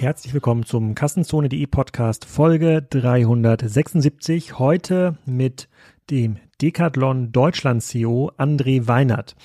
Herzlich 0.00 0.32
willkommen 0.32 0.64
zum 0.64 0.94
Kassenzone.de 0.94 1.66
Podcast 1.66 2.24
Folge 2.24 2.80
376. 2.88 4.58
Heute 4.58 5.18
mit 5.26 5.68
dem 6.08 6.38
Decathlon 6.62 7.32
Deutschland 7.32 7.82
CEO 7.82 8.32
André 8.38 8.88
Weinert. 8.88 9.36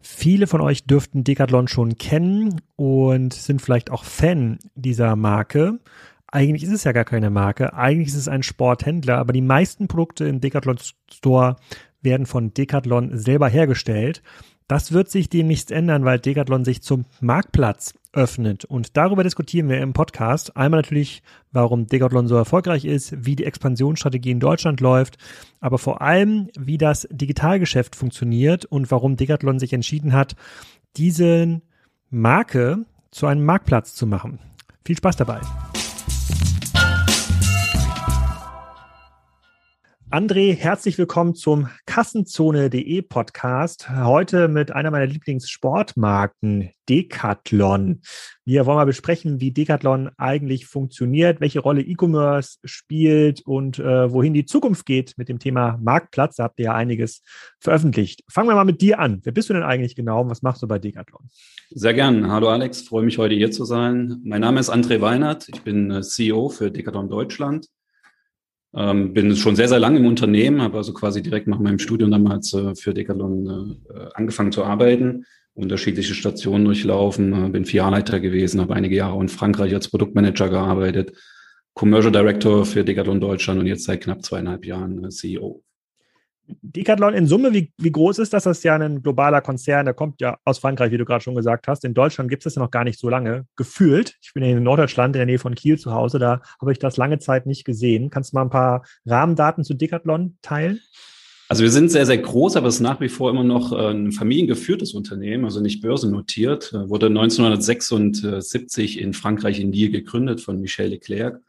Viele 0.00 0.48
von 0.48 0.60
euch 0.60 0.86
dürften 0.86 1.22
Decathlon 1.22 1.68
schon 1.68 1.98
kennen 1.98 2.60
und 2.74 3.32
sind 3.32 3.62
vielleicht 3.62 3.92
auch 3.92 4.02
Fan 4.02 4.58
dieser 4.74 5.14
Marke. 5.14 5.78
Eigentlich 6.26 6.64
ist 6.64 6.72
es 6.72 6.82
ja 6.82 6.90
gar 6.90 7.04
keine 7.04 7.30
Marke, 7.30 7.72
eigentlich 7.72 8.08
ist 8.08 8.16
es 8.16 8.26
ein 8.26 8.42
Sporthändler, 8.42 9.18
aber 9.18 9.32
die 9.32 9.40
meisten 9.40 9.86
Produkte 9.86 10.24
im 10.24 10.40
Decathlon 10.40 10.78
Store 11.12 11.54
werden 12.00 12.26
von 12.26 12.52
Decathlon 12.52 13.16
selber 13.16 13.48
hergestellt. 13.48 14.20
Das 14.68 14.92
wird 14.92 15.10
sich 15.10 15.28
demnächst 15.28 15.70
ändern, 15.70 16.04
weil 16.04 16.18
Decathlon 16.18 16.64
sich 16.64 16.82
zum 16.82 17.04
Marktplatz 17.20 17.94
öffnet. 18.12 18.64
Und 18.64 18.96
darüber 18.96 19.22
diskutieren 19.22 19.68
wir 19.68 19.80
im 19.80 19.92
Podcast. 19.92 20.56
Einmal 20.56 20.80
natürlich, 20.80 21.22
warum 21.50 21.86
Decathlon 21.86 22.28
so 22.28 22.36
erfolgreich 22.36 22.84
ist, 22.84 23.24
wie 23.24 23.36
die 23.36 23.44
Expansionsstrategie 23.44 24.30
in 24.30 24.40
Deutschland 24.40 24.80
läuft, 24.80 25.16
aber 25.60 25.78
vor 25.78 26.02
allem, 26.02 26.48
wie 26.58 26.78
das 26.78 27.08
Digitalgeschäft 27.10 27.96
funktioniert 27.96 28.64
und 28.64 28.90
warum 28.90 29.16
Decathlon 29.16 29.58
sich 29.58 29.72
entschieden 29.72 30.12
hat, 30.12 30.36
diesen 30.96 31.62
Marke 32.10 32.84
zu 33.10 33.26
einem 33.26 33.44
Marktplatz 33.44 33.94
zu 33.94 34.06
machen. 34.06 34.38
Viel 34.84 34.96
Spaß 34.96 35.16
dabei. 35.16 35.40
André, 40.12 40.54
herzlich 40.54 40.98
willkommen 40.98 41.34
zum 41.34 41.70
Kassenzone.de 41.86 43.00
Podcast. 43.00 43.88
Heute 43.88 44.46
mit 44.46 44.70
einer 44.70 44.90
meiner 44.90 45.06
Lieblingssportmarken, 45.06 46.68
Decathlon. 46.86 48.02
Wir 48.44 48.66
wollen 48.66 48.76
mal 48.76 48.84
besprechen, 48.84 49.40
wie 49.40 49.52
Decathlon 49.52 50.10
eigentlich 50.18 50.66
funktioniert, 50.66 51.40
welche 51.40 51.60
Rolle 51.60 51.80
E-Commerce 51.80 52.58
spielt 52.62 53.40
und 53.46 53.78
äh, 53.78 54.12
wohin 54.12 54.34
die 54.34 54.44
Zukunft 54.44 54.84
geht 54.84 55.14
mit 55.16 55.30
dem 55.30 55.38
Thema 55.38 55.78
Marktplatz. 55.82 56.36
Da 56.36 56.44
habt 56.44 56.58
ihr 56.58 56.66
ja 56.66 56.74
einiges 56.74 57.22
veröffentlicht. 57.58 58.22
Fangen 58.28 58.50
wir 58.50 58.54
mal 58.54 58.66
mit 58.66 58.82
dir 58.82 58.98
an. 58.98 59.22
Wer 59.22 59.32
bist 59.32 59.48
du 59.48 59.54
denn 59.54 59.62
eigentlich 59.62 59.96
genau 59.96 60.20
und 60.20 60.28
was 60.28 60.42
machst 60.42 60.62
du 60.62 60.68
bei 60.68 60.78
Decathlon? 60.78 61.30
Sehr 61.70 61.94
gern. 61.94 62.30
Hallo 62.30 62.50
Alex, 62.50 62.82
freue 62.82 63.04
mich 63.04 63.16
heute 63.16 63.34
hier 63.34 63.50
zu 63.50 63.64
sein. 63.64 64.20
Mein 64.24 64.42
Name 64.42 64.60
ist 64.60 64.68
André 64.68 65.00
Weinert. 65.00 65.48
Ich 65.48 65.62
bin 65.62 65.90
äh, 65.90 66.02
CEO 66.02 66.50
für 66.50 66.70
Decathlon 66.70 67.08
Deutschland. 67.08 67.68
Ähm, 68.74 69.12
bin 69.12 69.36
schon 69.36 69.54
sehr, 69.56 69.68
sehr 69.68 69.78
lange 69.78 69.98
im 69.98 70.06
Unternehmen, 70.06 70.62
habe 70.62 70.78
also 70.78 70.94
quasi 70.94 71.22
direkt 71.22 71.46
nach 71.46 71.58
meinem 71.58 71.78
Studium 71.78 72.10
damals 72.10 72.54
äh, 72.54 72.74
für 72.74 72.94
Decathlon 72.94 73.82
äh, 73.94 74.08
angefangen 74.14 74.50
zu 74.50 74.64
arbeiten, 74.64 75.26
unterschiedliche 75.54 76.14
Stationen 76.14 76.64
durchlaufen, 76.64 77.46
äh, 77.46 77.48
bin 77.50 77.66
Filialleiter 77.66 78.18
gewesen, 78.18 78.60
habe 78.62 78.74
einige 78.74 78.96
Jahre 78.96 79.20
in 79.20 79.28
Frankreich 79.28 79.74
als 79.74 79.88
Produktmanager 79.88 80.48
gearbeitet, 80.48 81.12
Commercial 81.74 82.12
Director 82.12 82.64
für 82.64 82.82
Decathlon 82.82 83.20
Deutschland 83.20 83.60
und 83.60 83.66
jetzt 83.66 83.84
seit 83.84 84.02
knapp 84.02 84.24
zweieinhalb 84.24 84.64
Jahren 84.64 85.04
äh, 85.04 85.08
CEO. 85.10 85.62
Decathlon 86.46 87.14
in 87.14 87.26
Summe, 87.26 87.52
wie, 87.52 87.72
wie 87.78 87.92
groß 87.92 88.18
ist 88.18 88.32
das? 88.32 88.44
Das 88.44 88.58
ist 88.58 88.64
ja 88.64 88.74
ein 88.74 89.02
globaler 89.02 89.40
Konzern, 89.40 89.84
der 89.84 89.94
kommt 89.94 90.20
ja 90.20 90.38
aus 90.44 90.58
Frankreich, 90.58 90.90
wie 90.90 90.98
du 90.98 91.04
gerade 91.04 91.22
schon 91.22 91.34
gesagt 91.34 91.68
hast. 91.68 91.84
In 91.84 91.94
Deutschland 91.94 92.30
gibt 92.30 92.42
es 92.42 92.44
das 92.44 92.54
ja 92.56 92.62
noch 92.62 92.70
gar 92.70 92.84
nicht 92.84 92.98
so 92.98 93.08
lange. 93.08 93.46
Gefühlt, 93.56 94.16
ich 94.20 94.32
bin 94.34 94.42
in 94.42 94.62
Norddeutschland 94.62 95.14
in 95.14 95.20
der 95.20 95.26
Nähe 95.26 95.38
von 95.38 95.54
Kiel 95.54 95.78
zu 95.78 95.92
Hause, 95.92 96.18
da 96.18 96.40
habe 96.60 96.72
ich 96.72 96.78
das 96.78 96.96
lange 96.96 97.18
Zeit 97.18 97.46
nicht 97.46 97.64
gesehen. 97.64 98.10
Kannst 98.10 98.32
du 98.32 98.36
mal 98.36 98.42
ein 98.42 98.50
paar 98.50 98.84
Rahmendaten 99.06 99.64
zu 99.64 99.74
Decathlon 99.74 100.36
teilen? 100.42 100.80
Also 101.48 101.64
wir 101.64 101.70
sind 101.70 101.90
sehr, 101.90 102.06
sehr 102.06 102.18
groß, 102.18 102.56
aber 102.56 102.68
es 102.68 102.76
ist 102.76 102.80
nach 102.80 103.00
wie 103.00 103.10
vor 103.10 103.30
immer 103.30 103.44
noch 103.44 103.72
äh, 103.72 103.90
ein 103.90 104.10
familiengeführtes 104.10 104.94
Unternehmen, 104.94 105.44
also 105.44 105.60
nicht 105.60 105.82
börsennotiert. 105.82 106.72
Wurde 106.72 107.06
1976 107.06 108.98
in 108.98 109.12
Frankreich 109.12 109.60
in 109.60 109.70
Lille 109.70 109.90
gegründet 109.90 110.40
von 110.40 110.60
Michel 110.60 110.88
Leclerc 110.88 111.40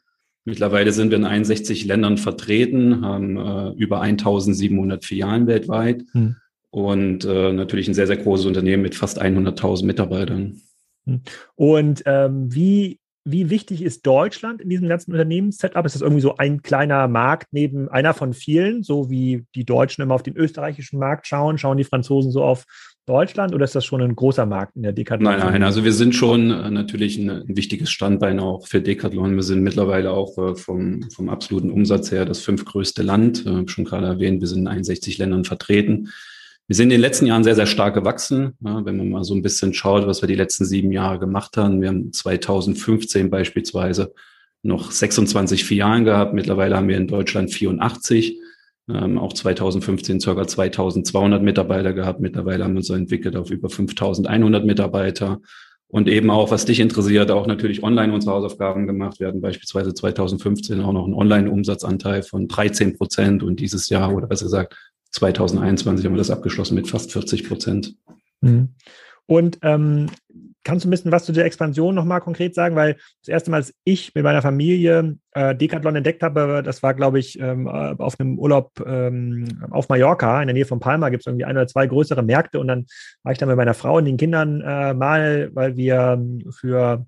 Mittlerweile 0.45 0.91
sind 0.91 1.09
wir 1.09 1.17
in 1.17 1.25
61 1.25 1.85
Ländern 1.85 2.17
vertreten, 2.17 3.05
haben 3.05 3.37
äh, 3.37 3.69
über 3.77 4.01
1700 4.01 5.05
Filialen 5.05 5.47
weltweit 5.47 6.03
hm. 6.11 6.35
und 6.69 7.23
äh, 7.23 7.53
natürlich 7.53 7.87
ein 7.87 7.93
sehr, 7.93 8.07
sehr 8.07 8.17
großes 8.17 8.45
Unternehmen 8.45 8.83
mit 8.83 8.95
fast 8.95 9.21
100.000 9.21 9.85
Mitarbeitern. 9.85 10.61
Hm. 11.05 11.21
Und 11.55 12.03
ähm, 12.05 12.53
wie, 12.53 12.99
wie 13.23 13.49
wichtig 13.49 13.81
ist 13.83 14.05
Deutschland 14.05 14.59
in 14.59 14.69
diesem 14.69 14.89
ganzen 14.89 15.13
Unternehmenssetup? 15.13 15.85
Ist 15.85 15.95
das 15.95 16.01
irgendwie 16.01 16.21
so 16.21 16.35
ein 16.35 16.61
kleiner 16.61 17.07
Markt 17.07 17.47
neben 17.51 17.87
einer 17.87 18.13
von 18.13 18.33
vielen, 18.33 18.83
so 18.83 19.09
wie 19.09 19.45
die 19.55 19.63
Deutschen 19.63 20.01
immer 20.01 20.15
auf 20.15 20.23
den 20.23 20.35
österreichischen 20.35 20.99
Markt 20.99 21.25
schauen, 21.25 21.57
schauen 21.57 21.77
die 21.77 21.85
Franzosen 21.85 22.31
so 22.31 22.43
auf 22.43 22.65
Deutschland 23.05 23.53
oder 23.53 23.65
ist 23.65 23.75
das 23.75 23.85
schon 23.85 24.01
ein 24.01 24.15
großer 24.15 24.45
Markt 24.45 24.75
in 24.75 24.83
der 24.83 24.93
Decathlon? 24.93 25.37
Nein, 25.37 25.39
nein, 25.39 25.63
also 25.63 25.83
wir 25.83 25.91
sind 25.91 26.15
schon 26.15 26.51
äh, 26.51 26.71
natürlich 26.71 27.17
ein, 27.17 27.29
ein, 27.29 27.57
wichtiges 27.57 27.91
Standbein 27.91 28.39
auch 28.39 28.65
für 28.65 28.81
Decathlon. 28.81 29.35
Wir 29.35 29.43
sind 29.43 29.61
mittlerweile 29.61 30.11
auch 30.11 30.37
äh, 30.37 30.55
vom, 30.55 31.09
vom 31.11 31.29
absoluten 31.29 31.69
Umsatz 31.69 32.11
her 32.11 32.25
das 32.25 32.39
fünftgrößte 32.41 33.03
Land. 33.03 33.45
Äh, 33.45 33.67
schon 33.67 33.83
gerade 33.83 34.07
erwähnt, 34.07 34.39
wir 34.39 34.47
sind 34.47 34.59
in 34.59 34.67
61 34.67 35.17
Ländern 35.17 35.43
vertreten. 35.43 36.09
Wir 36.67 36.77
sind 36.77 36.85
in 36.85 36.91
den 36.91 37.01
letzten 37.01 37.25
Jahren 37.25 37.43
sehr, 37.43 37.55
sehr 37.55 37.65
stark 37.65 37.93
gewachsen. 37.93 38.53
Ja, 38.61 38.85
wenn 38.85 38.95
man 38.95 39.09
mal 39.09 39.23
so 39.25 39.35
ein 39.35 39.41
bisschen 39.41 39.73
schaut, 39.73 40.07
was 40.07 40.21
wir 40.21 40.27
die 40.27 40.35
letzten 40.35 40.63
sieben 40.63 40.93
Jahre 40.93 41.19
gemacht 41.19 41.57
haben. 41.57 41.81
Wir 41.81 41.89
haben 41.89 42.13
2015 42.13 43.29
beispielsweise 43.29 44.13
noch 44.61 44.91
26 44.91 45.65
Filialen 45.65 46.05
gehabt. 46.05 46.33
Mittlerweile 46.33 46.77
haben 46.77 46.87
wir 46.87 46.95
in 46.95 47.07
Deutschland 47.07 47.51
84 47.51 48.39
ähm, 48.89 49.17
auch 49.17 49.33
2015 49.33 50.19
circa 50.19 50.47
2200 50.47 51.41
Mitarbeiter 51.41 51.93
gehabt. 51.93 52.19
Mittlerweile 52.19 52.63
haben 52.63 52.73
wir 52.73 52.79
uns 52.79 52.89
entwickelt 52.89 53.35
auf 53.35 53.49
über 53.49 53.69
5100 53.69 54.65
Mitarbeiter. 54.65 55.39
Und 55.87 56.09
eben 56.09 56.31
auch, 56.31 56.49
was 56.49 56.65
dich 56.65 56.79
interessiert, 56.79 57.29
auch 57.29 57.45
natürlich 57.45 57.83
online 57.83 58.13
unsere 58.13 58.33
Hausaufgaben 58.33 58.87
gemacht. 58.87 59.19
Wir 59.19 59.27
hatten 59.27 59.41
beispielsweise 59.41 59.93
2015 59.93 60.81
auch 60.81 60.91
noch 60.91 61.05
einen 61.05 61.13
Online-Umsatzanteil 61.13 62.23
von 62.23 62.47
13 62.47 62.97
Prozent 62.97 63.43
und 63.43 63.59
dieses 63.59 63.89
Jahr, 63.89 64.11
oder 64.11 64.25
besser 64.25 64.45
gesagt, 64.45 64.75
2021 65.11 66.03
haben 66.03 66.13
wir 66.13 66.17
das 66.17 66.31
abgeschlossen 66.31 66.73
mit 66.75 66.87
fast 66.87 67.11
40 67.11 67.47
Prozent. 67.47 67.95
Mhm. 68.41 68.69
Und 69.27 69.59
ähm, 69.61 70.07
kannst 70.63 70.85
du 70.85 70.89
ein 70.89 70.91
bisschen 70.91 71.11
was 71.11 71.25
zu 71.25 71.31
der 71.31 71.45
Expansion 71.45 71.95
nochmal 71.95 72.21
konkret 72.21 72.55
sagen? 72.55 72.75
Weil 72.75 72.95
das 73.21 73.27
erste 73.27 73.51
Mal, 73.51 73.57
als 73.57 73.73
ich 73.83 74.13
mit 74.15 74.23
meiner 74.23 74.41
Familie 74.41 75.17
äh, 75.31 75.55
Decathlon 75.55 75.95
entdeckt 75.95 76.23
habe, 76.23 76.61
das 76.63 76.83
war, 76.83 76.93
glaube 76.93 77.19
ich, 77.19 77.39
ähm, 77.39 77.67
äh, 77.67 77.95
auf 77.97 78.19
einem 78.19 78.39
Urlaub 78.39 78.71
ähm, 78.85 79.47
auf 79.71 79.89
Mallorca, 79.89 80.41
in 80.41 80.47
der 80.47 80.53
Nähe 80.53 80.65
von 80.65 80.79
Palma, 80.79 81.09
gibt 81.09 81.23
es 81.23 81.27
irgendwie 81.27 81.45
ein 81.45 81.55
oder 81.55 81.67
zwei 81.67 81.87
größere 81.87 82.23
Märkte. 82.23 82.59
Und 82.59 82.67
dann 82.67 82.85
war 83.23 83.31
ich 83.31 83.37
da 83.37 83.45
mit 83.45 83.57
meiner 83.57 83.73
Frau 83.73 83.97
und 83.97 84.05
den 84.05 84.17
Kindern 84.17 84.61
äh, 84.61 84.93
mal, 84.93 85.49
weil 85.53 85.75
wir 85.75 86.23
für 86.51 87.05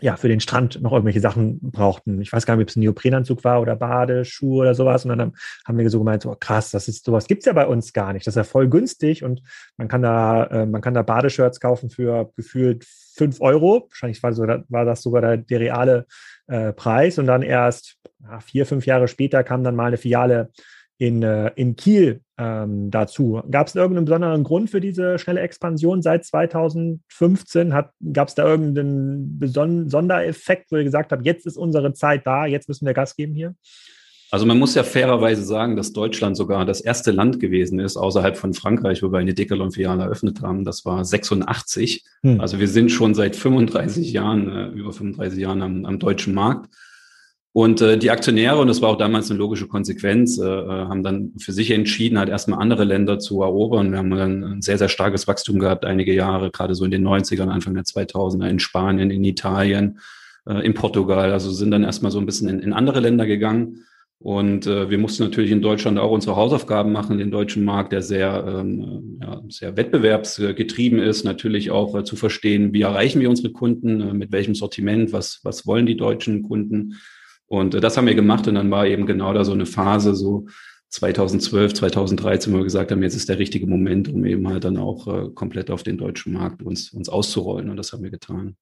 ja, 0.00 0.16
für 0.16 0.28
den 0.28 0.40
Strand 0.40 0.80
noch 0.82 0.92
irgendwelche 0.92 1.20
Sachen 1.20 1.58
brauchten. 1.60 2.20
Ich 2.20 2.32
weiß 2.32 2.44
gar 2.44 2.56
nicht, 2.56 2.64
ob 2.64 2.68
es 2.68 2.76
ein 2.76 2.80
Neoprenanzug 2.80 3.44
war 3.44 3.60
oder 3.60 3.76
Badeschuhe 3.76 4.60
oder 4.60 4.74
sowas. 4.74 5.04
Und 5.04 5.16
dann 5.16 5.32
haben 5.64 5.78
wir 5.78 5.88
so 5.90 5.98
gemeint, 5.98 6.22
so 6.22 6.36
krass, 6.38 6.70
das 6.70 6.88
ist 6.88 7.04
sowas 7.04 7.26
gibt's 7.26 7.46
ja 7.46 7.52
bei 7.52 7.66
uns 7.66 7.92
gar 7.92 8.12
nicht. 8.12 8.26
Das 8.26 8.32
ist 8.32 8.36
ja 8.36 8.44
voll 8.44 8.68
günstig 8.68 9.24
und 9.24 9.42
man 9.76 9.88
kann 9.88 10.02
da, 10.02 10.44
äh, 10.46 10.66
man 10.66 10.82
kann 10.82 10.94
da 10.94 11.02
Badeshirts 11.02 11.60
kaufen 11.60 11.90
für 11.90 12.30
gefühlt 12.36 12.84
fünf 12.84 13.40
Euro. 13.40 13.86
Wahrscheinlich 13.88 14.22
war, 14.22 14.32
so, 14.32 14.46
war 14.46 14.84
das 14.84 15.02
sogar 15.02 15.22
der, 15.22 15.36
der 15.38 15.60
reale 15.60 16.06
äh, 16.46 16.72
Preis. 16.72 17.18
Und 17.18 17.26
dann 17.26 17.42
erst 17.42 17.96
ja, 18.22 18.40
vier, 18.40 18.66
fünf 18.66 18.86
Jahre 18.86 19.08
später 19.08 19.42
kam 19.44 19.64
dann 19.64 19.76
mal 19.76 19.86
eine 19.86 19.96
Filiale 19.96 20.50
in, 20.98 21.22
äh, 21.22 21.52
in 21.56 21.76
Kiel 21.76 22.20
ähm, 22.38 22.90
dazu. 22.90 23.42
Gab 23.50 23.68
es 23.68 23.74
irgendeinen 23.74 24.04
besonderen 24.04 24.44
Grund 24.44 24.70
für 24.70 24.80
diese 24.80 25.18
schnelle 25.18 25.40
Expansion 25.40 26.02
seit 26.02 26.24
2015? 26.24 27.70
Gab 28.12 28.28
es 28.28 28.34
da 28.34 28.46
irgendeinen 28.46 29.38
Beson 29.38 29.88
Sondereffekt, 29.88 30.70
wo 30.70 30.76
ihr 30.76 30.84
gesagt 30.84 31.12
habt, 31.12 31.24
jetzt 31.24 31.46
ist 31.46 31.56
unsere 31.56 31.92
Zeit 31.94 32.26
da, 32.26 32.46
jetzt 32.46 32.68
müssen 32.68 32.86
wir 32.86 32.94
Gas 32.94 33.16
geben 33.16 33.34
hier? 33.34 33.54
Also 34.30 34.44
man 34.44 34.58
muss 34.58 34.74
ja 34.74 34.82
fairerweise 34.82 35.42
sagen, 35.42 35.76
dass 35.76 35.92
Deutschland 35.92 36.36
sogar 36.36 36.66
das 36.66 36.80
erste 36.80 37.12
Land 37.12 37.38
gewesen 37.38 37.78
ist, 37.78 37.96
außerhalb 37.96 38.36
von 38.36 38.54
Frankreich, 38.54 39.02
wo 39.02 39.12
wir 39.12 39.18
eine 39.18 39.34
Decathlon-Filiale 39.34 40.02
eröffnet 40.02 40.42
haben. 40.42 40.64
Das 40.64 40.84
war 40.84 41.04
86. 41.04 42.04
Hm. 42.22 42.40
Also 42.40 42.58
wir 42.58 42.66
sind 42.66 42.90
schon 42.90 43.14
seit 43.14 43.36
35 43.36 44.12
Jahren, 44.12 44.48
äh, 44.48 44.66
über 44.68 44.92
35 44.92 45.38
Jahren 45.38 45.62
am, 45.62 45.84
am 45.84 45.98
deutschen 46.00 46.34
Markt. 46.34 46.68
Und 47.56 47.80
äh, 47.80 47.96
die 47.96 48.10
Aktionäre, 48.10 48.58
und 48.58 48.68
das 48.68 48.82
war 48.82 48.90
auch 48.90 48.98
damals 48.98 49.30
eine 49.30 49.38
logische 49.38 49.66
Konsequenz, 49.66 50.36
äh, 50.36 50.44
äh, 50.44 50.68
haben 50.68 51.02
dann 51.02 51.32
für 51.38 51.52
sich 51.52 51.70
entschieden, 51.70 52.18
halt 52.18 52.28
erstmal 52.28 52.60
andere 52.60 52.84
Länder 52.84 53.18
zu 53.18 53.40
erobern. 53.40 53.92
Wir 53.92 53.98
haben 53.98 54.10
dann 54.10 54.44
ein 54.44 54.60
sehr, 54.60 54.76
sehr 54.76 54.90
starkes 54.90 55.26
Wachstum 55.26 55.58
gehabt, 55.58 55.86
einige 55.86 56.12
Jahre, 56.12 56.50
gerade 56.50 56.74
so 56.74 56.84
in 56.84 56.90
den 56.90 57.02
90ern, 57.02 57.48
Anfang 57.48 57.72
der 57.72 57.84
2000er, 57.84 58.46
in 58.46 58.58
Spanien, 58.58 59.10
in 59.10 59.24
Italien, 59.24 60.00
äh, 60.46 60.66
in 60.66 60.74
Portugal. 60.74 61.32
Also 61.32 61.50
sind 61.50 61.70
dann 61.70 61.82
erstmal 61.82 62.12
so 62.12 62.18
ein 62.18 62.26
bisschen 62.26 62.50
in, 62.50 62.60
in 62.60 62.74
andere 62.74 63.00
Länder 63.00 63.24
gegangen. 63.24 63.86
Und 64.18 64.66
äh, 64.66 64.90
wir 64.90 64.98
mussten 64.98 65.22
natürlich 65.22 65.50
in 65.50 65.62
Deutschland 65.62 65.98
auch 65.98 66.10
unsere 66.10 66.36
Hausaufgaben 66.36 66.92
machen, 66.92 67.16
den 67.16 67.30
deutschen 67.30 67.64
Markt, 67.64 67.90
der 67.90 68.02
sehr, 68.02 68.44
ähm, 68.46 69.18
ja, 69.22 69.40
sehr 69.48 69.78
wettbewerbsgetrieben 69.78 70.98
ist, 70.98 71.24
natürlich 71.24 71.70
auch 71.70 71.96
äh, 71.96 72.04
zu 72.04 72.16
verstehen, 72.16 72.74
wie 72.74 72.82
erreichen 72.82 73.22
wir 73.22 73.30
unsere 73.30 73.50
Kunden, 73.50 74.02
äh, 74.02 74.12
mit 74.12 74.30
welchem 74.30 74.54
Sortiment, 74.54 75.14
was, 75.14 75.40
was 75.42 75.66
wollen 75.66 75.86
die 75.86 75.96
deutschen 75.96 76.42
Kunden 76.42 76.96
und 77.46 77.74
äh, 77.74 77.80
das 77.80 77.96
haben 77.96 78.06
wir 78.06 78.14
gemacht 78.14 78.48
und 78.48 78.54
dann 78.54 78.70
war 78.70 78.86
eben 78.86 79.06
genau 79.06 79.32
da 79.32 79.44
so 79.44 79.52
eine 79.52 79.66
Phase, 79.66 80.14
so 80.14 80.46
2012, 80.90 81.74
2013, 81.74 82.52
wo 82.52 82.58
wir 82.58 82.64
gesagt 82.64 82.90
haben, 82.90 83.02
jetzt 83.02 83.16
ist 83.16 83.28
der 83.28 83.38
richtige 83.38 83.66
Moment, 83.66 84.08
um 84.08 84.24
eben 84.24 84.48
halt 84.48 84.64
dann 84.64 84.76
auch 84.76 85.06
äh, 85.08 85.30
komplett 85.34 85.70
auf 85.70 85.82
den 85.82 85.98
deutschen 85.98 86.32
Markt 86.32 86.62
uns, 86.62 86.92
uns 86.92 87.08
auszurollen 87.08 87.70
und 87.70 87.76
das 87.76 87.92
haben 87.92 88.02
wir 88.02 88.10
getan. 88.10 88.56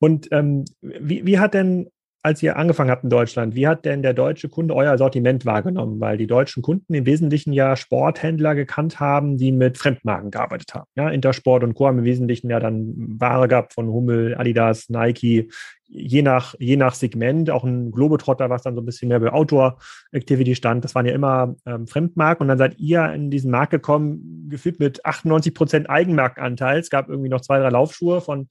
Und 0.00 0.28
ähm, 0.30 0.64
wie, 0.80 1.26
wie 1.26 1.38
hat 1.38 1.54
denn 1.54 1.88
als 2.22 2.42
ihr 2.42 2.56
angefangen 2.56 2.90
habt 2.90 3.04
in 3.04 3.10
Deutschland, 3.10 3.54
wie 3.54 3.66
hat 3.66 3.84
denn 3.84 4.02
der 4.02 4.12
deutsche 4.12 4.48
Kunde 4.48 4.74
euer 4.74 4.98
Sortiment 4.98 5.46
wahrgenommen? 5.46 6.00
Weil 6.00 6.16
die 6.16 6.26
deutschen 6.26 6.62
Kunden 6.62 6.92
im 6.92 7.06
Wesentlichen 7.06 7.52
ja 7.52 7.76
Sporthändler 7.76 8.54
gekannt 8.54 8.98
haben, 8.98 9.38
die 9.38 9.52
mit 9.52 9.78
Fremdmarken 9.78 10.30
gearbeitet 10.30 10.74
haben. 10.74 10.86
Ja, 10.96 11.10
Intersport 11.10 11.62
und 11.62 11.74
Co. 11.74 11.86
haben 11.86 11.98
im 11.98 12.04
Wesentlichen 12.04 12.50
ja 12.50 12.58
dann 12.58 12.92
Ware 12.96 13.46
gehabt 13.46 13.72
von 13.72 13.88
Hummel, 13.88 14.34
Adidas, 14.36 14.88
Nike, 14.88 15.48
je 15.88 16.22
nach, 16.22 16.54
je 16.58 16.76
nach 16.76 16.94
Segment, 16.94 17.50
auch 17.50 17.64
ein 17.64 17.90
Globetrotter, 17.90 18.50
was 18.50 18.62
dann 18.62 18.74
so 18.74 18.82
ein 18.82 18.86
bisschen 18.86 19.08
mehr 19.08 19.20
bei 19.20 19.32
Outdoor-Activity 19.32 20.54
stand. 20.54 20.84
Das 20.84 20.94
waren 20.94 21.06
ja 21.06 21.14
immer 21.14 21.56
ähm, 21.66 21.86
Fremdmarken. 21.86 22.44
Und 22.44 22.48
dann 22.48 22.58
seid 22.58 22.78
ihr 22.78 23.12
in 23.12 23.30
diesen 23.30 23.50
Markt 23.50 23.70
gekommen, 23.70 24.48
gefühlt 24.48 24.78
mit 24.80 25.04
98 25.04 25.54
Prozent 25.54 25.90
Eigenmarkenanteil. 25.90 26.78
Es 26.78 26.90
gab 26.90 27.08
irgendwie 27.08 27.30
noch 27.30 27.40
zwei, 27.40 27.58
drei 27.58 27.70
Laufschuhe 27.70 28.20
von 28.20 28.48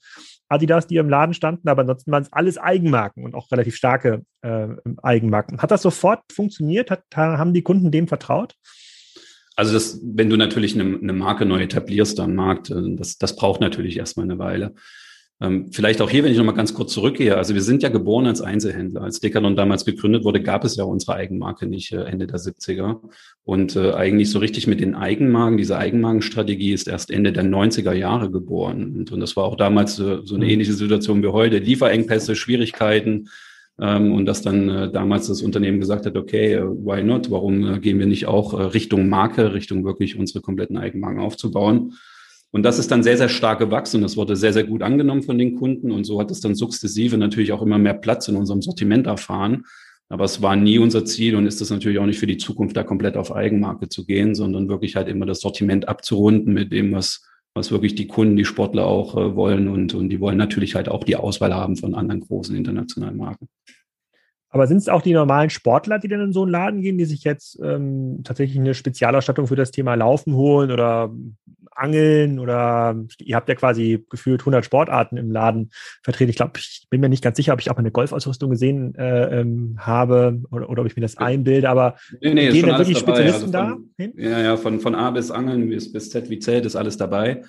Adidas, 0.49 0.87
die 0.87 0.97
im 0.97 1.09
Laden 1.09 1.33
standen, 1.33 1.67
aber 1.67 1.81
ansonsten 1.81 2.11
waren 2.11 2.23
es 2.23 2.31
alles 2.31 2.57
Eigenmarken 2.57 3.25
und 3.25 3.35
auch 3.35 3.51
relativ 3.51 3.75
starke 3.75 4.23
äh, 4.41 4.67
Eigenmarken. 5.03 5.61
Hat 5.61 5.71
das 5.71 5.81
sofort 5.81 6.21
funktioniert? 6.31 6.89
Hat, 6.89 7.03
haben 7.15 7.53
die 7.53 7.63
Kunden 7.63 7.91
dem 7.91 8.07
vertraut? 8.07 8.55
Also 9.55 9.73
das, 9.73 9.99
wenn 10.03 10.29
du 10.29 10.37
natürlich 10.37 10.79
eine, 10.79 10.97
eine 10.97 11.13
Marke 11.13 11.45
neu 11.45 11.61
etablierst 11.61 12.19
am 12.19 12.35
Markt, 12.35 12.69
äh, 12.69 12.95
das, 12.95 13.17
das 13.17 13.35
braucht 13.35 13.59
natürlich 13.59 13.97
erstmal 13.97 14.25
eine 14.25 14.39
Weile. 14.39 14.73
Ähm, 15.39 15.71
vielleicht 15.71 16.01
auch 16.01 16.09
hier, 16.09 16.23
wenn 16.23 16.31
ich 16.31 16.37
nochmal 16.37 16.55
ganz 16.55 16.73
kurz 16.73 16.93
zurückgehe. 16.93 17.37
Also 17.37 17.53
wir 17.53 17.61
sind 17.61 17.83
ja 17.83 17.89
geboren 17.89 18.25
als 18.25 18.41
Einzelhändler. 18.41 19.03
Als 19.03 19.19
Decathlon 19.19 19.55
damals 19.55 19.85
gegründet 19.85 20.23
wurde, 20.23 20.41
gab 20.41 20.65
es 20.65 20.75
ja 20.75 20.83
unsere 20.83 21.13
Eigenmarke 21.13 21.67
nicht 21.67 21.93
äh, 21.93 22.01
Ende 22.03 22.25
der 22.25 22.39
70er. 22.39 23.01
Und 23.43 23.75
äh, 23.75 23.93
eigentlich 23.93 24.31
so 24.31 24.39
richtig 24.39 24.65
mit 24.65 24.79
den 24.79 24.95
Eigenmarken, 24.95 25.57
diese 25.57 25.77
Eigenmarkenstrategie 25.77 26.73
ist 26.73 26.87
erst 26.87 27.11
Ende 27.11 27.33
der 27.33 27.43
90er 27.43 27.93
Jahre 27.93 28.31
geboren. 28.31 28.95
Und, 28.95 29.11
und 29.11 29.19
das 29.19 29.35
war 29.37 29.43
auch 29.43 29.57
damals 29.57 29.99
äh, 29.99 30.21
so 30.23 30.35
eine 30.35 30.45
mhm. 30.45 30.51
ähnliche 30.51 30.73
Situation 30.73 31.21
wie 31.21 31.27
heute. 31.27 31.59
Lieferengpässe, 31.59 32.35
Schwierigkeiten. 32.35 33.29
Ähm, 33.79 34.13
und 34.13 34.25
dass 34.25 34.41
dann 34.41 34.91
damals 34.91 35.27
das 35.27 35.43
Unternehmen 35.43 35.79
gesagt 35.79 36.07
hat, 36.07 36.17
okay, 36.17 36.59
why 36.63 37.03
not? 37.03 37.29
Warum 37.29 37.79
gehen 37.79 37.99
wir 37.99 38.07
nicht 38.07 38.25
auch 38.25 38.73
Richtung 38.73 39.07
Marke, 39.07 39.53
Richtung 39.53 39.85
wirklich 39.85 40.17
unsere 40.17 40.41
kompletten 40.41 40.77
Eigenmarken 40.77 41.21
aufzubauen? 41.21 41.93
Und 42.57 42.63
das 42.63 42.79
ist 42.79 42.89
dann 42.89 43.03
sehr, 43.03 43.17
sehr 43.17 43.29
stark 43.29 43.59
gewachsen. 43.59 44.01
Das 44.01 44.17
wurde 44.17 44.35
sehr, 44.35 44.51
sehr 44.51 44.63
gut 44.63 44.81
angenommen 44.81 45.21
von 45.21 45.37
den 45.37 45.53
Kunden. 45.53 45.91
Und 45.91 46.05
so 46.05 46.19
hat 46.19 46.31
es 46.31 46.39
dann 46.39 46.55
sukzessive 46.55 47.15
natürlich 47.15 47.51
auch 47.51 47.61
immer 47.61 47.77
mehr 47.77 47.93
Platz 47.93 48.29
in 48.29 48.35
unserem 48.35 48.63
Sortiment 48.63 49.05
erfahren. 49.05 49.65
Aber 50.09 50.23
es 50.23 50.41
war 50.41 50.55
nie 50.55 50.79
unser 50.79 51.05
Ziel 51.05 51.35
und 51.35 51.45
ist 51.45 51.61
es 51.61 51.69
natürlich 51.69 51.99
auch 51.99 52.07
nicht 52.07 52.17
für 52.17 52.25
die 52.25 52.37
Zukunft, 52.37 52.75
da 52.75 52.81
komplett 52.81 53.15
auf 53.15 53.31
Eigenmarke 53.31 53.89
zu 53.89 54.07
gehen, 54.07 54.33
sondern 54.33 54.69
wirklich 54.69 54.95
halt 54.95 55.07
immer 55.07 55.27
das 55.27 55.41
Sortiment 55.41 55.87
abzurunden 55.87 56.51
mit 56.51 56.71
dem, 56.71 56.93
was, 56.93 57.27
was 57.53 57.69
wirklich 57.69 57.93
die 57.93 58.07
Kunden, 58.07 58.35
die 58.35 58.45
Sportler 58.45 58.87
auch 58.87 59.15
äh, 59.15 59.35
wollen. 59.35 59.67
Und, 59.67 59.93
und 59.93 60.09
die 60.09 60.19
wollen 60.19 60.39
natürlich 60.39 60.73
halt 60.73 60.89
auch 60.89 61.03
die 61.03 61.15
Auswahl 61.15 61.53
haben 61.53 61.75
von 61.75 61.93
anderen 61.93 62.21
großen 62.21 62.55
internationalen 62.55 63.17
Marken. 63.17 63.49
Aber 64.49 64.65
sind 64.65 64.77
es 64.77 64.89
auch 64.89 65.03
die 65.03 65.13
normalen 65.13 65.51
Sportler, 65.51 65.99
die 65.99 66.07
dann 66.07 66.21
in 66.21 66.33
so 66.33 66.41
einen 66.41 66.51
Laden 66.51 66.81
gehen, 66.81 66.97
die 66.97 67.05
sich 67.05 67.23
jetzt 67.23 67.59
ähm, 67.61 68.21
tatsächlich 68.23 68.57
eine 68.57 68.73
Spezialausstattung 68.73 69.45
für 69.45 69.55
das 69.55 69.69
Thema 69.69 69.93
Laufen 69.93 70.33
holen 70.33 70.71
oder 70.71 71.13
Angeln 71.77 72.39
oder 72.39 72.95
ihr 73.19 73.35
habt 73.35 73.49
ja 73.49 73.55
quasi 73.55 74.05
gefühlt 74.09 74.41
100 74.41 74.65
Sportarten 74.65 75.17
im 75.17 75.31
Laden 75.31 75.71
vertreten. 76.03 76.29
Ich 76.29 76.35
glaube, 76.35 76.53
ich 76.57 76.87
bin 76.89 77.01
mir 77.01 77.09
nicht 77.09 77.23
ganz 77.23 77.37
sicher, 77.37 77.53
ob 77.53 77.59
ich 77.59 77.69
auch 77.71 77.77
eine 77.77 77.91
Golfausrüstung 77.91 78.49
gesehen 78.49 78.95
äh, 78.95 79.41
ähm, 79.41 79.77
habe 79.79 80.41
oder, 80.51 80.69
oder 80.69 80.81
ob 80.81 80.87
ich 80.87 80.95
mir 80.95 81.01
das 81.01 81.17
einbilde, 81.17 81.69
aber 81.69 81.95
nee, 82.21 82.33
nee, 82.33 82.49
gehen 82.49 82.67
dann 82.67 82.79
wirklich 82.79 82.97
Spezialisten 82.97 83.55
also 83.55 83.69
von, 83.69 83.87
da 83.97 84.03
hin? 84.03 84.13
Ja, 84.17 84.39
ja, 84.39 84.57
von, 84.57 84.79
von 84.79 84.95
A 84.95 85.11
bis 85.11 85.31
Angeln 85.31 85.69
bis, 85.69 85.91
bis 85.91 86.09
Z 86.09 86.29
wie 86.29 86.39
Zelt 86.39 86.65
ist 86.65 86.75
alles 86.75 86.97
dabei. 86.97 87.43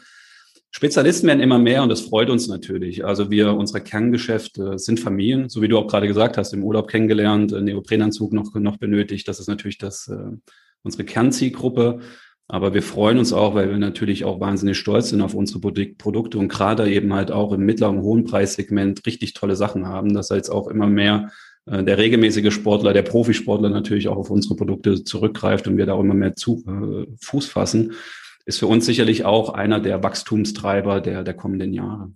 Spezialisten 0.70 1.26
werden 1.26 1.40
immer 1.40 1.58
mehr 1.58 1.82
und 1.82 1.88
das 1.88 2.02
freut 2.02 2.28
uns 2.28 2.46
natürlich. 2.46 3.04
Also 3.04 3.30
wir, 3.30 3.54
unsere 3.54 3.80
Kerngeschäfte 3.80 4.78
sind 4.78 5.00
Familien, 5.00 5.48
so 5.48 5.62
wie 5.62 5.68
du 5.68 5.78
auch 5.78 5.86
gerade 5.86 6.06
gesagt 6.06 6.36
hast, 6.36 6.52
im 6.52 6.62
Urlaub 6.62 6.88
kennengelernt, 6.88 7.52
Neoprenanzug 7.52 8.32
noch, 8.32 8.54
noch 8.54 8.76
benötigt. 8.76 9.26
Das 9.28 9.40
ist 9.40 9.48
natürlich 9.48 9.78
das, 9.78 10.08
äh, 10.08 10.36
unsere 10.82 11.04
Kernzielgruppe. 11.04 12.00
Aber 12.50 12.72
wir 12.72 12.82
freuen 12.82 13.18
uns 13.18 13.34
auch, 13.34 13.54
weil 13.54 13.68
wir 13.68 13.76
natürlich 13.76 14.24
auch 14.24 14.40
wahnsinnig 14.40 14.78
stolz 14.78 15.10
sind 15.10 15.20
auf 15.20 15.34
unsere 15.34 15.60
Produkte 15.60 16.38
und 16.38 16.48
gerade 16.48 16.90
eben 16.90 17.12
halt 17.12 17.30
auch 17.30 17.52
im 17.52 17.66
mittleren, 17.66 18.00
hohen 18.00 18.24
Preissegment 18.24 19.04
richtig 19.04 19.34
tolle 19.34 19.54
Sachen 19.54 19.86
haben, 19.86 20.14
dass 20.14 20.30
jetzt 20.30 20.48
auch 20.48 20.68
immer 20.68 20.86
mehr 20.86 21.30
äh, 21.66 21.84
der 21.84 21.98
regelmäßige 21.98 22.52
Sportler, 22.52 22.94
der 22.94 23.02
Profisportler 23.02 23.68
natürlich 23.68 24.08
auch 24.08 24.16
auf 24.16 24.30
unsere 24.30 24.56
Produkte 24.56 25.04
zurückgreift 25.04 25.68
und 25.68 25.76
wir 25.76 25.84
da 25.84 25.92
auch 25.92 26.00
immer 26.00 26.14
mehr 26.14 26.36
zu, 26.36 26.64
äh, 26.66 27.06
Fuß 27.20 27.48
fassen, 27.48 27.92
ist 28.46 28.58
für 28.58 28.66
uns 28.66 28.86
sicherlich 28.86 29.26
auch 29.26 29.50
einer 29.50 29.78
der 29.78 30.02
Wachstumstreiber 30.02 31.02
der, 31.02 31.24
der 31.24 31.34
kommenden 31.34 31.74
Jahre. 31.74 32.12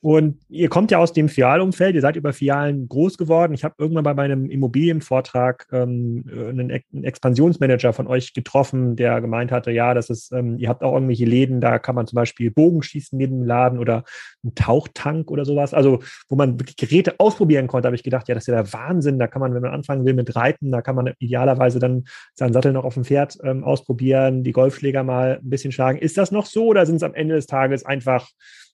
Und 0.00 0.38
ihr 0.48 0.68
kommt 0.68 0.92
ja 0.92 0.98
aus 0.98 1.12
dem 1.12 1.28
Fialumfeld, 1.28 1.96
ihr 1.96 2.00
seid 2.00 2.14
über 2.14 2.32
Fialen 2.32 2.88
groß 2.88 3.18
geworden. 3.18 3.52
Ich 3.52 3.64
habe 3.64 3.74
irgendwann 3.78 4.04
bei 4.04 4.14
meinem 4.14 4.48
Immobilienvortrag 4.48 5.66
ähm, 5.72 6.24
einen, 6.28 6.70
einen, 6.70 7.04
Expansionsmanager 7.04 7.92
von 7.92 8.06
euch 8.06 8.32
getroffen, 8.32 8.94
der 8.94 9.20
gemeint 9.20 9.50
hatte, 9.50 9.72
ja, 9.72 9.94
das 9.94 10.08
ist, 10.08 10.30
ähm, 10.32 10.56
ihr 10.58 10.68
habt 10.68 10.84
auch 10.84 10.94
irgendwelche 10.94 11.24
Läden, 11.24 11.60
da 11.60 11.80
kann 11.80 11.96
man 11.96 12.06
zum 12.06 12.14
Beispiel 12.14 12.52
Bogenschießen 12.52 13.18
neben 13.18 13.40
dem 13.40 13.44
Laden 13.44 13.80
oder 13.80 14.04
einen 14.44 14.54
Tauchtank 14.54 15.32
oder 15.32 15.44
sowas, 15.44 15.74
also 15.74 15.98
wo 16.28 16.36
man 16.36 16.60
wirklich 16.60 16.76
Geräte 16.76 17.18
ausprobieren 17.18 17.66
konnte, 17.66 17.86
habe 17.86 17.96
ich 17.96 18.04
gedacht, 18.04 18.28
ja, 18.28 18.36
das 18.36 18.44
ist 18.44 18.48
ja 18.48 18.62
der 18.62 18.72
Wahnsinn. 18.72 19.18
Da 19.18 19.26
kann 19.26 19.40
man, 19.40 19.52
wenn 19.52 19.62
man 19.62 19.72
anfangen 19.72 20.04
will 20.06 20.14
mit 20.14 20.36
Reiten, 20.36 20.70
da 20.70 20.80
kann 20.80 20.94
man 20.94 21.12
idealerweise 21.18 21.80
dann 21.80 22.04
seinen 22.34 22.52
Sattel 22.52 22.72
noch 22.72 22.84
auf 22.84 22.94
dem 22.94 23.04
Pferd 23.04 23.36
ähm, 23.42 23.64
ausprobieren, 23.64 24.44
die 24.44 24.52
Golfschläger 24.52 25.02
mal 25.02 25.40
ein 25.42 25.50
bisschen 25.50 25.72
schlagen. 25.72 25.98
Ist 25.98 26.18
das 26.18 26.30
noch 26.30 26.46
so 26.46 26.66
oder 26.66 26.86
sind 26.86 26.96
es 26.96 27.02
am 27.02 27.14
Ende 27.14 27.34
des 27.34 27.46
Tages 27.46 27.84
einfach 27.84 28.28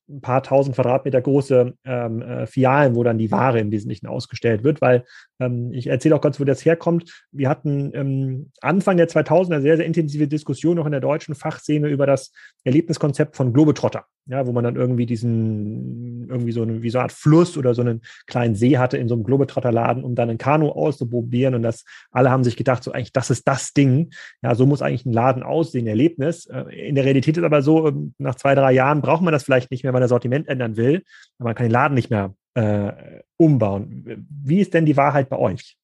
ein 0.09 0.21
paar 0.21 0.43
tausend 0.43 0.75
Quadratmeter 0.75 1.21
große 1.21 1.75
ähm, 1.85 2.23
äh, 2.23 2.47
Fialen, 2.47 2.95
wo 2.95 3.03
dann 3.03 3.19
die 3.19 3.31
Ware 3.31 3.59
im 3.59 3.71
Wesentlichen 3.71 4.07
ausgestellt 4.07 4.63
wird, 4.63 4.81
weil 4.81 5.05
ähm, 5.41 5.73
ich 5.73 5.87
erzähle 5.87 6.15
auch 6.17 6.21
ganz, 6.21 6.39
wo 6.39 6.45
das 6.45 6.65
herkommt. 6.65 7.25
Wir 7.33 7.49
hatten 7.49 7.91
ähm, 7.95 8.51
Anfang 8.61 8.97
der 8.97 9.09
2000er 9.09 9.61
sehr, 9.61 9.77
sehr 9.77 9.87
intensive 9.87 10.29
Diskussion 10.29 10.79
auch 10.79 10.87
in 10.87 10.93
der 10.93 11.01
deutschen 11.01 11.35
Fachszene 11.35 11.89
über 11.89 12.07
das 12.07 12.33
Erlebniskonzept 12.65 13.37
von 13.37 13.53
Globetrotter, 13.53 14.05
ja, 14.27 14.47
wo 14.47 14.53
man 14.53 14.65
dann 14.65 14.77
irgendwie 14.77 15.07
diesen, 15.07 16.29
irgendwie 16.29 16.53
so 16.53 16.63
eine, 16.63 16.83
wie 16.83 16.91
so 16.91 16.99
eine 16.99 17.05
Art 17.05 17.13
Fluss 17.13 17.59
oder 17.59 17.75
so 17.75 17.83
einen 17.83 18.01
kleinen 18.27 18.55
See 18.55 18.79
hatte 18.79 18.97
in 18.97 19.09
so 19.09 19.15
einem 19.15 19.25
Globetrotter-Laden, 19.25 20.03
um 20.03 20.15
dann 20.15 20.31
ein 20.31 20.39
Kanu 20.39 20.71
auszuprobieren 20.71 21.55
und 21.55 21.63
das, 21.63 21.85
alle 22.11 22.31
haben 22.31 22.45
sich 22.45 22.57
gedacht, 22.57 22.83
so 22.83 22.93
eigentlich, 22.93 23.13
das 23.13 23.31
ist 23.31 23.47
das 23.47 23.73
Ding. 23.73 24.11
Ja, 24.43 24.55
so 24.55 24.67
muss 24.67 24.83
eigentlich 24.83 25.05
ein 25.05 25.13
Laden 25.13 25.43
aussehen, 25.43 25.87
Erlebnis. 25.87 26.47
Äh, 26.47 26.89
in 26.89 26.95
der 26.95 27.05
Realität 27.05 27.37
ist 27.37 27.45
aber 27.45 27.63
so, 27.63 27.89
ähm, 27.89 28.15
nach 28.19 28.37
zwei, 28.37 28.55
drei 28.55 28.73
Jahren 28.73 29.03
braucht 29.03 29.23
man 29.23 29.33
das 29.33 29.45
vielleicht 29.45 29.71
nicht 29.71 29.85
mehr, 29.85 29.93
weil 29.93 30.01
man 30.01 30.03
das 30.03 30.11
Sortiment 30.11 30.49
ändern 30.49 30.77
will. 30.77 31.03
Man 31.39 31.55
kann 31.55 31.67
den 31.67 31.73
Laden 31.73 31.95
nicht 31.95 32.11
mehr 32.11 32.35
äh, 32.55 32.93
umbauen. 33.37 34.27
Wie 34.43 34.61
ist 34.61 34.75
denn 34.75 34.87
die 34.87 34.97
Wahrheit 34.97 35.29
bei 35.29 35.39
euch? 35.39 35.77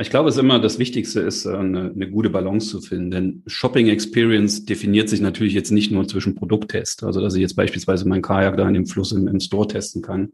Ich 0.00 0.10
glaube, 0.10 0.28
es 0.28 0.36
ist 0.36 0.40
immer 0.40 0.60
das 0.60 0.78
Wichtigste 0.78 1.20
ist, 1.20 1.44
äh, 1.44 1.50
eine, 1.50 1.90
eine, 1.90 2.10
gute 2.10 2.30
Balance 2.30 2.68
zu 2.68 2.80
finden. 2.80 3.10
Denn 3.10 3.42
Shopping 3.46 3.88
Experience 3.88 4.64
definiert 4.64 5.08
sich 5.08 5.20
natürlich 5.20 5.54
jetzt 5.54 5.72
nicht 5.72 5.90
nur 5.90 6.06
zwischen 6.06 6.36
Produkttest, 6.36 7.02
also 7.02 7.20
dass 7.20 7.34
ich 7.34 7.40
jetzt 7.40 7.56
beispielsweise 7.56 8.06
mein 8.08 8.22
Kajak 8.22 8.56
da 8.56 8.68
in 8.68 8.74
dem 8.74 8.86
Fluss 8.86 9.12
im, 9.12 9.26
im 9.26 9.40
Store 9.40 9.66
testen 9.66 10.00
kann, 10.00 10.32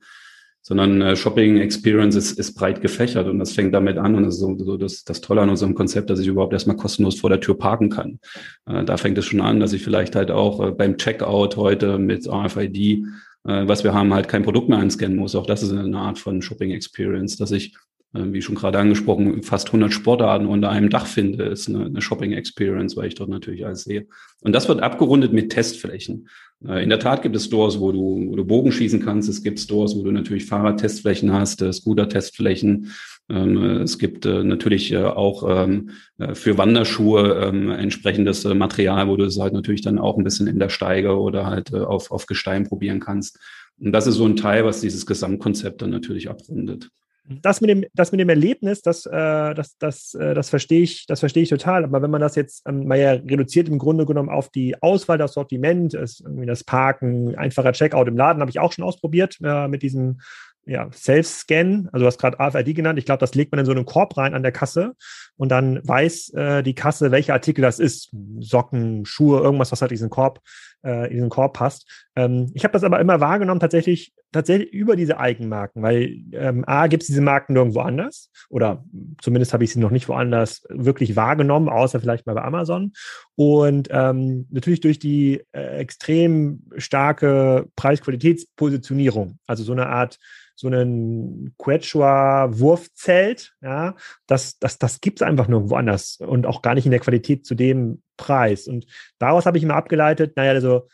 sondern 0.60 1.00
äh, 1.00 1.16
Shopping 1.16 1.56
Experience 1.56 2.14
ist, 2.14 2.38
ist 2.38 2.54
breit 2.54 2.82
gefächert 2.82 3.26
und 3.26 3.38
das 3.38 3.52
fängt 3.52 3.72
damit 3.72 3.96
an 3.96 4.14
und 4.14 4.24
das 4.24 4.34
ist 4.34 4.40
so, 4.40 4.54
so 4.58 4.76
das, 4.76 5.04
das 5.04 5.22
Tolle 5.22 5.40
an 5.40 5.48
unserem 5.48 5.74
Konzept, 5.74 6.10
dass 6.10 6.20
ich 6.20 6.26
überhaupt 6.26 6.52
erstmal 6.52 6.76
kostenlos 6.76 7.18
vor 7.18 7.30
der 7.30 7.40
Tür 7.40 7.56
parken 7.56 7.88
kann. 7.88 8.18
Äh, 8.66 8.84
da 8.84 8.98
fängt 8.98 9.16
es 9.16 9.24
schon 9.24 9.40
an, 9.40 9.60
dass 9.60 9.72
ich 9.72 9.82
vielleicht 9.82 10.14
halt 10.14 10.30
auch 10.30 10.72
beim 10.72 10.98
Checkout 10.98 11.56
heute 11.56 11.98
mit 11.98 12.28
RFID 12.28 13.04
was 13.46 13.84
wir 13.84 13.92
haben, 13.92 14.14
halt 14.14 14.26
kein 14.26 14.42
Produkt 14.42 14.70
mehr 14.70 14.78
einscannen 14.78 15.18
muss. 15.18 15.34
Auch 15.34 15.44
das 15.44 15.62
ist 15.62 15.70
eine 15.70 15.98
Art 15.98 16.18
von 16.18 16.40
Shopping 16.40 16.70
Experience, 16.70 17.36
dass 17.36 17.50
ich, 17.50 17.76
wie 18.16 18.42
schon 18.42 18.54
gerade 18.54 18.78
angesprochen, 18.78 19.42
fast 19.42 19.68
100 19.68 19.92
Sportarten 19.92 20.46
unter 20.46 20.70
einem 20.70 20.88
Dach 20.88 21.06
finde, 21.06 21.44
ist 21.44 21.68
eine, 21.68 21.86
eine 21.86 22.00
Shopping 22.00 22.32
Experience, 22.32 22.96
weil 22.96 23.08
ich 23.08 23.16
dort 23.16 23.28
natürlich 23.28 23.66
alles 23.66 23.84
sehe. 23.84 24.06
Und 24.40 24.52
das 24.52 24.68
wird 24.68 24.82
abgerundet 24.82 25.32
mit 25.32 25.50
Testflächen. 25.50 26.28
Äh, 26.66 26.82
in 26.82 26.90
der 26.90 27.00
Tat 27.00 27.22
gibt 27.22 27.34
es 27.34 27.46
Stores, 27.46 27.80
wo 27.80 27.92
du, 27.92 28.26
wo 28.28 28.36
du 28.36 28.44
Bogen 28.44 28.72
schießen 28.72 29.04
kannst. 29.04 29.28
Es 29.28 29.42
gibt 29.42 29.58
Stores, 29.58 29.96
wo 29.96 30.02
du 30.02 30.12
natürlich 30.12 30.46
Fahrradtestflächen 30.46 31.32
hast, 31.32 31.60
Scooter-Testflächen. 31.60 32.92
Ähm, 33.28 33.56
es 33.82 33.98
gibt 33.98 34.26
äh, 34.26 34.44
natürlich 34.44 34.92
äh, 34.92 35.02
auch 35.02 35.44
ähm, 35.48 35.90
äh, 36.18 36.34
für 36.34 36.58
Wanderschuhe 36.58 37.48
ähm, 37.48 37.70
entsprechendes 37.70 38.44
Material, 38.44 39.08
wo 39.08 39.16
du 39.16 39.24
es 39.24 39.40
halt 39.40 39.54
natürlich 39.54 39.82
dann 39.82 39.98
auch 39.98 40.18
ein 40.18 40.24
bisschen 40.24 40.46
in 40.46 40.58
der 40.58 40.68
Steige 40.68 41.18
oder 41.18 41.46
halt 41.46 41.74
auf, 41.74 42.10
auf 42.10 42.26
Gestein 42.26 42.68
probieren 42.68 43.00
kannst. 43.00 43.38
Und 43.78 43.92
das 43.92 44.06
ist 44.06 44.16
so 44.16 44.26
ein 44.26 44.36
Teil, 44.36 44.64
was 44.64 44.80
dieses 44.80 45.06
Gesamtkonzept 45.06 45.82
dann 45.82 45.90
natürlich 45.90 46.30
abrundet. 46.30 46.90
Das 47.26 47.62
mit 47.62 47.70
dem, 47.70 47.84
das 47.94 48.12
mit 48.12 48.20
dem 48.20 48.28
Erlebnis, 48.28 48.82
das, 48.82 49.06
äh, 49.06 49.54
das, 49.54 49.78
das, 49.78 50.12
äh, 50.14 50.34
das 50.34 50.50
verstehe 50.50 50.82
ich, 50.82 51.06
das 51.06 51.20
verstehe 51.20 51.42
ich 51.42 51.48
total. 51.48 51.84
Aber 51.84 52.02
wenn 52.02 52.10
man 52.10 52.20
das 52.20 52.34
jetzt 52.34 52.62
ähm, 52.68 52.86
mal 52.86 52.98
ja 52.98 53.12
reduziert 53.12 53.68
im 53.68 53.78
Grunde 53.78 54.04
genommen 54.04 54.28
auf 54.28 54.50
die 54.50 54.80
Auswahl, 54.82 55.16
das 55.16 55.32
Sortiment, 55.32 55.94
ist 55.94 56.20
irgendwie 56.20 56.46
das 56.46 56.64
Parken, 56.64 57.34
einfacher 57.34 57.72
Checkout 57.72 58.08
im 58.08 58.16
Laden, 58.16 58.40
habe 58.40 58.50
ich 58.50 58.60
auch 58.60 58.72
schon 58.72 58.84
ausprobiert 58.84 59.38
äh, 59.42 59.68
mit 59.68 59.82
diesem 59.82 60.18
ja, 60.66 60.90
Self-Scan, 60.92 61.88
also 61.92 62.04
du 62.04 62.06
hast 62.06 62.18
gerade 62.18 62.40
AFID 62.40 62.74
genannt, 62.74 62.98
ich 62.98 63.04
glaube, 63.04 63.20
das 63.20 63.34
legt 63.34 63.52
man 63.52 63.58
in 63.58 63.66
so 63.66 63.72
einen 63.72 63.84
Korb 63.84 64.16
rein 64.16 64.34
an 64.34 64.42
der 64.42 64.52
Kasse 64.52 64.94
und 65.36 65.48
dann 65.50 65.80
weiß 65.86 66.30
äh, 66.34 66.62
die 66.62 66.74
Kasse, 66.74 67.10
welcher 67.10 67.34
Artikel 67.34 67.62
das 67.62 67.78
ist. 67.78 68.10
Socken, 68.40 69.04
Schuhe, 69.04 69.40
irgendwas, 69.40 69.72
was 69.72 69.80
halt 69.80 69.90
diesen 69.90 70.10
Korb, 70.10 70.40
äh, 70.84 71.08
in 71.08 71.14
diesen 71.14 71.30
Korb 71.30 71.54
passt. 71.54 72.06
Ähm, 72.14 72.50
ich 72.54 72.64
habe 72.64 72.72
das 72.72 72.84
aber 72.84 73.00
immer 73.00 73.20
wahrgenommen, 73.20 73.60
tatsächlich, 73.60 74.12
tatsächlich 74.32 74.72
über 74.72 74.96
diese 74.96 75.18
Eigenmarken, 75.18 75.82
weil 75.82 76.18
ähm, 76.32 76.64
A, 76.66 76.86
gibt 76.86 77.02
es 77.02 77.08
diese 77.08 77.20
Marken 77.20 77.54
nirgendwo 77.54 77.80
anders 77.80 78.30
oder 78.48 78.84
zumindest 79.20 79.52
habe 79.52 79.64
ich 79.64 79.72
sie 79.72 79.80
noch 79.80 79.90
nicht 79.90 80.08
woanders 80.08 80.64
wirklich 80.68 81.16
wahrgenommen, 81.16 81.68
außer 81.68 82.00
vielleicht 82.00 82.26
mal 82.26 82.34
bei 82.34 82.42
Amazon. 82.42 82.92
Und 83.34 83.88
ähm, 83.90 84.46
natürlich 84.50 84.80
durch 84.80 84.98
die 84.98 85.42
äh, 85.52 85.78
extrem 85.78 86.62
starke 86.76 87.68
Preis-Qualitätspositionierung, 87.76 89.38
also 89.46 89.64
so 89.64 89.72
eine 89.72 89.88
Art 89.88 90.18
so 90.56 90.68
einen 90.68 91.54
Quechua-Wurfzelt, 91.58 93.54
ja, 93.60 93.96
das, 94.26 94.58
das, 94.58 94.78
das 94.78 95.00
gibt 95.00 95.20
es 95.20 95.23
einfach 95.24 95.48
nirgendwo 95.48 95.76
anders 95.76 96.18
und 96.20 96.46
auch 96.46 96.62
gar 96.62 96.74
nicht 96.74 96.84
in 96.84 96.90
der 96.90 97.00
Qualität 97.00 97.46
zu 97.46 97.54
dem 97.54 98.02
Preis. 98.16 98.68
Und 98.68 98.86
daraus 99.18 99.46
habe 99.46 99.58
ich 99.58 99.64
immer 99.64 99.76
abgeleitet, 99.76 100.36
naja, 100.36 100.52
also 100.52 100.88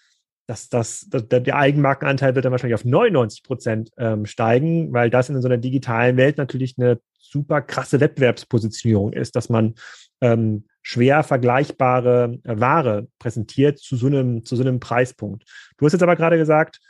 dass 0.46 0.68
das, 0.68 1.06
das, 1.08 1.28
der 1.28 1.54
Eigenmarkenanteil 1.54 2.34
wird 2.34 2.44
dann 2.44 2.50
wahrscheinlich 2.50 2.74
auf 2.74 2.84
99 2.84 3.44
Prozent 3.44 3.90
ähm, 3.98 4.26
steigen, 4.26 4.92
weil 4.92 5.08
das 5.08 5.28
in 5.28 5.40
so 5.40 5.46
einer 5.46 5.58
digitalen 5.58 6.16
Welt 6.16 6.38
natürlich 6.38 6.74
eine 6.76 6.98
super 7.18 7.62
krasse 7.62 8.00
Wettbewerbspositionierung 8.00 9.12
ist, 9.12 9.36
dass 9.36 9.48
man 9.48 9.74
ähm, 10.20 10.64
schwer 10.82 11.22
vergleichbare 11.22 12.40
äh, 12.42 12.58
Ware 12.58 13.06
präsentiert 13.20 13.78
zu 13.78 13.94
so, 13.94 14.08
einem, 14.08 14.44
zu 14.44 14.56
so 14.56 14.62
einem 14.62 14.80
Preispunkt. 14.80 15.44
Du 15.78 15.86
hast 15.86 15.92
jetzt 15.92 16.02
aber 16.02 16.16
gerade 16.16 16.36
gesagt, 16.36 16.80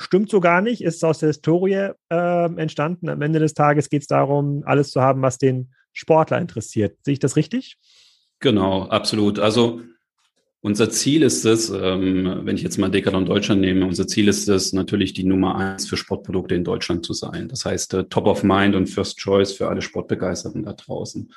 Stimmt 0.00 0.30
so 0.30 0.40
gar 0.40 0.62
nicht, 0.62 0.82
ist 0.82 1.04
aus 1.04 1.18
der 1.18 1.28
Historie 1.28 1.90
äh, 2.10 2.56
entstanden. 2.56 3.10
Am 3.10 3.20
Ende 3.20 3.38
des 3.38 3.52
Tages 3.54 3.90
geht 3.90 4.02
es 4.02 4.08
darum, 4.08 4.62
alles 4.64 4.92
zu 4.92 5.02
haben, 5.02 5.20
was 5.20 5.36
den 5.36 5.72
Sportler 5.92 6.38
interessiert. 6.38 6.96
Sehe 7.02 7.14
ich 7.14 7.18
das 7.18 7.36
richtig? 7.36 7.76
Genau, 8.40 8.84
absolut. 8.84 9.38
Also 9.38 9.82
unser 10.62 10.90
Ziel 10.90 11.22
ist 11.22 11.44
es, 11.46 11.70
ähm, 11.70 12.40
wenn 12.44 12.56
ich 12.56 12.62
jetzt 12.62 12.78
mal 12.78 12.90
Decathlon 12.90 13.24
Deutschland 13.24 13.62
nehme, 13.62 13.86
unser 13.86 14.06
Ziel 14.06 14.28
ist 14.28 14.48
es 14.48 14.72
natürlich 14.72 15.14
die 15.14 15.24
Nummer 15.24 15.56
eins 15.56 15.88
für 15.88 15.96
Sportprodukte 15.96 16.54
in 16.54 16.64
Deutschland 16.64 17.04
zu 17.04 17.14
sein. 17.14 17.48
Das 17.48 17.64
heißt, 17.64 17.94
äh, 17.94 18.04
Top 18.04 18.26
of 18.26 18.42
Mind 18.42 18.74
und 18.74 18.86
First 18.86 19.18
Choice 19.18 19.52
für 19.52 19.68
alle 19.68 19.80
Sportbegeisterten 19.80 20.62
da 20.62 20.74
draußen. 20.74 21.32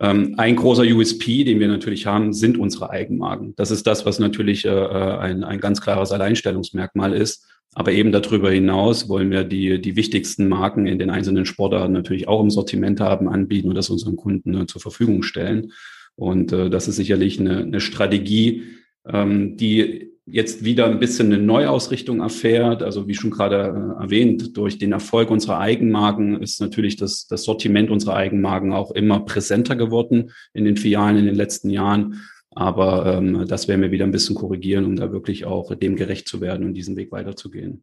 Ähm, 0.00 0.34
ein 0.38 0.56
großer 0.56 0.82
USP, 0.82 1.44
den 1.44 1.60
wir 1.60 1.68
natürlich 1.68 2.06
haben, 2.06 2.32
sind 2.32 2.58
unsere 2.58 2.90
Eigenmarken. 2.90 3.54
Das 3.56 3.70
ist 3.70 3.86
das, 3.86 4.04
was 4.04 4.18
natürlich 4.18 4.64
äh, 4.64 4.68
äh 4.68 5.18
ein, 5.18 5.44
ein 5.44 5.60
ganz 5.60 5.80
klares 5.80 6.12
Alleinstellungsmerkmal 6.12 7.14
ist. 7.14 7.46
Aber 7.76 7.92
eben 7.92 8.12
darüber 8.12 8.50
hinaus 8.50 9.08
wollen 9.08 9.30
wir 9.30 9.42
die, 9.42 9.80
die 9.80 9.96
wichtigsten 9.96 10.48
Marken 10.48 10.86
in 10.86 10.98
den 10.98 11.10
einzelnen 11.10 11.44
Sportarten 11.44 11.92
natürlich 11.92 12.28
auch 12.28 12.40
im 12.40 12.50
Sortiment 12.50 13.00
haben, 13.00 13.28
anbieten 13.28 13.68
und 13.68 13.74
das 13.74 13.90
unseren 13.90 14.16
Kunden 14.16 14.62
äh, 14.62 14.66
zur 14.66 14.80
Verfügung 14.80 15.22
stellen. 15.22 15.72
Und 16.16 16.52
das 16.52 16.86
ist 16.86 16.94
sicherlich 16.94 17.40
eine, 17.40 17.62
eine 17.62 17.80
Strategie, 17.80 18.62
ähm, 19.04 19.56
die 19.56 20.13
jetzt 20.26 20.64
wieder 20.64 20.86
ein 20.86 20.98
bisschen 20.98 21.32
eine 21.32 21.42
Neuausrichtung 21.42 22.20
erfährt. 22.20 22.82
Also 22.82 23.06
wie 23.06 23.14
schon 23.14 23.30
gerade 23.30 23.56
äh, 23.56 24.02
erwähnt, 24.02 24.56
durch 24.56 24.78
den 24.78 24.92
Erfolg 24.92 25.30
unserer 25.30 25.58
Eigenmarken 25.58 26.42
ist 26.42 26.60
natürlich 26.60 26.96
das, 26.96 27.26
das 27.26 27.44
Sortiment 27.44 27.90
unserer 27.90 28.16
Eigenmarken 28.16 28.72
auch 28.72 28.90
immer 28.92 29.20
präsenter 29.20 29.76
geworden 29.76 30.30
in 30.52 30.64
den 30.64 30.76
Filialen 30.76 31.18
in 31.18 31.26
den 31.26 31.34
letzten 31.34 31.70
Jahren. 31.70 32.22
Aber 32.50 33.18
ähm, 33.18 33.46
das 33.48 33.68
werden 33.68 33.82
wir 33.82 33.90
wieder 33.90 34.04
ein 34.04 34.12
bisschen 34.12 34.36
korrigieren, 34.36 34.84
um 34.84 34.96
da 34.96 35.12
wirklich 35.12 35.44
auch 35.44 35.74
dem 35.74 35.96
gerecht 35.96 36.28
zu 36.28 36.40
werden 36.40 36.64
und 36.64 36.74
diesen 36.74 36.96
Weg 36.96 37.10
weiterzugehen. 37.10 37.82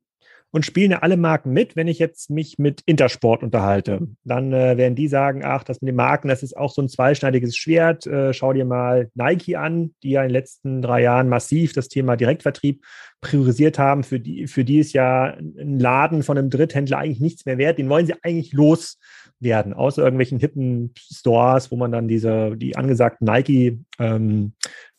Und 0.54 0.66
spielen 0.66 0.92
ja 0.92 1.00
alle 1.00 1.16
Marken 1.16 1.52
mit, 1.52 1.78
wenn 1.78 1.88
ich 1.88 1.98
jetzt 1.98 2.30
mich 2.30 2.60
mit 2.60 2.82
Intersport 2.86 3.42
unterhalte. 3.42 4.08
Dann 4.26 4.52
äh, 4.52 4.76
werden 4.76 4.96
die 4.96 5.08
sagen, 5.08 5.44
ach, 5.46 5.64
das 5.64 5.82
mit 5.82 5.88
den 5.88 5.96
Marken, 5.96 6.28
das 6.28 6.44
ist 6.44 6.58
auch 6.58 6.74
so 6.74 6.82
ein 6.82 6.90
zweischneidiges 6.90 7.56
Schwert. 7.56 8.06
Äh, 8.06 8.34
schau 8.34 8.52
dir 8.52 8.66
mal 8.66 9.10
Nike 9.16 9.56
an, 9.56 9.96
die 10.04 10.12
ja 10.12 10.22
in 10.22 10.28
den 10.28 10.34
letzten 10.34 10.82
drei 10.82 11.04
Jahren 11.04 11.30
massiv 11.30 11.72
das 11.72 11.88
Thema 11.88 12.18
Direktvertrieb 12.18 12.84
priorisiert 13.22 13.80
haben. 13.80 14.04
Für 14.04 14.20
die, 14.20 14.48
für 14.48 14.66
die 14.66 14.80
ist 14.80 14.92
ja 14.92 15.36
ein 15.38 15.80
Laden 15.80 16.22
von 16.22 16.38
einem 16.38 16.50
Dritthändler 16.50 16.98
eigentlich 16.98 17.22
nichts 17.22 17.46
mehr 17.46 17.58
wert. 17.58 17.78
Den 17.78 17.88
wollen 17.88 18.06
sie 18.06 18.16
eigentlich 18.22 18.52
los 18.52 18.98
werden, 19.40 19.74
außer 19.74 20.04
irgendwelchen 20.04 20.40
hippen 20.40 20.94
Stores, 20.98 21.72
wo 21.72 21.78
man 21.78 21.92
dann 21.92 22.08
diese, 22.08 22.58
die 22.58 22.76
angesagten 22.76 23.26
Nike, 23.26 23.80
ähm, 24.00 24.54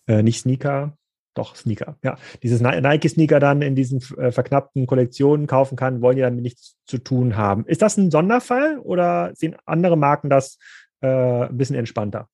äh, 0.06 0.22
nicht 0.22 0.40
Sneaker, 0.40 0.96
doch 1.34 1.56
Sneaker, 1.56 1.96
ja, 2.02 2.16
dieses 2.42 2.60
Nike-Sneaker 2.60 3.40
dann 3.40 3.62
in 3.62 3.74
diesen 3.74 4.02
äh, 4.18 4.32
verknappten 4.32 4.86
Kollektionen 4.86 5.46
kaufen 5.46 5.76
kann, 5.76 6.02
wollen 6.02 6.16
die 6.16 6.22
damit 6.22 6.42
nichts 6.42 6.76
zu 6.86 6.98
tun 6.98 7.36
haben. 7.36 7.64
Ist 7.66 7.82
das 7.82 7.96
ein 7.96 8.10
Sonderfall 8.10 8.78
oder 8.78 9.32
sehen 9.34 9.56
andere 9.64 9.96
Marken 9.96 10.28
das 10.30 10.58
äh, 11.00 11.08
ein 11.08 11.56
bisschen 11.56 11.76
entspannter? 11.76 12.28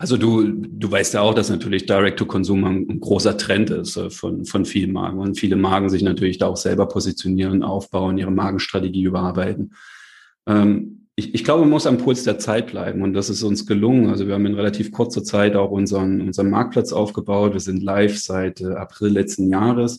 Also 0.00 0.16
du, 0.16 0.50
du 0.50 0.90
weißt 0.90 1.12
ja 1.12 1.20
auch, 1.20 1.34
dass 1.34 1.50
natürlich 1.50 1.84
Direct-to-Consumer 1.84 2.70
ein 2.70 3.00
großer 3.00 3.36
Trend 3.36 3.68
ist 3.68 3.98
äh, 3.98 4.08
von, 4.08 4.46
von 4.46 4.64
vielen 4.64 4.92
Marken 4.92 5.18
und 5.18 5.38
viele 5.38 5.56
Marken 5.56 5.90
sich 5.90 6.02
natürlich 6.02 6.38
da 6.38 6.46
auch 6.46 6.56
selber 6.56 6.88
positionieren, 6.88 7.62
aufbauen, 7.62 8.16
ihre 8.16 8.30
Markenstrategie 8.30 9.02
überarbeiten. 9.02 9.74
Ähm, 10.46 11.08
ich, 11.20 11.34
ich 11.34 11.44
glaube, 11.44 11.60
man 11.60 11.70
muss 11.70 11.86
am 11.86 11.98
Puls 11.98 12.24
der 12.24 12.38
Zeit 12.38 12.68
bleiben 12.68 13.02
und 13.02 13.12
das 13.12 13.28
ist 13.28 13.42
uns 13.42 13.66
gelungen. 13.66 14.08
Also 14.08 14.26
wir 14.26 14.34
haben 14.34 14.46
in 14.46 14.54
relativ 14.54 14.90
kurzer 14.90 15.22
Zeit 15.22 15.54
auch 15.54 15.70
unseren, 15.70 16.22
unseren 16.22 16.48
Marktplatz 16.48 16.92
aufgebaut. 16.92 17.52
Wir 17.52 17.60
sind 17.60 17.82
live 17.82 18.18
seit 18.18 18.62
äh, 18.62 18.72
April 18.72 19.10
letzten 19.10 19.50
Jahres 19.50 19.98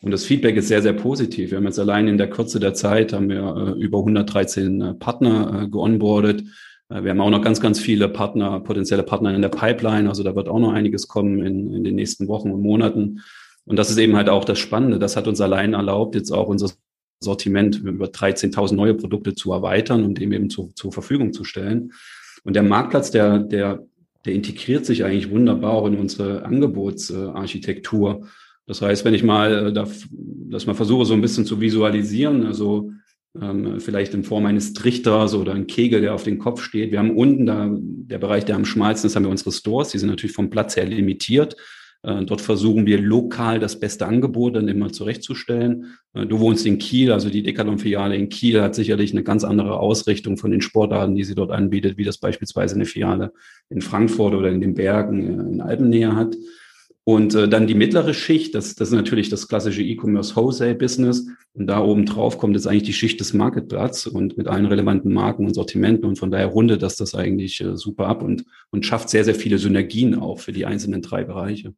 und 0.00 0.12
das 0.12 0.24
Feedback 0.24 0.56
ist 0.56 0.68
sehr, 0.68 0.80
sehr 0.80 0.92
positiv. 0.92 1.50
Wir 1.50 1.58
haben 1.58 1.64
jetzt 1.64 1.80
allein 1.80 2.06
in 2.06 2.18
der 2.18 2.30
Kürze 2.30 2.60
der 2.60 2.74
Zeit 2.74 3.12
haben 3.12 3.28
wir 3.28 3.76
äh, 3.76 3.82
über 3.82 3.98
113 3.98 4.80
äh, 4.80 4.94
Partner 4.94 5.68
geonboardet. 5.68 6.44
Wir 6.92 7.10
haben 7.10 7.20
auch 7.20 7.30
noch 7.30 7.42
ganz, 7.42 7.60
ganz 7.60 7.78
viele 7.78 8.08
Partner, 8.08 8.58
potenzielle 8.58 9.04
Partner 9.04 9.32
in 9.32 9.42
der 9.42 9.48
Pipeline. 9.48 10.08
Also 10.08 10.24
da 10.24 10.34
wird 10.34 10.48
auch 10.48 10.58
noch 10.58 10.72
einiges 10.72 11.06
kommen 11.06 11.38
in, 11.46 11.72
in 11.72 11.84
den 11.84 11.94
nächsten 11.94 12.26
Wochen 12.26 12.50
und 12.50 12.62
Monaten. 12.62 13.20
Und 13.64 13.78
das 13.78 13.90
ist 13.90 13.98
eben 13.98 14.16
halt 14.16 14.28
auch 14.28 14.44
das 14.44 14.58
Spannende. 14.58 14.98
Das 14.98 15.16
hat 15.16 15.28
uns 15.28 15.40
allein 15.40 15.74
erlaubt, 15.74 16.16
jetzt 16.16 16.32
auch 16.32 16.48
unser 16.48 16.68
Sortiment 17.22 17.78
über 17.78 18.06
13.000 18.06 18.74
neue 18.74 18.94
Produkte 18.94 19.34
zu 19.34 19.52
erweitern 19.52 20.04
und 20.04 20.18
dem 20.18 20.32
eben 20.32 20.48
zu, 20.48 20.72
zur 20.74 20.92
Verfügung 20.92 21.32
zu 21.32 21.44
stellen. 21.44 21.92
Und 22.44 22.56
der 22.56 22.62
Marktplatz, 22.62 23.10
der, 23.10 23.38
der, 23.38 23.84
der 24.24 24.32
integriert 24.32 24.86
sich 24.86 25.04
eigentlich 25.04 25.30
wunderbar 25.30 25.72
auch 25.72 25.86
in 25.86 25.96
unsere 25.96 26.44
Angebotsarchitektur. 26.44 28.26
Das 28.66 28.80
heißt, 28.80 29.04
wenn 29.04 29.14
ich 29.14 29.22
mal 29.22 29.68
äh, 29.68 29.72
das 30.48 30.66
mal 30.66 30.74
versuche, 30.74 31.04
so 31.04 31.12
ein 31.12 31.20
bisschen 31.20 31.44
zu 31.44 31.60
visualisieren, 31.60 32.46
also 32.46 32.90
ähm, 33.40 33.80
vielleicht 33.80 34.14
in 34.14 34.24
Form 34.24 34.46
eines 34.46 34.72
Trichters 34.72 35.34
oder 35.34 35.52
ein 35.52 35.66
Kegel, 35.66 36.00
der 36.00 36.14
auf 36.14 36.24
den 36.24 36.38
Kopf 36.38 36.62
steht. 36.62 36.90
Wir 36.90 36.98
haben 36.98 37.16
unten 37.16 37.46
da, 37.46 37.68
der 37.70 38.18
Bereich, 38.18 38.46
der 38.46 38.56
am 38.56 38.64
schmalsten 38.64 39.06
ist, 39.06 39.16
haben 39.16 39.24
wir 39.24 39.30
unsere 39.30 39.52
Stores. 39.52 39.90
Die 39.90 39.98
sind 39.98 40.08
natürlich 40.08 40.34
vom 40.34 40.50
Platz 40.50 40.76
her 40.76 40.86
limitiert. 40.86 41.56
Äh, 42.02 42.24
dort 42.24 42.40
versuchen 42.40 42.86
wir 42.86 42.98
lokal 42.98 43.58
das 43.58 43.78
beste 43.78 44.06
Angebot 44.06 44.56
dann 44.56 44.68
immer 44.68 44.90
zurechtzustellen. 44.90 45.98
Äh, 46.14 46.26
du 46.26 46.40
wohnst 46.40 46.64
in 46.64 46.78
Kiel, 46.78 47.12
also 47.12 47.28
die 47.28 47.42
Decathlon-Filiale 47.42 48.16
in 48.16 48.30
Kiel 48.30 48.62
hat 48.62 48.74
sicherlich 48.74 49.12
eine 49.12 49.22
ganz 49.22 49.44
andere 49.44 49.78
Ausrichtung 49.78 50.38
von 50.38 50.50
den 50.50 50.62
Sportarten, 50.62 51.14
die 51.14 51.24
sie 51.24 51.34
dort 51.34 51.50
anbietet, 51.50 51.98
wie 51.98 52.04
das 52.04 52.18
beispielsweise 52.18 52.74
eine 52.74 52.86
Filiale 52.86 53.32
in 53.68 53.82
Frankfurt 53.82 54.34
oder 54.34 54.50
in 54.50 54.62
den 54.62 54.74
Bergen 54.74 55.22
äh, 55.22 55.52
in 55.52 55.60
Alpennähe 55.60 56.16
hat. 56.16 56.36
Und 57.04 57.34
dann 57.34 57.66
die 57.66 57.74
mittlere 57.74 58.14
Schicht, 58.14 58.54
das, 58.54 58.76
das 58.76 58.88
ist 58.88 58.94
natürlich 58.94 59.30
das 59.30 59.48
klassische 59.48 59.82
E-Commerce 59.82 60.36
Wholesale 60.36 60.74
Business. 60.76 61.26
Und 61.54 61.66
da 61.66 61.80
oben 61.82 62.04
drauf 62.04 62.38
kommt 62.38 62.54
jetzt 62.54 62.68
eigentlich 62.68 62.84
die 62.84 62.92
Schicht 62.92 63.18
des 63.18 63.32
Marketplatz 63.32 64.06
und 64.06 64.36
mit 64.36 64.46
allen 64.46 64.66
relevanten 64.66 65.12
Marken 65.12 65.46
und 65.46 65.54
Sortimenten. 65.54 66.04
Und 66.04 66.18
von 66.18 66.30
daher 66.30 66.46
rundet 66.46 66.82
das 66.82 66.96
das 66.96 67.14
eigentlich 67.14 67.64
super 67.74 68.06
ab 68.06 68.22
und, 68.22 68.44
und 68.70 68.86
schafft 68.86 69.08
sehr, 69.08 69.24
sehr 69.24 69.34
viele 69.34 69.58
Synergien 69.58 70.14
auch 70.14 70.38
für 70.38 70.52
die 70.52 70.66
einzelnen 70.66 71.02
drei 71.02 71.24
Bereiche. 71.24 71.74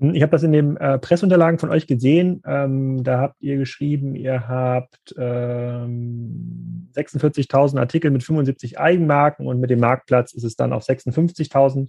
Hm, 0.00 0.14
ich 0.14 0.22
habe 0.22 0.32
das 0.32 0.42
in 0.42 0.52
den 0.52 0.76
äh, 0.76 0.98
Presseunterlagen 0.98 1.58
von 1.58 1.70
euch 1.70 1.86
gesehen. 1.86 2.42
Ähm, 2.46 3.04
da 3.04 3.20
habt 3.20 3.40
ihr 3.40 3.56
geschrieben, 3.56 4.16
ihr 4.16 4.48
habt 4.48 5.14
ähm, 5.18 6.88
46.000 6.94 7.78
Artikel 7.78 8.10
mit 8.10 8.24
75 8.24 8.78
Eigenmarken 8.78 9.46
und 9.46 9.60
mit 9.60 9.70
dem 9.70 9.80
Marktplatz 9.80 10.32
ist 10.32 10.44
es 10.44 10.56
dann 10.56 10.72
auf 10.72 10.84
56.000 10.84 11.88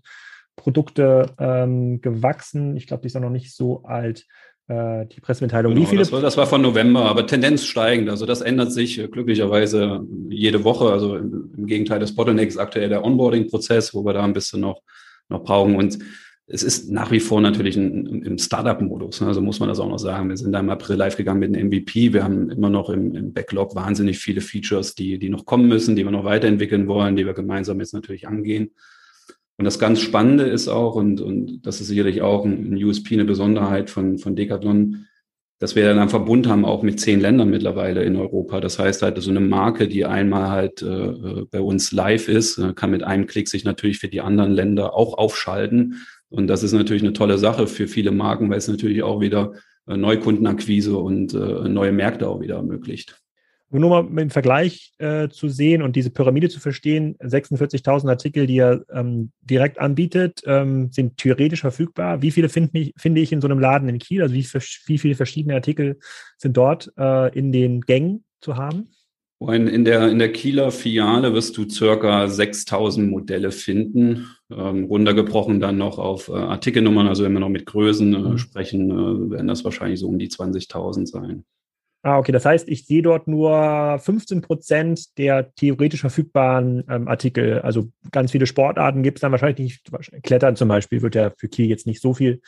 Produkte 0.55 1.27
ähm, 1.39 2.01
gewachsen. 2.01 2.75
Ich 2.75 2.85
glaube, 2.85 3.01
die 3.01 3.07
ist 3.07 3.15
auch 3.15 3.21
noch 3.21 3.29
nicht 3.29 3.55
so 3.55 3.83
alt, 3.83 4.25
äh, 4.67 5.05
die 5.07 5.21
Pressemitteilung. 5.21 5.73
Genau, 5.73 5.85
Wie 5.85 5.89
viele? 5.89 6.01
Das 6.01 6.11
war, 6.11 6.21
das 6.21 6.37
war, 6.37 6.45
von 6.45 6.61
November, 6.61 7.05
aber 7.05 7.25
Tendenz 7.25 7.65
steigend. 7.65 8.09
Also 8.09 8.25
das 8.25 8.41
ändert 8.41 8.71
sich 8.71 8.99
äh, 8.99 9.07
glücklicherweise 9.07 10.05
jede 10.29 10.63
Woche. 10.63 10.91
Also 10.91 11.15
im, 11.15 11.53
im 11.57 11.65
Gegenteil 11.65 11.99
des 11.99 12.15
Bottlenecks 12.15 12.57
aktuell 12.57 12.89
der 12.89 13.03
Onboarding-Prozess, 13.03 13.93
wo 13.93 14.05
wir 14.05 14.13
da 14.13 14.23
ein 14.23 14.33
bisschen 14.33 14.59
noch, 14.59 14.81
noch 15.29 15.43
brauchen. 15.43 15.75
Und 15.75 15.97
es 16.53 16.63
ist 16.63 16.91
nach 16.91 17.11
wie 17.11 17.19
vor 17.19 17.39
natürlich 17.39 17.77
ein, 17.77 18.23
im 18.23 18.37
Startup-Modus. 18.37 19.21
Ne? 19.21 19.27
Also 19.27 19.41
muss 19.41 19.59
man 19.59 19.69
das 19.69 19.79
auch 19.79 19.87
noch 19.87 19.99
sagen. 19.99 20.29
Wir 20.29 20.37
sind 20.37 20.51
da 20.51 20.59
im 20.59 20.69
April 20.69 20.97
live 20.97 21.15
gegangen 21.15 21.39
mit 21.39 21.55
einem 21.55 21.67
MVP. 21.67 22.13
Wir 22.13 22.23
haben 22.23 22.49
immer 22.49 22.69
noch 22.69 22.89
im, 22.89 23.15
im, 23.15 23.33
Backlog 23.33 23.73
wahnsinnig 23.75 24.19
viele 24.19 24.41
Features, 24.41 24.95
die, 24.95 25.17
die 25.17 25.29
noch 25.29 25.45
kommen 25.45 25.67
müssen, 25.67 25.95
die 25.95 26.03
wir 26.03 26.11
noch 26.11 26.25
weiterentwickeln 26.25 26.87
wollen, 26.87 27.15
die 27.15 27.25
wir 27.25 27.33
gemeinsam 27.33 27.79
jetzt 27.79 27.93
natürlich 27.93 28.27
angehen. 28.27 28.71
Und 29.57 29.65
das 29.65 29.79
ganz 29.79 30.01
Spannende 30.01 30.43
ist 30.43 30.67
auch, 30.67 30.95
und, 30.95 31.21
und 31.21 31.65
das 31.65 31.79
ist 31.79 31.87
sicherlich 31.87 32.21
auch 32.21 32.45
ein, 32.45 32.73
ein 32.73 32.83
USP, 32.83 33.13
eine 33.13 33.25
Besonderheit 33.25 33.89
von, 33.89 34.17
von 34.17 34.35
Decathlon, 34.35 35.05
dass 35.59 35.75
wir 35.75 35.85
dann 35.85 35.99
einen 35.99 36.09
Verbund 36.09 36.47
haben 36.47 36.65
auch 36.65 36.81
mit 36.81 36.99
zehn 36.99 37.19
Ländern 37.19 37.51
mittlerweile 37.51 38.03
in 38.03 38.15
Europa. 38.15 38.59
Das 38.59 38.79
heißt 38.79 39.03
halt, 39.03 39.21
so 39.21 39.29
eine 39.29 39.39
Marke, 39.39 39.87
die 39.87 40.05
einmal 40.05 40.49
halt 40.49 40.81
äh, 40.81 40.87
äh, 40.87 41.45
bei 41.51 41.61
uns 41.61 41.91
live 41.91 42.27
ist, 42.27 42.57
äh, 42.57 42.73
kann 42.73 42.89
mit 42.89 43.03
einem 43.03 43.27
Klick 43.27 43.47
sich 43.47 43.63
natürlich 43.63 43.99
für 43.99 44.07
die 44.07 44.21
anderen 44.21 44.51
Länder 44.51 44.95
auch 44.95 45.19
aufschalten. 45.19 46.01
Und 46.31 46.47
das 46.47 46.63
ist 46.63 46.71
natürlich 46.71 47.03
eine 47.03 47.13
tolle 47.13 47.37
Sache 47.37 47.67
für 47.67 47.87
viele 47.87 48.11
Marken, 48.11 48.49
weil 48.49 48.57
es 48.57 48.67
natürlich 48.67 49.03
auch 49.03 49.19
wieder 49.19 49.53
äh, 49.85 49.97
Neukundenakquise 49.97 50.97
und 50.97 51.33
äh, 51.33 51.67
neue 51.67 51.91
Märkte 51.91 52.27
auch 52.27 52.39
wieder 52.39 52.55
ermöglicht. 52.55 53.21
Nur 53.73 54.03
mal 54.03 54.21
im 54.21 54.29
Vergleich 54.29 54.93
äh, 54.97 55.29
zu 55.29 55.47
sehen 55.47 55.81
und 55.81 55.95
diese 55.95 56.09
Pyramide 56.09 56.49
zu 56.49 56.59
verstehen, 56.59 57.15
46.000 57.19 58.09
Artikel, 58.09 58.45
die 58.45 58.57
er 58.57 58.83
ähm, 58.91 59.31
direkt 59.41 59.79
anbietet, 59.79 60.41
ähm, 60.45 60.91
sind 60.91 61.15
theoretisch 61.17 61.61
verfügbar. 61.61 62.21
Wie 62.21 62.31
viele 62.31 62.49
find 62.49 62.73
mich, 62.73 62.93
finde 62.97 63.21
ich 63.21 63.31
in 63.31 63.39
so 63.39 63.47
einem 63.47 63.59
Laden 63.59 63.87
in 63.87 63.99
Kiel? 63.99 64.23
Also 64.23 64.35
wie, 64.35 64.45
wie 64.87 64.97
viele 64.97 65.15
verschiedene 65.15 65.55
Artikel 65.55 65.99
sind 66.37 66.57
dort 66.57 66.91
äh, 66.97 67.37
in 67.37 67.53
den 67.53 67.79
Gängen 67.81 68.25
zu 68.41 68.57
haben? 68.57 68.89
In, 69.49 69.85
der, 69.85 70.09
in 70.09 70.19
der 70.19 70.31
Kieler 70.31 70.69
Filiale 70.69 71.33
wirst 71.33 71.57
du 71.57 71.67
circa 71.67 72.27
6000 72.27 73.09
Modelle 73.09 73.51
finden, 73.51 74.27
ähm, 74.51 74.83
runtergebrochen 74.83 75.59
dann 75.59 75.79
noch 75.79 75.97
auf 75.97 76.27
äh, 76.27 76.33
Artikelnummern. 76.33 77.07
Also 77.07 77.23
wenn 77.23 77.33
wir 77.33 77.39
noch 77.39 77.49
mit 77.49 77.65
Größen 77.65 78.13
äh, 78.13 78.17
mhm. 78.19 78.37
sprechen, 78.37 78.91
äh, 78.91 79.31
werden 79.31 79.47
das 79.47 79.63
wahrscheinlich 79.63 79.99
so 79.99 80.07
um 80.07 80.19
die 80.19 80.29
20.000 80.29 81.07
sein. 81.07 81.43
Ah, 82.03 82.19
okay. 82.19 82.31
Das 82.31 82.45
heißt, 82.45 82.69
ich 82.69 82.85
sehe 82.85 83.01
dort 83.01 83.27
nur 83.27 83.97
15 83.99 84.41
Prozent 84.41 85.17
der 85.17 85.53
theoretisch 85.55 86.01
verfügbaren 86.01 86.83
ähm, 86.87 87.07
Artikel. 87.07 87.61
Also 87.61 87.89
ganz 88.11 88.31
viele 88.31 88.45
Sportarten 88.45 89.01
gibt 89.01 89.17
es 89.17 89.21
dann 89.21 89.31
wahrscheinlich 89.31 89.59
nicht. 89.59 90.23
Klettern 90.23 90.55
zum 90.55 90.67
Beispiel 90.67 91.01
wird 91.01 91.15
ja 91.15 91.31
für 91.35 91.47
Kiel 91.47 91.67
jetzt 91.67 91.87
nicht 91.87 92.01
so 92.01 92.13
viel 92.13 92.41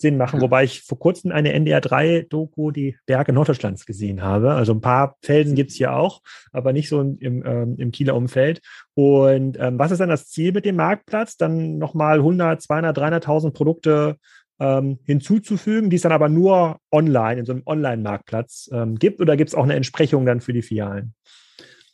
Sinn 0.00 0.16
machen, 0.16 0.40
wobei 0.40 0.64
ich 0.64 0.82
vor 0.82 0.98
kurzem 0.98 1.32
eine 1.32 1.54
NDR3-Doku, 1.54 2.70
die 2.70 2.96
Berge 3.06 3.32
Norddeutschlands, 3.32 3.86
gesehen 3.86 4.22
habe. 4.22 4.52
Also 4.52 4.72
ein 4.72 4.80
paar 4.80 5.16
Felsen 5.22 5.54
gibt 5.54 5.70
es 5.70 5.76
hier 5.76 5.94
auch, 5.94 6.20
aber 6.52 6.72
nicht 6.72 6.88
so 6.88 7.00
im, 7.00 7.18
ähm, 7.20 7.76
im 7.78 7.90
Kieler 7.90 8.14
Umfeld. 8.14 8.60
Und 8.94 9.58
ähm, 9.60 9.78
was 9.78 9.90
ist 9.90 9.98
dann 9.98 10.08
das 10.08 10.28
Ziel 10.28 10.52
mit 10.52 10.64
dem 10.64 10.76
Marktplatz? 10.76 11.36
Dann 11.36 11.78
nochmal 11.78 12.18
100, 12.18 12.60
200, 12.62 12.96
300.000 12.96 13.52
Produkte 13.52 14.16
ähm, 14.60 14.98
hinzuzufügen, 15.04 15.90
die 15.90 15.96
es 15.96 16.02
dann 16.02 16.12
aber 16.12 16.28
nur 16.28 16.78
online, 16.90 17.40
in 17.40 17.46
so 17.46 17.52
einem 17.52 17.62
Online-Marktplatz 17.64 18.70
ähm, 18.72 18.96
gibt? 18.96 19.20
Oder 19.20 19.36
gibt 19.36 19.48
es 19.48 19.54
auch 19.54 19.64
eine 19.64 19.74
Entsprechung 19.74 20.26
dann 20.26 20.40
für 20.40 20.52
die 20.52 20.62
Filialen? 20.62 21.14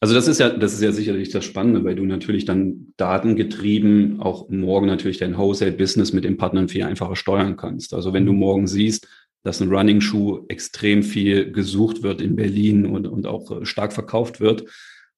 Also 0.04 0.14
das 0.14 0.28
ist 0.28 0.38
ja, 0.38 0.50
das 0.50 0.74
ist 0.74 0.82
ja 0.82 0.92
sicherlich 0.92 1.30
das 1.30 1.46
Spannende, 1.46 1.82
weil 1.82 1.94
du 1.94 2.04
natürlich 2.04 2.44
dann 2.44 2.92
datengetrieben 2.98 4.20
auch 4.20 4.50
morgen 4.50 4.84
natürlich 4.84 5.16
dein 5.16 5.38
Wholesale-Business 5.38 6.12
mit 6.12 6.24
den 6.24 6.36
Partnern 6.36 6.68
viel 6.68 6.82
einfacher 6.82 7.16
steuern 7.16 7.56
kannst. 7.56 7.94
Also 7.94 8.12
wenn 8.12 8.26
du 8.26 8.34
mhm. 8.34 8.38
morgen 8.38 8.66
siehst, 8.66 9.08
dass 9.44 9.62
ein 9.62 9.72
Running-Schuh 9.72 10.44
extrem 10.48 11.02
viel 11.02 11.52
gesucht 11.52 12.02
wird 12.02 12.20
in 12.20 12.36
Berlin 12.36 12.84
und, 12.84 13.06
und 13.06 13.26
auch 13.26 13.50
äh, 13.50 13.64
stark 13.64 13.94
verkauft 13.94 14.42
wird, 14.42 14.66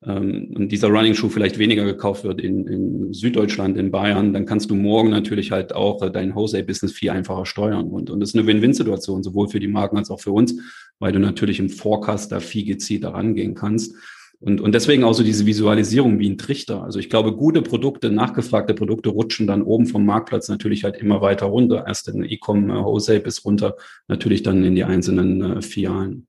ähm, 0.05 0.55
und 0.55 0.71
dieser 0.71 0.87
Running 0.87 1.15
Shoe 1.15 1.31
vielleicht 1.31 1.59
weniger 1.59 1.85
gekauft 1.85 2.23
wird 2.23 2.41
in, 2.41 2.69
in 2.69 3.13
Süddeutschland, 3.13 3.77
in 3.77 3.91
Bayern, 3.91 4.33
dann 4.33 4.47
kannst 4.47 4.71
du 4.71 4.77
morgen 4.77 5.11
natürlich 5.11 5.51
halt 5.51 5.75
auch 5.75 6.01
äh, 6.01 6.13
dein 6.13 6.33
Wholesale-Business 6.37 6.93
viel 6.93 7.11
einfacher 7.11 7.45
steuern. 7.45 7.89
Und, 7.89 8.09
und 8.09 8.21
das 8.21 8.29
ist 8.29 8.37
eine 8.37 8.47
Win-Win-Situation, 8.47 9.25
sowohl 9.25 9.49
für 9.49 9.59
die 9.59 9.67
Marken 9.67 9.97
als 9.97 10.11
auch 10.11 10.21
für 10.21 10.31
uns, 10.31 10.55
weil 11.01 11.11
du 11.11 11.19
natürlich 11.19 11.59
im 11.59 11.71
Forecast 11.71 12.31
da 12.31 12.39
viel 12.39 12.65
gezielter 12.65 13.09
rangehen 13.09 13.57
kannst. 13.57 13.97
Und, 14.41 14.61
und 14.61 14.75
deswegen 14.75 15.05
auch 15.05 15.15
so 15.15 15.23
diese 15.23 15.47
Visualisierung 15.47 16.19
wie 16.19 16.29
ein 16.29 16.39
Trichter. 16.39 16.83
Also 16.83 16.99
ich 16.99 17.09
glaube, 17.09 17.35
gute 17.35 17.63
Produkte, 17.63 18.11
nachgefragte 18.11 18.75
Produkte 18.75 19.09
rutschen 19.09 19.47
dann 19.47 19.63
oben 19.63 19.87
vom 19.87 20.05
Marktplatz 20.05 20.49
natürlich 20.49 20.85
halt 20.85 20.97
immer 20.97 21.21
weiter 21.21 21.47
runter. 21.47 21.85
Erst 21.87 22.09
in 22.09 22.23
E-Com, 22.23 22.71
äh, 22.71 22.75
Wholesale 22.75 23.21
bis 23.21 23.45
runter, 23.45 23.77
natürlich 24.09 24.43
dann 24.43 24.63
in 24.65 24.75
die 24.75 24.85
einzelnen 24.85 25.59
äh, 25.59 25.63
Filialen. 25.63 26.27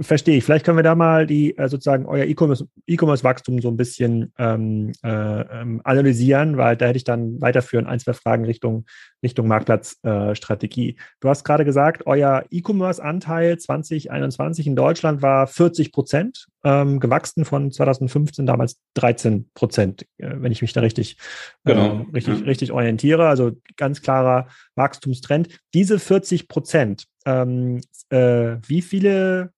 Verstehe 0.00 0.36
ich. 0.36 0.44
Vielleicht 0.44 0.64
können 0.64 0.78
wir 0.78 0.82
da 0.82 0.94
mal 0.94 1.26
die 1.26 1.56
äh, 1.56 1.68
sozusagen 1.68 2.06
euer 2.06 2.24
E-Commerce-Wachstum 2.24 3.60
so 3.60 3.68
ein 3.68 3.76
bisschen 3.76 4.32
ähm, 4.38 4.92
äh, 5.02 5.08
ähm, 5.08 5.80
analysieren, 5.84 6.56
weil 6.56 6.76
da 6.76 6.86
hätte 6.86 6.96
ich 6.96 7.04
dann 7.04 7.40
weiterführen 7.40 7.86
ein, 7.86 7.98
zwei 7.98 8.12
Fragen 8.12 8.44
Richtung, 8.44 8.86
Richtung 9.22 9.48
Marktplatzstrategie. 9.48 10.90
Äh, 10.90 10.96
du 11.20 11.28
hast 11.28 11.44
gerade 11.44 11.64
gesagt, 11.64 12.06
euer 12.06 12.44
E-Commerce-Anteil 12.50 13.58
2021 13.58 14.66
in 14.66 14.76
Deutschland 14.76 15.22
war 15.22 15.46
40 15.46 15.92
Prozent, 15.92 16.46
ähm, 16.62 17.00
gewachsen 17.00 17.44
von 17.44 17.70
2015 17.70 18.46
damals 18.46 18.78
13 18.94 19.50
Prozent, 19.54 20.02
äh, 20.18 20.34
wenn 20.36 20.52
ich 20.52 20.62
mich 20.62 20.72
da 20.72 20.80
richtig, 20.80 21.16
genau. 21.64 21.86
Ähm, 21.86 22.10
richtig, 22.14 22.40
ja. 22.40 22.44
richtig 22.44 22.72
orientiere. 22.72 23.28
Also 23.28 23.52
ganz 23.76 24.02
klarer 24.02 24.48
Wachstumstrend. 24.76 25.48
Diese 25.74 25.98
40 25.98 26.48
Prozent, 26.48 27.06
ähm, 27.24 27.80
äh, 28.10 28.56
wie 28.66 28.82
viele 28.82 29.52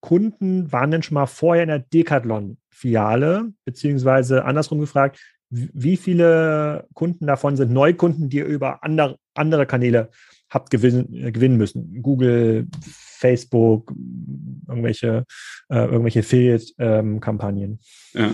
Kunden 0.00 0.72
waren 0.72 0.90
denn 0.90 1.02
schon 1.02 1.14
mal 1.14 1.26
vorher 1.26 1.62
in 1.62 1.68
der 1.68 1.78
Decathlon-Filiale? 1.78 3.52
Beziehungsweise 3.64 4.44
andersrum 4.44 4.80
gefragt, 4.80 5.20
wie 5.50 5.96
viele 5.96 6.88
Kunden 6.94 7.26
davon 7.26 7.56
sind 7.56 7.72
Neukunden, 7.72 8.28
die 8.28 8.38
ihr 8.38 8.46
über 8.46 8.82
andere, 8.82 9.18
andere 9.34 9.66
Kanäle 9.66 10.10
habt 10.50 10.70
gewinnen, 10.70 11.14
äh, 11.14 11.30
gewinnen 11.30 11.56
müssen? 11.56 12.02
Google, 12.02 12.66
Facebook, 12.82 13.92
irgendwelche, 14.66 15.24
äh, 15.68 15.84
irgendwelche 15.84 16.20
Affiliate-Kampagnen? 16.20 17.80
Ähm, 18.14 18.22
ja. 18.22 18.30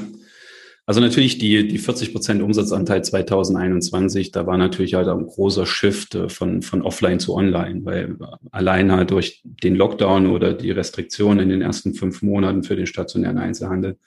Also 0.88 1.02
natürlich 1.02 1.36
die, 1.36 1.68
die 1.68 1.76
40 1.76 2.12
Prozent 2.12 2.40
Umsatzanteil 2.40 3.04
2021, 3.04 4.32
da 4.32 4.46
war 4.46 4.56
natürlich 4.56 4.94
halt 4.94 5.06
ein 5.06 5.26
großer 5.26 5.66
Shift 5.66 6.14
äh, 6.14 6.30
von, 6.30 6.62
von 6.62 6.80
offline 6.80 7.20
zu 7.20 7.34
online, 7.34 7.84
weil 7.84 8.16
allein 8.52 8.90
halt 8.90 9.10
durch 9.10 9.42
den 9.44 9.74
Lockdown 9.74 10.28
oder 10.28 10.54
die 10.54 10.70
Restriktionen 10.70 11.40
in 11.40 11.50
den 11.50 11.60
ersten 11.60 11.92
fünf 11.92 12.22
Monaten 12.22 12.62
für 12.62 12.74
den 12.74 12.86
stationären 12.86 13.36
Einzelhandel 13.36 13.98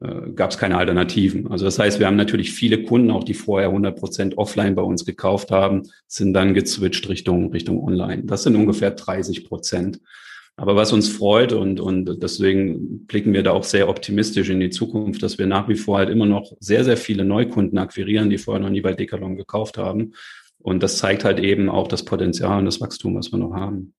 äh, 0.00 0.32
gab 0.34 0.50
es 0.50 0.58
keine 0.58 0.76
Alternativen. 0.76 1.50
Also 1.50 1.64
das 1.64 1.78
heißt, 1.78 1.98
wir 1.98 2.06
haben 2.06 2.16
natürlich 2.16 2.52
viele 2.52 2.82
Kunden, 2.82 3.10
auch 3.10 3.24
die 3.24 3.32
vorher 3.32 3.68
100 3.68 3.98
Prozent 3.98 4.36
offline 4.36 4.74
bei 4.74 4.82
uns 4.82 5.06
gekauft 5.06 5.50
haben, 5.50 5.84
sind 6.08 6.34
dann 6.34 6.52
gezwitscht 6.52 7.08
Richtung, 7.08 7.52
Richtung 7.52 7.82
online. 7.82 8.24
Das 8.24 8.42
sind 8.42 8.54
ungefähr 8.54 8.90
30 8.90 9.46
Prozent. 9.46 10.02
Aber 10.58 10.74
was 10.74 10.92
uns 10.92 11.08
freut 11.08 11.52
und, 11.52 11.78
und 11.78 12.20
deswegen 12.20 13.06
blicken 13.06 13.32
wir 13.32 13.44
da 13.44 13.52
auch 13.52 13.62
sehr 13.62 13.88
optimistisch 13.88 14.50
in 14.50 14.58
die 14.58 14.70
Zukunft, 14.70 15.22
dass 15.22 15.38
wir 15.38 15.46
nach 15.46 15.68
wie 15.68 15.76
vor 15.76 15.98
halt 15.98 16.10
immer 16.10 16.26
noch 16.26 16.52
sehr, 16.58 16.82
sehr 16.82 16.96
viele 16.96 17.24
Neukunden 17.24 17.78
akquirieren, 17.78 18.28
die 18.28 18.38
vorher 18.38 18.60
noch 18.60 18.68
nie 18.68 18.80
bei 18.80 18.92
Decathlon 18.92 19.36
gekauft 19.36 19.78
haben. 19.78 20.14
Und 20.58 20.82
das 20.82 20.98
zeigt 20.98 21.22
halt 21.22 21.38
eben 21.38 21.68
auch 21.68 21.86
das 21.86 22.04
Potenzial 22.04 22.58
und 22.58 22.64
das 22.64 22.80
Wachstum, 22.80 23.14
was 23.14 23.30
wir 23.30 23.38
noch 23.38 23.54
haben. 23.54 23.94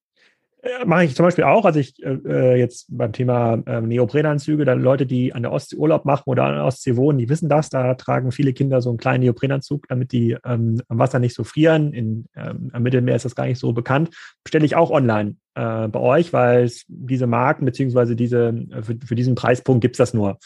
Äh, 0.61 0.85
mache 0.85 1.05
ich 1.05 1.15
zum 1.15 1.25
Beispiel 1.25 1.45
auch, 1.45 1.63
also 1.63 1.79
ich 1.79 2.03
äh, 2.03 2.17
äh, 2.25 2.55
jetzt 2.55 2.87
beim 2.89 3.13
Thema 3.13 3.61
äh, 3.65 3.79
Neoprenanzüge, 3.79 4.65
dann 4.65 4.81
Leute, 4.81 5.05
die 5.05 5.33
an 5.33 5.43
der 5.43 5.53
Ostsee 5.53 5.77
Urlaub 5.77 6.03
machen 6.03 6.23
oder 6.25 6.43
an 6.45 6.55
der 6.55 6.65
Ostsee 6.65 6.97
wohnen, 6.97 7.17
die 7.17 7.29
wissen 7.29 7.47
das, 7.47 7.69
da 7.69 7.93
tragen 7.93 8.31
viele 8.33 8.51
Kinder 8.51 8.81
so 8.81 8.89
einen 8.89 8.97
kleinen 8.97 9.23
Neoprenanzug, 9.23 9.87
damit 9.87 10.11
die 10.11 10.35
ähm, 10.43 10.81
am 10.89 10.99
Wasser 10.99 11.19
nicht 11.19 11.33
so 11.33 11.45
frieren. 11.45 11.93
In, 11.93 12.25
ähm, 12.35 12.71
am 12.73 12.83
Mittelmeer 12.83 13.15
ist 13.15 13.25
das 13.25 13.35
gar 13.35 13.45
nicht 13.45 13.59
so 13.59 13.71
bekannt. 13.71 14.09
Bestelle 14.43 14.65
ich 14.65 14.75
auch 14.75 14.91
online 14.91 15.37
äh, 15.55 15.87
bei 15.87 15.99
euch, 15.99 16.33
weil 16.33 16.69
diese 16.87 17.27
Marken 17.27 17.63
beziehungsweise 17.63 18.17
diese, 18.17 18.49
äh, 18.71 18.83
für, 18.83 18.97
für 19.05 19.15
diesen 19.15 19.35
Preispunkt 19.35 19.81
gibt's 19.81 19.97
das 19.97 20.13
nur 20.13 20.39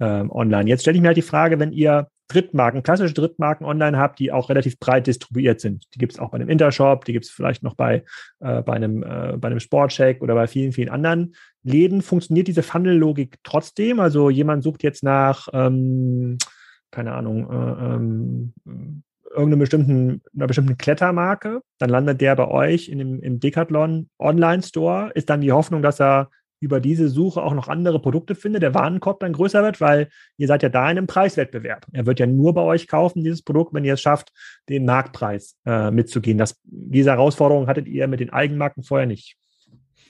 ähm, 0.00 0.32
online. 0.32 0.68
Jetzt 0.68 0.80
stelle 0.80 0.96
ich 0.96 1.02
mir 1.02 1.08
halt 1.08 1.16
die 1.16 1.22
Frage, 1.22 1.60
wenn 1.60 1.72
ihr 1.72 2.08
Drittmarken, 2.32 2.82
klassische 2.82 3.14
Drittmarken 3.14 3.66
online 3.66 3.98
habt, 3.98 4.18
die 4.18 4.30
auch 4.30 4.48
relativ 4.48 4.78
breit 4.78 5.06
distribuiert 5.06 5.60
sind. 5.60 5.84
Die 5.94 5.98
gibt 5.98 6.12
es 6.12 6.18
auch 6.18 6.30
bei 6.30 6.36
einem 6.36 6.48
Intershop, 6.48 7.04
die 7.04 7.12
gibt 7.12 7.24
es 7.24 7.30
vielleicht 7.30 7.62
noch 7.62 7.74
bei, 7.74 8.04
äh, 8.40 8.62
bei, 8.62 8.74
einem, 8.74 9.02
äh, 9.02 9.36
bei 9.36 9.48
einem 9.48 9.60
Sportcheck 9.60 10.22
oder 10.22 10.34
bei 10.34 10.46
vielen, 10.46 10.72
vielen 10.72 10.88
anderen 10.88 11.34
Läden. 11.62 12.02
Funktioniert 12.02 12.48
diese 12.48 12.62
Funnel-Logik 12.62 13.38
trotzdem? 13.42 14.00
Also 14.00 14.30
jemand 14.30 14.62
sucht 14.62 14.82
jetzt 14.82 15.02
nach, 15.02 15.48
ähm, 15.52 16.38
keine 16.90 17.12
Ahnung, 17.12 17.50
äh, 17.50 17.94
ähm, 17.94 18.52
irgendeiner 19.30 19.60
bestimmten, 19.60 20.22
einer 20.34 20.46
bestimmten 20.46 20.76
Klettermarke, 20.76 21.62
dann 21.78 21.90
landet 21.90 22.20
der 22.20 22.36
bei 22.36 22.48
euch 22.48 22.88
in 22.88 22.98
dem, 22.98 23.20
im 23.20 23.40
Decathlon 23.40 24.08
Online-Store. 24.18 25.10
Ist 25.14 25.30
dann 25.30 25.40
die 25.40 25.52
Hoffnung, 25.52 25.82
dass 25.82 26.00
er 26.00 26.30
über 26.60 26.78
diese 26.78 27.08
Suche 27.08 27.42
auch 27.42 27.54
noch 27.54 27.68
andere 27.68 28.00
Produkte 28.00 28.34
findet, 28.34 28.62
der 28.62 28.74
Warenkorb 28.74 29.20
dann 29.20 29.32
größer 29.32 29.62
wird, 29.62 29.80
weil 29.80 30.08
ihr 30.36 30.46
seid 30.46 30.62
ja 30.62 30.68
da 30.68 30.90
in 30.90 30.98
einem 30.98 31.06
Preiswettbewerb. 31.06 31.86
Er 31.92 32.06
wird 32.06 32.20
ja 32.20 32.26
nur 32.26 32.54
bei 32.54 32.62
euch 32.62 32.86
kaufen, 32.86 33.24
dieses 33.24 33.42
Produkt, 33.42 33.72
wenn 33.72 33.84
ihr 33.84 33.94
es 33.94 34.00
schafft, 34.00 34.30
den 34.68 34.84
Marktpreis 34.84 35.56
äh, 35.64 35.90
mitzugehen. 35.90 36.38
Das, 36.38 36.60
diese 36.64 37.10
Herausforderung 37.10 37.66
hattet 37.66 37.88
ihr 37.88 38.06
mit 38.06 38.20
den 38.20 38.30
Eigenmarken 38.30 38.82
vorher 38.82 39.06
nicht. 39.06 39.36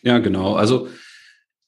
Ja, 0.02 0.18
genau. 0.18 0.54
Also 0.54 0.88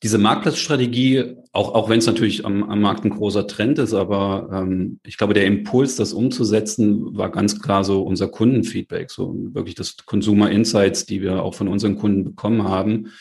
diese 0.02 0.18
Marktplatzstrategie, 0.18 1.36
auch, 1.52 1.74
auch 1.74 1.88
wenn 1.88 2.00
es 2.00 2.06
natürlich 2.06 2.44
am, 2.44 2.64
am 2.64 2.80
Markt 2.80 3.04
ein 3.04 3.10
großer 3.10 3.46
Trend 3.46 3.78
ist, 3.78 3.94
aber 3.94 4.48
ähm, 4.52 4.98
ich 5.06 5.16
glaube, 5.16 5.32
der 5.32 5.46
Impuls, 5.46 5.94
das 5.94 6.12
umzusetzen, 6.12 7.16
war 7.16 7.30
ganz 7.30 7.62
klar 7.62 7.84
so 7.84 8.02
unser 8.02 8.26
Kundenfeedback, 8.26 9.12
so 9.12 9.36
wirklich 9.52 9.76
das 9.76 9.96
Consumer 10.04 10.50
Insights, 10.50 11.06
die 11.06 11.22
wir 11.22 11.44
auch 11.44 11.54
von 11.54 11.68
unseren 11.68 11.96
Kunden 11.96 12.24
bekommen 12.24 12.64
haben 12.64 13.12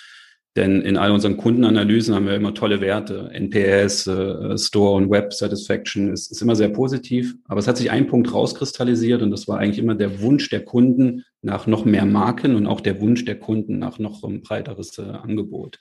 Denn 0.57 0.81
in 0.81 0.97
all 0.97 1.11
unseren 1.11 1.37
Kundenanalysen 1.37 2.13
haben 2.13 2.25
wir 2.25 2.35
immer 2.35 2.53
tolle 2.53 2.81
Werte. 2.81 3.29
NPS, 3.31 4.07
äh, 4.07 4.57
Store 4.57 4.95
und 4.95 5.09
Web 5.09 5.33
Satisfaction 5.33 6.11
ist, 6.11 6.29
ist 6.29 6.41
immer 6.41 6.57
sehr 6.57 6.67
positiv. 6.67 7.35
Aber 7.47 7.59
es 7.61 7.67
hat 7.67 7.77
sich 7.77 7.89
ein 7.89 8.07
Punkt 8.07 8.33
rauskristallisiert 8.33 9.21
und 9.21 9.31
das 9.31 9.47
war 9.47 9.59
eigentlich 9.59 9.79
immer 9.79 9.95
der 9.95 10.19
Wunsch 10.21 10.49
der 10.49 10.65
Kunden 10.65 11.23
nach 11.41 11.67
noch 11.67 11.85
mehr 11.85 12.05
Marken 12.05 12.55
und 12.55 12.67
auch 12.67 12.81
der 12.81 12.99
Wunsch 12.99 13.23
der 13.23 13.39
Kunden 13.39 13.79
nach 13.79 13.97
noch 13.97 14.23
ein 14.25 14.41
breiteres 14.41 14.97
äh, 14.97 15.03
Angebot. 15.03 15.79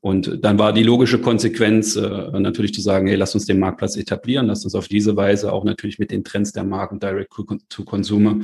Und 0.00 0.44
dann 0.44 0.58
war 0.58 0.72
die 0.72 0.82
logische 0.82 1.20
Konsequenz 1.20 1.94
äh, 1.94 2.00
natürlich 2.32 2.74
zu 2.74 2.80
sagen, 2.80 3.06
hey, 3.06 3.14
lass 3.14 3.36
uns 3.36 3.46
den 3.46 3.60
Marktplatz 3.60 3.96
etablieren, 3.96 4.46
lass 4.46 4.64
uns 4.64 4.74
auf 4.74 4.88
diese 4.88 5.14
Weise 5.14 5.52
auch 5.52 5.62
natürlich 5.62 6.00
mit 6.00 6.10
den 6.10 6.24
Trends 6.24 6.50
der 6.50 6.64
Marken 6.64 6.98
Direct 6.98 7.32
to 7.68 7.84
Consumer 7.84 8.40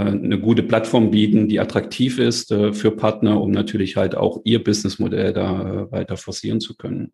eine 0.00 0.38
gute 0.38 0.62
Plattform 0.62 1.10
bieten, 1.10 1.48
die 1.48 1.58
attraktiv 1.58 2.18
ist 2.18 2.52
äh, 2.52 2.72
für 2.72 2.90
Partner, 2.90 3.40
um 3.40 3.50
natürlich 3.50 3.96
halt 3.96 4.14
auch 4.14 4.40
ihr 4.44 4.62
Businessmodell 4.62 5.32
da 5.32 5.60
äh, 5.60 5.90
weiter 5.92 6.16
forcieren 6.16 6.60
zu 6.60 6.76
können. 6.76 7.12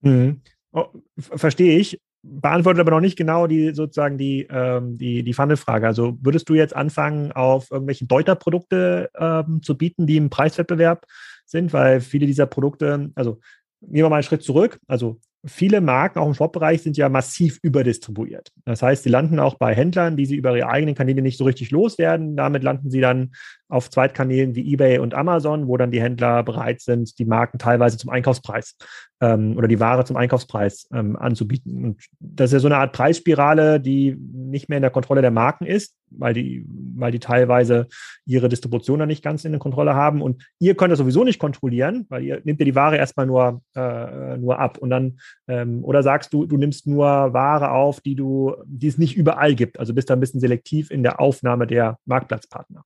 Mhm. 0.00 0.40
Oh, 0.72 0.86
verstehe 1.18 1.78
ich. 1.78 2.00
Beantwortet 2.22 2.80
aber 2.80 2.92
noch 2.92 3.00
nicht 3.00 3.18
genau 3.18 3.46
die 3.46 3.74
sozusagen 3.74 4.16
die, 4.16 4.46
ähm, 4.50 4.96
die, 4.96 5.22
die 5.22 5.32
Funnel-Frage. 5.34 5.86
Also 5.86 6.16
würdest 6.22 6.48
du 6.48 6.54
jetzt 6.54 6.74
anfangen, 6.74 7.32
auf 7.32 7.70
irgendwelche 7.70 8.06
Deuter-Produkte 8.06 9.10
ähm, 9.18 9.60
zu 9.62 9.76
bieten, 9.76 10.06
die 10.06 10.16
im 10.16 10.30
Preiswettbewerb 10.30 11.04
sind, 11.44 11.72
weil 11.72 12.00
viele 12.00 12.26
dieser 12.26 12.46
Produkte, 12.46 13.10
also 13.14 13.40
gehen 13.82 14.04
wir 14.04 14.08
mal 14.08 14.16
einen 14.16 14.22
Schritt 14.22 14.42
zurück. 14.42 14.78
Also 14.86 15.20
viele 15.46 15.80
Marken, 15.80 16.18
auch 16.18 16.26
im 16.26 16.34
Shop-Bereich, 16.34 16.82
sind 16.82 16.96
ja 16.96 17.08
massiv 17.08 17.58
überdistribuiert. 17.62 18.52
Das 18.64 18.82
heißt, 18.82 19.02
sie 19.02 19.08
landen 19.08 19.38
auch 19.38 19.54
bei 19.54 19.74
Händlern, 19.74 20.16
die 20.16 20.26
sie 20.26 20.36
über 20.36 20.56
ihre 20.56 20.68
eigenen 20.68 20.94
Kanäle 20.94 21.22
nicht 21.22 21.38
so 21.38 21.44
richtig 21.44 21.70
loswerden. 21.70 22.36
Damit 22.36 22.62
landen 22.62 22.90
sie 22.90 23.00
dann 23.00 23.32
auf 23.68 23.90
Zweitkanälen 23.90 24.54
wie 24.54 24.72
eBay 24.72 24.98
und 24.98 25.14
Amazon, 25.14 25.66
wo 25.68 25.76
dann 25.76 25.90
die 25.90 26.00
Händler 26.00 26.42
bereit 26.42 26.80
sind, 26.80 27.18
die 27.18 27.24
Marken 27.24 27.58
teilweise 27.58 27.98
zum 27.98 28.10
Einkaufspreis 28.10 28.76
ähm, 29.20 29.56
oder 29.56 29.68
die 29.68 29.80
Ware 29.80 30.04
zum 30.04 30.16
Einkaufspreis 30.16 30.88
ähm, 30.92 31.16
anzubieten. 31.16 31.84
Und 31.84 32.04
das 32.20 32.50
ist 32.50 32.54
ja 32.54 32.60
so 32.60 32.68
eine 32.68 32.76
Art 32.76 32.92
Preisspirale, 32.92 33.80
die 33.80 34.16
nicht 34.54 34.70
mehr 34.70 34.78
in 34.78 34.82
der 34.82 34.90
Kontrolle 34.90 35.20
der 35.20 35.30
Marken 35.30 35.66
ist, 35.66 35.94
weil 36.10 36.32
die, 36.32 36.64
weil 36.96 37.12
die 37.12 37.18
teilweise 37.18 37.88
ihre 38.24 38.48
Distribution 38.48 38.98
dann 38.98 39.08
nicht 39.08 39.22
ganz 39.22 39.44
in 39.44 39.52
der 39.52 39.58
Kontrolle 39.58 39.94
haben. 39.94 40.22
Und 40.22 40.42
ihr 40.58 40.74
könnt 40.74 40.92
das 40.92 40.98
sowieso 40.98 41.24
nicht 41.24 41.38
kontrollieren, 41.38 42.06
weil 42.08 42.24
ihr 42.24 42.40
nehmt 42.44 42.60
ja 42.60 42.64
die 42.64 42.74
Ware 42.74 42.96
erstmal 42.96 43.26
nur, 43.26 43.60
äh, 43.76 44.38
nur 44.38 44.58
ab. 44.58 44.78
Und 44.78 44.88
dann, 44.88 45.18
ähm, 45.48 45.84
oder 45.84 46.02
sagst 46.02 46.32
du, 46.32 46.46
du 46.46 46.56
nimmst 46.56 46.86
nur 46.86 47.04
Ware 47.04 47.72
auf, 47.72 48.00
die 48.00 48.14
du, 48.14 48.54
die 48.64 48.88
es 48.88 48.96
nicht 48.96 49.16
überall 49.16 49.54
gibt. 49.54 49.78
Also 49.78 49.92
bist 49.92 50.08
da 50.08 50.14
ein 50.14 50.20
bisschen 50.20 50.40
selektiv 50.40 50.90
in 50.90 51.02
der 51.02 51.20
Aufnahme 51.20 51.66
der 51.66 51.98
Marktplatzpartner. 52.06 52.84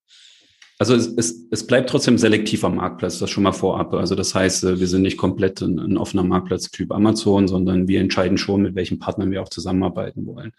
Also 0.78 0.94
es, 0.94 1.09
es, 1.16 1.46
es 1.50 1.66
bleibt 1.66 1.90
trotzdem 1.90 2.18
selektiver 2.18 2.68
Marktplatz, 2.68 3.18
das 3.18 3.31
schon 3.31 3.42
mal 3.42 3.52
vorab. 3.52 3.94
Also 3.94 4.14
das 4.14 4.35
heißt, 4.35 4.64
äh, 4.64 4.81
wir 4.81 4.87
sind 4.87 5.02
nicht 5.02 5.16
komplett 5.16 5.61
ein, 5.61 5.78
ein 5.78 5.96
offener 5.96 6.22
Marktplatz-Typ 6.22 6.92
Amazon, 6.92 7.48
sondern 7.48 7.88
wir 7.88 8.00
entscheiden 8.00 8.38
schon, 8.38 8.62
mit 8.62 8.76
welchen 8.76 9.00
Partnern 9.00 9.33
wir 9.33 9.42
auch 9.42 9.48
zusammenarbeiten 9.48 10.24
wollen. 10.26 10.52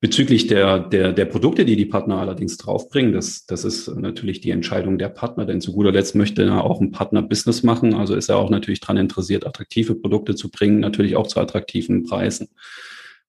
Bezüglich 0.00 0.46
der, 0.46 0.78
der, 0.78 1.12
der 1.12 1.24
Produkte, 1.24 1.64
die 1.64 1.74
die 1.74 1.84
Partner 1.84 2.18
allerdings 2.18 2.56
draufbringen, 2.56 3.12
das, 3.12 3.46
das 3.46 3.64
ist 3.64 3.88
natürlich 3.88 4.40
die 4.40 4.50
Entscheidung 4.50 4.96
der 4.96 5.08
Partner, 5.08 5.44
denn 5.44 5.60
zu 5.60 5.72
guter 5.72 5.90
Letzt 5.90 6.14
möchte 6.14 6.44
er 6.44 6.62
auch 6.62 6.80
ein 6.80 6.92
Partner 6.92 7.20
Business 7.20 7.64
machen, 7.64 7.94
also 7.94 8.14
ist 8.14 8.28
er 8.28 8.36
auch 8.36 8.48
natürlich 8.48 8.78
daran 8.78 8.96
interessiert, 8.96 9.44
attraktive 9.44 9.96
Produkte 9.96 10.36
zu 10.36 10.50
bringen, 10.50 10.78
natürlich 10.78 11.16
auch 11.16 11.26
zu 11.26 11.40
attraktiven 11.40 12.04
Preisen. 12.04 12.48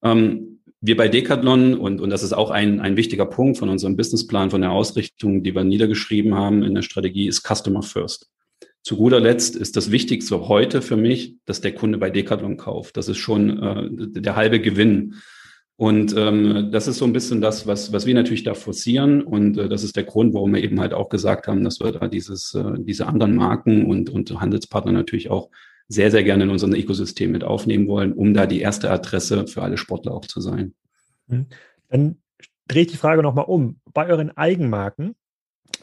Ähm, 0.04 0.60
wir 0.82 0.96
bei 0.96 1.08
Decathlon, 1.08 1.74
und, 1.74 2.00
und 2.00 2.10
das 2.12 2.22
ist 2.22 2.34
auch 2.34 2.52
ein, 2.52 2.80
ein 2.80 2.96
wichtiger 2.96 3.26
Punkt 3.26 3.58
von 3.58 3.70
unserem 3.70 3.98
Businessplan, 3.98 4.52
von 4.52 4.62
der 4.62 4.72
Ausrichtung, 4.72 5.44
die 5.44 5.56
wir 5.56 5.64
niedergeschrieben 5.64 6.36
haben 6.36 6.64
in 6.64 6.76
der 6.76 6.84
Strategie, 6.84 7.28
ist 7.28 7.44
Customer 7.44 7.82
First. 7.82 8.30
Zu 8.84 8.96
guter 8.96 9.20
Letzt 9.20 9.56
ist 9.56 9.76
das 9.76 9.92
Wichtigste 9.92 10.48
heute 10.48 10.82
für 10.82 10.96
mich, 10.96 11.36
dass 11.46 11.62
der 11.62 11.74
Kunde 11.74 11.98
bei 11.98 12.10
Decathlon 12.10 12.58
kauft. 12.58 12.96
Das 12.96 13.10
ist 13.10 13.18
schon 13.18 13.62
äh, 13.62 14.22
der 14.22 14.36
halbe 14.36 14.62
Gewinn. 14.62 15.16
Und 15.80 16.14
ähm, 16.18 16.72
das 16.74 16.90
ist 16.90 16.98
so 16.98 17.06
ein 17.06 17.14
bisschen 17.14 17.40
das, 17.40 17.66
was, 17.66 17.94
was 17.94 18.06
wir 18.06 18.14
natürlich 18.14 18.44
da 18.44 18.54
forcieren. 18.54 19.22
Und 19.22 19.58
äh, 19.58 19.70
das 19.70 19.86
ist 19.86 19.96
der 19.96 20.04
Grund, 20.04 20.34
warum 20.34 20.54
wir 20.54 20.62
eben 20.62 20.82
halt 20.82 20.94
auch 20.94 21.08
gesagt 21.08 21.48
haben, 21.48 21.64
dass 21.64 21.80
wir 21.80 21.94
da 21.94 22.10
dieses, 22.10 22.54
äh, 22.54 22.74
diese 22.80 23.08
anderen 23.08 23.34
Marken 23.34 23.86
und, 23.86 24.10
und 24.10 24.42
Handelspartner 24.42 24.92
natürlich 24.92 25.30
auch 25.30 25.50
sehr, 25.88 26.12
sehr 26.12 26.26
gerne 26.26 26.44
in 26.44 26.50
unserem 26.50 26.74
Ökosystem 26.74 27.32
mit 27.32 27.46
aufnehmen 27.46 27.88
wollen, 27.88 28.12
um 28.12 28.34
da 28.34 28.46
die 28.46 28.60
erste 28.60 28.92
Adresse 28.92 29.48
für 29.48 29.62
alle 29.62 29.78
Sportler 29.78 30.14
auch 30.14 30.26
zu 30.26 30.42
sein. 30.42 30.74
Mhm. 31.28 31.46
Dann 31.88 32.18
drehe 32.68 32.82
ich 32.82 32.92
die 32.92 32.98
Frage 32.98 33.24
nochmal 33.24 33.46
um. 33.46 33.80
Bei 33.94 34.06
euren 34.08 34.36
Eigenmarken, 34.36 35.16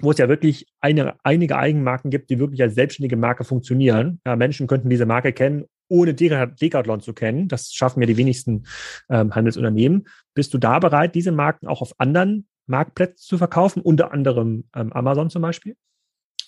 wo 0.03 0.11
es 0.11 0.19
ja 0.19 0.29
wirklich 0.29 0.67
eine, 0.79 1.15
einige 1.25 1.57
Eigenmarken 1.57 2.11
gibt, 2.11 2.29
die 2.29 2.39
wirklich 2.39 2.61
als 2.61 2.75
selbstständige 2.75 3.17
Marke 3.17 3.45
funktionieren. 3.45 4.21
Ja, 4.27 4.37
Menschen 4.37 4.67
könnten 4.67 4.91
diese 4.91 5.07
Marke 5.07 5.33
kennen, 5.33 5.65
ohne 5.89 6.15
Decathlon 6.15 7.01
zu 7.01 7.13
kennen. 7.13 7.49
Das 7.49 7.73
schaffen 7.73 8.01
ja 8.01 8.07
die 8.07 8.17
wenigsten 8.17 8.65
ähm, 9.09 9.35
Handelsunternehmen. 9.35 10.07
Bist 10.35 10.55
du 10.55 10.59
da 10.59 10.79
bereit, 10.79 11.15
diese 11.15 11.33
Marken 11.33 11.67
auch 11.67 11.83
auf 11.83 11.95
anderen 11.99 12.47
Marktplätzen 12.67 13.25
zu 13.25 13.39
verkaufen, 13.39 13.81
unter 13.83 14.13
anderem 14.13 14.65
ähm, 14.75 14.93
Amazon 14.93 15.31
zum 15.31 15.43
Beispiel? 15.43 15.77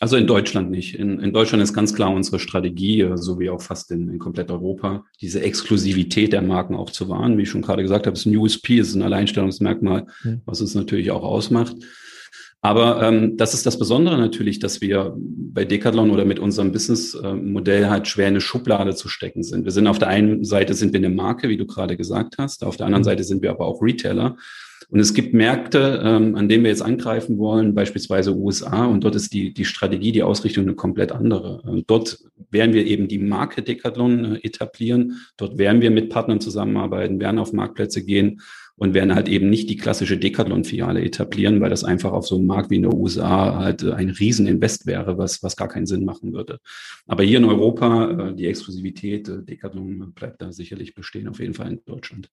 Also 0.01 0.17
in 0.17 0.29
Deutschland 0.29 0.71
nicht. 0.71 0.95
In, 0.95 1.19
in 1.19 1.33
Deutschland 1.33 1.63
ist 1.63 1.75
ganz 1.75 1.93
klar 1.93 2.13
unsere 2.13 2.39
Strategie, 2.39 3.01
äh, 3.01 3.17
so 3.17 3.41
wie 3.41 3.51
auch 3.51 3.61
fast 3.61 3.91
in, 3.91 4.09
in 4.09 4.19
komplett 4.19 4.51
Europa, 4.51 5.05
diese 5.21 5.43
Exklusivität 5.43 6.33
der 6.33 6.43
Marken 6.43 6.77
auch 6.77 6.91
zu 6.91 7.09
wahren. 7.09 7.37
Wie 7.37 7.43
ich 7.43 7.51
schon 7.51 7.63
gerade 7.63 7.83
gesagt 7.83 8.07
habe, 8.07 8.17
ist 8.17 8.27
ein 8.27 8.37
USP, 8.37 8.79
ist 8.79 8.95
ein 8.95 9.03
Alleinstellungsmerkmal, 9.03 10.07
mhm. 10.23 10.43
was 10.45 10.61
uns 10.61 10.75
natürlich 10.75 11.11
auch 11.11 11.25
ausmacht. 11.25 11.77
Aber 12.61 13.03
ähm, 13.03 13.37
das 13.37 13.55
ist 13.55 13.67
das 13.67 13.79
Besondere 13.79 14.19
natürlich, 14.19 14.59
dass 14.59 14.81
wir 14.81 15.15
bei 15.17 15.65
Decathlon 15.65 16.11
oder 16.11 16.25
mit 16.25 16.41
unserem 16.41 16.73
Businessmodell 16.73 17.89
halt 17.89 18.09
schwer 18.09 18.27
in 18.27 18.35
eine 18.35 18.41
Schublade 18.41 18.95
zu 18.97 19.09
stecken 19.09 19.45
sind. 19.45 19.65
Wir 19.65 19.71
sind 19.71 19.87
auf 19.87 19.99
der 19.99 20.09
einen 20.09 20.45
Seite 20.45 20.75
sind 20.75 20.93
wir 20.93 20.99
eine 20.99 21.11
Marke, 21.11 21.49
wie 21.49 21.57
du 21.57 21.67
gerade 21.67 21.97
gesagt 21.97 22.37
hast, 22.39 22.65
auf 22.65 22.77
der 22.77 22.87
anderen 22.87 23.03
mhm. 23.03 23.07
Seite 23.07 23.25
sind 23.25 23.43
wir 23.43 23.51
aber 23.51 23.67
auch 23.67 23.81
Retailer. 23.81 24.37
Und 24.91 25.01
es 25.01 25.13
gibt 25.13 25.35
Märkte, 25.35 26.03
ähm, 26.03 26.35
an 26.35 26.49
denen 26.49 26.65
wir 26.65 26.71
jetzt 26.71 26.83
angreifen 26.83 27.39
wollen, 27.39 27.75
beispielsweise 27.75 28.35
USA, 28.35 28.87
und 28.87 29.05
dort 29.05 29.17
ist 29.17 29.35
die, 29.35 29.53
die 29.53 29.67
Strategie, 29.67 30.13
die 30.13 30.23
Ausrichtung 30.23 30.65
eine 30.65 30.75
komplett 30.75 31.13
andere. 31.13 31.61
Und 31.63 31.91
dort 31.91 32.19
werden 32.51 32.75
wir 32.75 32.87
eben 32.87 33.07
die 33.07 33.19
Marke 33.19 33.63
Decathlon 33.63 34.37
äh, 34.37 34.39
etablieren. 34.47 35.21
Dort 35.37 35.59
werden 35.59 35.83
wir 35.83 35.91
mit 35.91 36.09
Partnern 36.09 36.41
zusammenarbeiten, 36.41 37.21
werden 37.21 37.39
auf 37.39 37.53
Marktplätze 37.53 38.03
gehen 38.03 38.41
und 38.79 38.95
werden 38.95 39.15
halt 39.15 39.29
eben 39.29 39.51
nicht 39.51 39.69
die 39.69 39.77
klassische 39.77 40.17
Decathlon-Filiale 40.17 41.03
etablieren, 41.03 41.61
weil 41.61 41.71
das 41.71 41.85
einfach 41.85 42.13
auf 42.13 42.27
so 42.27 42.37
einem 42.37 42.47
Markt 42.47 42.71
wie 42.71 42.77
in 42.77 42.83
den 42.83 42.95
USA 42.95 43.57
halt 43.57 43.83
äh, 43.83 43.93
ein 43.93 44.11
Rieseninvest 44.11 44.87
wäre, 44.87 45.19
was, 45.19 45.43
was 45.43 45.57
gar 45.57 45.69
keinen 45.69 45.87
Sinn 45.87 46.05
machen 46.05 46.33
würde. 46.33 46.61
Aber 47.07 47.25
hier 47.25 47.39
in 47.39 47.45
Europa, 47.45 48.31
äh, 48.31 48.35
die 48.35 48.47
Exklusivität, 48.47 49.29
Decathlon 49.29 50.13
bleibt 50.15 50.41
da 50.41 50.53
sicherlich 50.53 50.95
bestehen, 50.95 51.29
auf 51.29 51.41
jeden 51.41 51.55
Fall 51.55 51.73
in 51.73 51.81
Deutschland. 51.85 52.31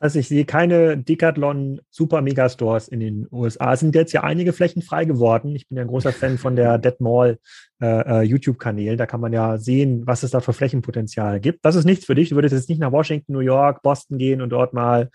Das 0.00 0.10
heißt, 0.10 0.16
ich 0.16 0.28
sehe 0.28 0.44
keine 0.44 0.96
Decathlon 0.96 1.80
Super 1.90 2.22
Megastores 2.22 2.86
in 2.86 3.00
den 3.00 3.26
USA. 3.32 3.72
Es 3.72 3.80
sind 3.80 3.96
jetzt 3.96 4.12
ja 4.12 4.22
einige 4.22 4.52
Flächen 4.52 4.80
frei 4.80 5.04
geworden. 5.04 5.56
Ich 5.56 5.66
bin 5.66 5.76
ja 5.76 5.82
ein 5.82 5.88
großer 5.88 6.12
Fan 6.12 6.38
von 6.38 6.54
der 6.54 6.78
Dead 6.78 7.00
Mall 7.00 7.38
äh, 7.82 8.20
äh 8.20 8.22
YouTube-Kanälen. 8.22 8.96
Da 8.96 9.06
kann 9.06 9.20
man 9.20 9.32
ja 9.32 9.58
sehen, 9.58 10.06
was 10.06 10.22
es 10.22 10.30
da 10.30 10.40
für 10.40 10.52
Flächenpotenzial 10.52 11.40
gibt. 11.40 11.64
Das 11.64 11.74
ist 11.74 11.84
nichts 11.84 12.04
für 12.04 12.14
dich. 12.14 12.28
Du 12.28 12.36
würdest 12.36 12.54
jetzt 12.54 12.68
nicht 12.68 12.78
nach 12.78 12.92
Washington, 12.92 13.32
New 13.32 13.40
York, 13.40 13.82
Boston 13.82 14.18
gehen 14.18 14.40
und 14.40 14.50
dort 14.50 14.72
mal, 14.72 15.10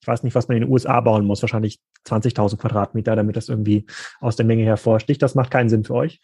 ich 0.00 0.06
weiß 0.06 0.22
nicht, 0.22 0.34
was 0.34 0.48
man 0.48 0.56
in 0.56 0.64
den 0.64 0.72
USA 0.72 1.00
bauen 1.00 1.24
muss, 1.24 1.42
wahrscheinlich 1.42 1.80
20.000 2.06 2.58
Quadratmeter, 2.58 3.16
damit 3.16 3.36
das 3.36 3.48
irgendwie 3.48 3.86
aus 4.20 4.36
der 4.36 4.46
Menge 4.46 4.64
hervorsticht. 4.64 5.22
Das 5.22 5.34
macht 5.34 5.50
keinen 5.50 5.68
Sinn 5.68 5.84
für 5.84 5.94
euch. 5.94 6.20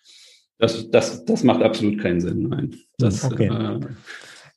Das, 0.58 0.90
das, 0.90 1.24
das 1.24 1.42
macht 1.42 1.62
absolut 1.62 2.00
keinen 2.00 2.20
Sinn, 2.20 2.48
nein. 2.48 2.76
Das, 2.98 3.24
okay. 3.24 3.48
Äh, 3.48 3.80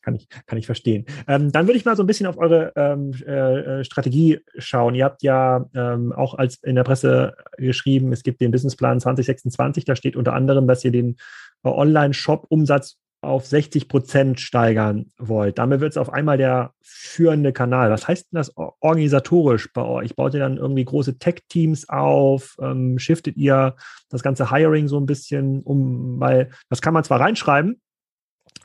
kann 0.06 0.16
ich, 0.16 0.28
kann 0.46 0.60
ich 0.60 0.68
verstehen. 0.68 1.06
Ähm, 1.28 1.52
dann 1.52 1.66
würde 1.66 1.78
ich 1.78 1.86
mal 1.86 1.96
so 1.96 2.04
ein 2.04 2.06
bisschen 2.08 2.28
auf 2.28 2.38
eure 2.38 2.72
ähm, 2.76 3.12
äh, 3.24 3.84
Strategie 3.84 4.40
schauen. 4.58 4.94
Ihr 4.94 5.04
habt 5.04 5.24
ja 5.24 5.66
ähm, 5.74 6.14
auch 6.14 6.36
als 6.36 6.58
in 6.64 6.76
der 6.76 6.84
Presse 6.84 7.36
geschrieben, 7.58 8.14
es 8.14 8.22
gibt 8.22 8.40
den 8.40 8.52
Businessplan 8.52 9.00
2026, 9.00 9.84
da 9.84 9.96
steht 9.96 10.16
unter 10.16 10.34
anderem, 10.34 10.68
dass 10.68 10.86
ihr 10.86 10.92
den 10.92 11.18
äh, 11.64 11.70
Online-Shop-Umsatz 11.70 12.98
auf 13.26 13.46
60 13.46 13.88
Prozent 13.88 14.40
steigern 14.40 15.08
wollt. 15.18 15.58
Damit 15.58 15.82
wird 15.82 15.92
es 15.92 15.98
auf 15.98 16.12
einmal 16.14 16.38
der 16.38 16.74
führende 16.82 17.52
Kanal. 17.52 17.92
Was 17.92 18.08
heißt 18.08 18.32
denn 18.32 18.38
das 18.38 18.54
organisatorisch 18.56 19.72
bei 19.74 19.84
euch? 19.84 20.16
Baut 20.16 20.34
ihr 20.34 20.40
dann 20.40 20.58
irgendwie 20.58 20.86
große 20.86 21.18
Tech-Teams 21.18 21.90
auf? 21.90 22.56
Ähm, 22.62 23.00
shiftet 23.00 23.38
ihr 23.38 23.76
das 24.10 24.24
ganze 24.24 24.52
Hiring 24.52 24.88
so 24.88 25.00
ein 25.00 25.06
bisschen 25.06 25.62
um? 25.62 26.20
Weil 26.20 26.50
das 26.70 26.82
kann 26.82 26.94
man 26.94 27.04
zwar 27.04 27.20
reinschreiben, 27.20 27.82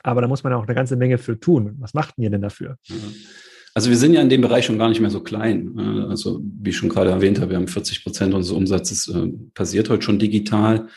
aber 0.03 0.21
da 0.21 0.27
muss 0.27 0.43
man 0.43 0.53
auch 0.53 0.65
eine 0.65 0.75
ganze 0.75 0.95
Menge 0.95 1.17
für 1.17 1.39
tun. 1.39 1.75
Was 1.79 1.93
macht 1.93 2.15
ihr 2.17 2.29
denn 2.29 2.41
dafür? 2.41 2.77
Also 3.73 3.89
wir 3.89 3.97
sind 3.97 4.13
ja 4.13 4.21
in 4.21 4.29
dem 4.29 4.41
Bereich 4.41 4.65
schon 4.65 4.77
gar 4.77 4.89
nicht 4.89 4.99
mehr 4.99 5.09
so 5.09 5.21
klein. 5.21 5.79
Also 6.09 6.41
wie 6.43 6.71
ich 6.71 6.77
schon 6.77 6.89
gerade 6.89 7.09
erwähnt 7.09 7.39
habe, 7.39 7.51
wir 7.51 7.57
haben 7.57 7.67
40 7.67 8.03
Prozent 8.03 8.33
unseres 8.33 8.57
Umsatzes 8.57 9.07
äh, 9.07 9.27
passiert 9.53 9.89
heute 9.89 10.03
schon 10.03 10.19
digital. 10.19 10.87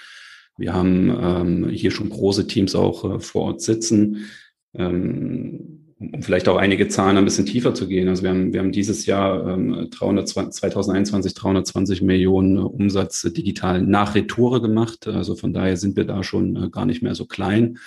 Wir 0.56 0.72
haben 0.72 1.10
ähm, 1.10 1.68
hier 1.70 1.90
schon 1.90 2.10
große 2.10 2.46
Teams 2.46 2.74
auch 2.74 3.16
äh, 3.16 3.20
vor 3.20 3.42
Ort 3.42 3.60
sitzen. 3.60 4.26
Ähm, 4.74 5.84
um 6.12 6.22
vielleicht 6.22 6.48
auch 6.48 6.56
einige 6.56 6.88
Zahlen 6.88 7.16
ein 7.16 7.24
bisschen 7.24 7.46
tiefer 7.46 7.74
zu 7.74 7.86
gehen. 7.86 8.08
Also 8.08 8.22
wir 8.22 8.30
haben, 8.30 8.52
wir 8.52 8.60
haben 8.60 8.72
dieses 8.72 9.06
Jahr 9.06 9.48
ähm, 9.48 9.88
300, 9.90 10.28
2021 10.28 11.34
320 11.34 12.02
Millionen 12.02 12.58
Umsatz 12.58 13.22
digital 13.22 13.82
nach 13.82 14.14
Retoure 14.14 14.60
gemacht. 14.60 15.06
Also 15.06 15.34
von 15.34 15.52
daher 15.52 15.76
sind 15.76 15.96
wir 15.96 16.04
da 16.04 16.22
schon 16.22 16.56
äh, 16.56 16.70
gar 16.70 16.86
nicht 16.86 17.02
mehr 17.02 17.14
so 17.14 17.26
klein. 17.26 17.78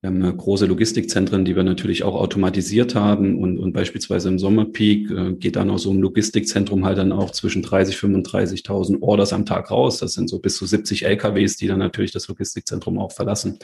Wir 0.00 0.10
haben 0.10 0.36
große 0.36 0.66
Logistikzentren, 0.66 1.44
die 1.44 1.56
wir 1.56 1.64
natürlich 1.64 2.04
auch 2.04 2.14
automatisiert 2.14 2.94
haben 2.94 3.36
und, 3.36 3.58
und 3.58 3.72
beispielsweise 3.72 4.28
im 4.28 4.38
Sommerpeak 4.38 5.10
äh, 5.10 5.32
geht 5.32 5.56
dann 5.56 5.70
aus 5.70 5.82
so 5.82 5.90
einem 5.90 6.02
Logistikzentrum 6.02 6.84
halt 6.84 6.98
dann 6.98 7.10
auch 7.10 7.32
zwischen 7.32 7.62
30, 7.62 7.96
35.000 7.96 9.02
Orders 9.02 9.32
am 9.32 9.44
Tag 9.44 9.72
raus. 9.72 9.98
Das 9.98 10.12
sind 10.12 10.30
so 10.30 10.38
bis 10.38 10.56
zu 10.56 10.66
70 10.66 11.04
LKWs, 11.04 11.56
die 11.56 11.66
dann 11.66 11.80
natürlich 11.80 12.12
das 12.12 12.28
Logistikzentrum 12.28 12.96
auch 12.96 13.10
verlassen. 13.10 13.58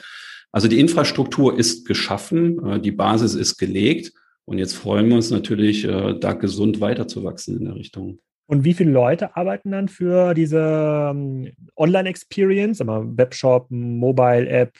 Also 0.51 0.67
die 0.67 0.79
Infrastruktur 0.79 1.57
ist 1.57 1.85
geschaffen, 1.85 2.65
äh, 2.65 2.79
die 2.81 2.91
Basis 2.91 3.33
ist 3.33 3.57
gelegt 3.57 4.11
und 4.43 4.57
jetzt 4.57 4.75
freuen 4.75 5.07
wir 5.07 5.15
uns 5.15 5.31
natürlich, 5.31 5.85
äh, 5.85 6.19
da 6.19 6.33
gesund 6.33 6.81
weiterzuwachsen 6.81 7.57
in 7.57 7.65
der 7.65 7.75
Richtung. 7.75 8.19
Und 8.47 8.63
wie 8.63 8.73
viele 8.73 8.91
Leute 8.91 9.35
arbeiten 9.35 9.71
dann 9.71 9.87
für 9.87 10.33
diese 10.33 11.11
ähm, 11.11 11.51
Online-Experience, 11.75 12.79
Webshop, 12.79 13.71
Mobile-App, 13.71 14.73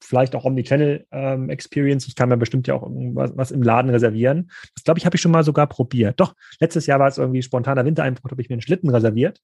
vielleicht 0.00 0.34
auch 0.34 0.44
Omnichannel-Experience? 0.44 2.04
Ähm, 2.04 2.08
ich 2.08 2.14
kann 2.14 2.28
mir 2.28 2.38
bestimmt 2.38 2.66
ja 2.66 2.74
auch 2.74 2.82
irgendwas 2.82 3.32
was 3.36 3.50
im 3.50 3.62
Laden 3.62 3.90
reservieren. 3.90 4.50
Das 4.74 4.84
glaube 4.84 4.98
ich, 4.98 5.04
habe 5.04 5.16
ich 5.16 5.22
schon 5.22 5.32
mal 5.32 5.44
sogar 5.44 5.66
probiert. 5.66 6.18
Doch, 6.20 6.34
letztes 6.58 6.86
Jahr 6.86 6.98
war 6.98 7.08
es 7.08 7.18
irgendwie 7.18 7.42
spontaner 7.42 7.84
Wintereinbruch, 7.84 8.30
habe 8.30 8.40
ich 8.40 8.48
mir 8.48 8.54
einen 8.54 8.62
Schlitten 8.62 8.90
reserviert 8.90 9.40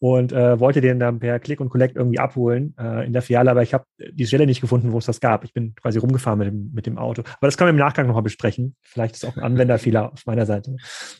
und 0.00 0.32
äh, 0.32 0.58
wollte 0.58 0.80
den 0.80 0.98
dann 0.98 1.20
per 1.20 1.38
Click 1.38 1.60
und 1.60 1.68
Collect 1.68 1.94
irgendwie 1.94 2.18
abholen 2.18 2.74
äh, 2.78 3.06
in 3.06 3.12
der 3.12 3.20
Filiale, 3.20 3.50
aber 3.50 3.62
ich 3.62 3.74
habe 3.74 3.84
die 3.98 4.26
Stelle 4.26 4.46
nicht 4.46 4.62
gefunden, 4.62 4.92
wo 4.92 4.98
es 4.98 5.04
das 5.04 5.20
gab. 5.20 5.44
Ich 5.44 5.52
bin 5.52 5.74
quasi 5.74 5.98
rumgefahren 5.98 6.38
mit 6.38 6.48
dem, 6.48 6.70
mit 6.72 6.86
dem 6.86 6.98
Auto. 6.98 7.22
Aber 7.22 7.46
das 7.46 7.58
können 7.58 7.68
wir 7.68 7.72
im 7.72 7.76
Nachgang 7.76 8.06
nochmal 8.06 8.22
besprechen. 8.22 8.74
Vielleicht 8.80 9.14
ist 9.14 9.26
auch 9.26 9.36
ein 9.36 9.42
Anwenderfehler 9.42 10.12
auf 10.12 10.24
meiner 10.24 10.46
Seite 10.46 10.76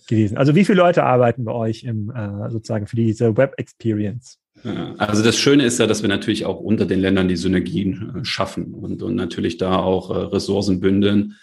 gewesen. 0.09 0.39
Also 0.39 0.55
wie 0.55 0.65
viele 0.65 0.79
Leute 0.79 1.05
arbeiten 1.05 1.45
bei 1.45 1.53
euch 1.53 1.85
im, 1.85 2.11
äh, 2.11 2.51
sozusagen 2.51 2.87
für 2.87 2.97
diese 2.97 3.37
Web 3.37 3.55
Experience? 3.59 4.39
Also 4.99 5.23
das 5.23 5.39
Schöne 5.39 5.65
ist 5.65 5.79
ja, 5.79 5.87
dass 5.87 6.03
wir 6.03 6.09
natürlich 6.09 6.45
auch 6.45 6.61
unter 6.61 6.85
den 6.85 7.01
Ländern 7.01 7.29
die 7.29 7.37
Synergien 7.37 8.21
äh, 8.21 8.25
schaffen 8.25 8.75
und, 8.75 9.03
und 9.03 9.15
natürlich 9.15 9.59
da 9.59 9.77
auch 9.77 10.11
äh, 10.11 10.19
Ressourcen 10.19 10.81
bündeln. 10.81 11.37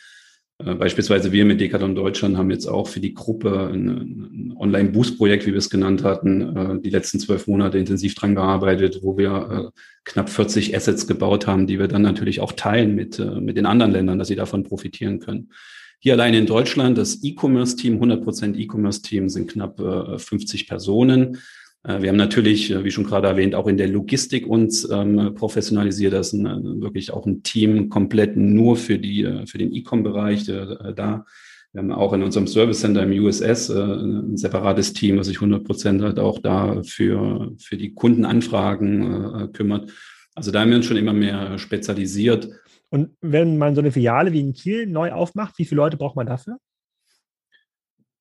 Äh, 0.64 0.76
beispielsweise 0.76 1.32
wir 1.32 1.46
mit 1.46 1.62
Decathlon 1.62 1.96
Deutschland 1.96 2.38
haben 2.38 2.50
jetzt 2.50 2.66
auch 2.66 2.88
für 2.88 3.00
die 3.00 3.14
Gruppe 3.14 3.70
ein, 3.72 4.56
Online-Boost-Projekt, 4.60 5.46
wie 5.46 5.52
wir 5.52 5.60
es 5.60 5.70
genannt 5.70 6.04
hatten, 6.04 6.58
äh, 6.58 6.82
die 6.82 6.90
letzten 6.90 7.20
zwölf 7.20 7.48
Monate 7.48 7.78
intensiv 7.78 8.16
dran 8.16 8.34
gearbeitet, 8.34 9.00
wo 9.04 9.18
wir 9.18 9.72
äh, 9.76 9.80
knapp 10.04 10.30
40 10.30 10.76
Assets 10.76 11.06
gebaut 11.06 11.46
haben, 11.46 11.68
die 11.68 11.78
wir 11.78 11.88
dann 11.88 12.02
natürlich 12.02 12.40
auch 12.40 12.54
teilen 12.54 12.96
mit, 12.96 13.20
mit 13.20 13.58
den 13.58 13.66
anderen 13.66 13.92
Ländern, 13.92 14.18
dass 14.18 14.30
sie 14.30 14.36
davon 14.36 14.64
profitieren 14.64 15.20
können. 15.20 15.52
Hier 16.00 16.14
allein 16.14 16.34
in 16.34 16.46
Deutschland, 16.46 16.98
das 16.98 17.24
E-Commerce-Team, 17.24 18.02
100% 18.02 18.56
E-Commerce-Team 18.56 19.30
sind 19.30 19.52
knapp 19.52 19.78
50 19.78 20.68
Personen. 20.68 21.40
Äh, 21.84 22.02
wir 22.02 22.10
haben 22.10 22.18
natürlich, 22.18 22.72
äh, 22.72 22.84
wie 22.84 22.92
schon 22.92 23.06
gerade 23.06 23.28
erwähnt, 23.28 23.56
auch 23.56 23.68
in 23.68 23.78
der 23.78 23.88
Logistik 23.88 24.48
uns 24.48 24.90
ähm, 24.90 25.34
professionalisiert. 25.36 26.14
Das 26.14 26.28
ist 26.28 26.34
ein, 26.34 26.46
äh, 26.46 26.82
wirklich 26.82 27.12
auch 27.12 27.26
ein 27.26 27.44
Team 27.44 27.90
komplett 27.90 28.38
nur 28.38 28.76
für 28.76 29.00
die 29.00 29.44
für 29.46 29.58
den 29.58 29.74
E-Com-Bereich 29.74 30.48
äh, 30.50 30.94
da. 30.96 31.26
Wir 31.74 31.82
haben 31.82 31.92
auch 31.92 32.14
in 32.14 32.24
unserem 32.24 32.48
Service 32.48 32.80
Center 32.80 33.04
im 33.04 33.12
USS 33.24 33.70
äh, 33.70 33.80
ein 33.80 34.38
separates 34.38 34.94
Team, 34.94 35.20
was 35.20 35.28
sich 35.28 35.38
100 35.38 35.64
Prozent 35.64 36.02
halt 36.02 36.18
auch 36.18 36.40
da 36.40 36.82
für, 36.84 37.54
für 37.60 37.78
die 37.78 37.94
Kundenanfragen 37.94 39.36
äh, 39.36 39.48
kümmert. 39.50 39.92
Also 40.34 40.52
da 40.52 40.62
haben 40.62 40.70
wir 40.70 40.78
uns 40.78 40.86
schon 40.86 40.98
immer 40.98 41.14
mehr 41.14 41.58
spezialisiert. 41.58 42.50
Und 42.90 43.12
wenn 43.22 43.58
man 43.58 43.76
so 43.76 43.82
eine 43.82 43.92
Filiale 43.92 44.32
wie 44.32 44.40
in 44.40 44.54
Kiel 44.54 44.88
neu 44.88 45.12
aufmacht, 45.12 45.58
wie 45.58 45.66
viele 45.66 45.82
Leute 45.82 45.98
braucht 45.98 46.16
man 46.16 46.26
dafür? 46.26 46.58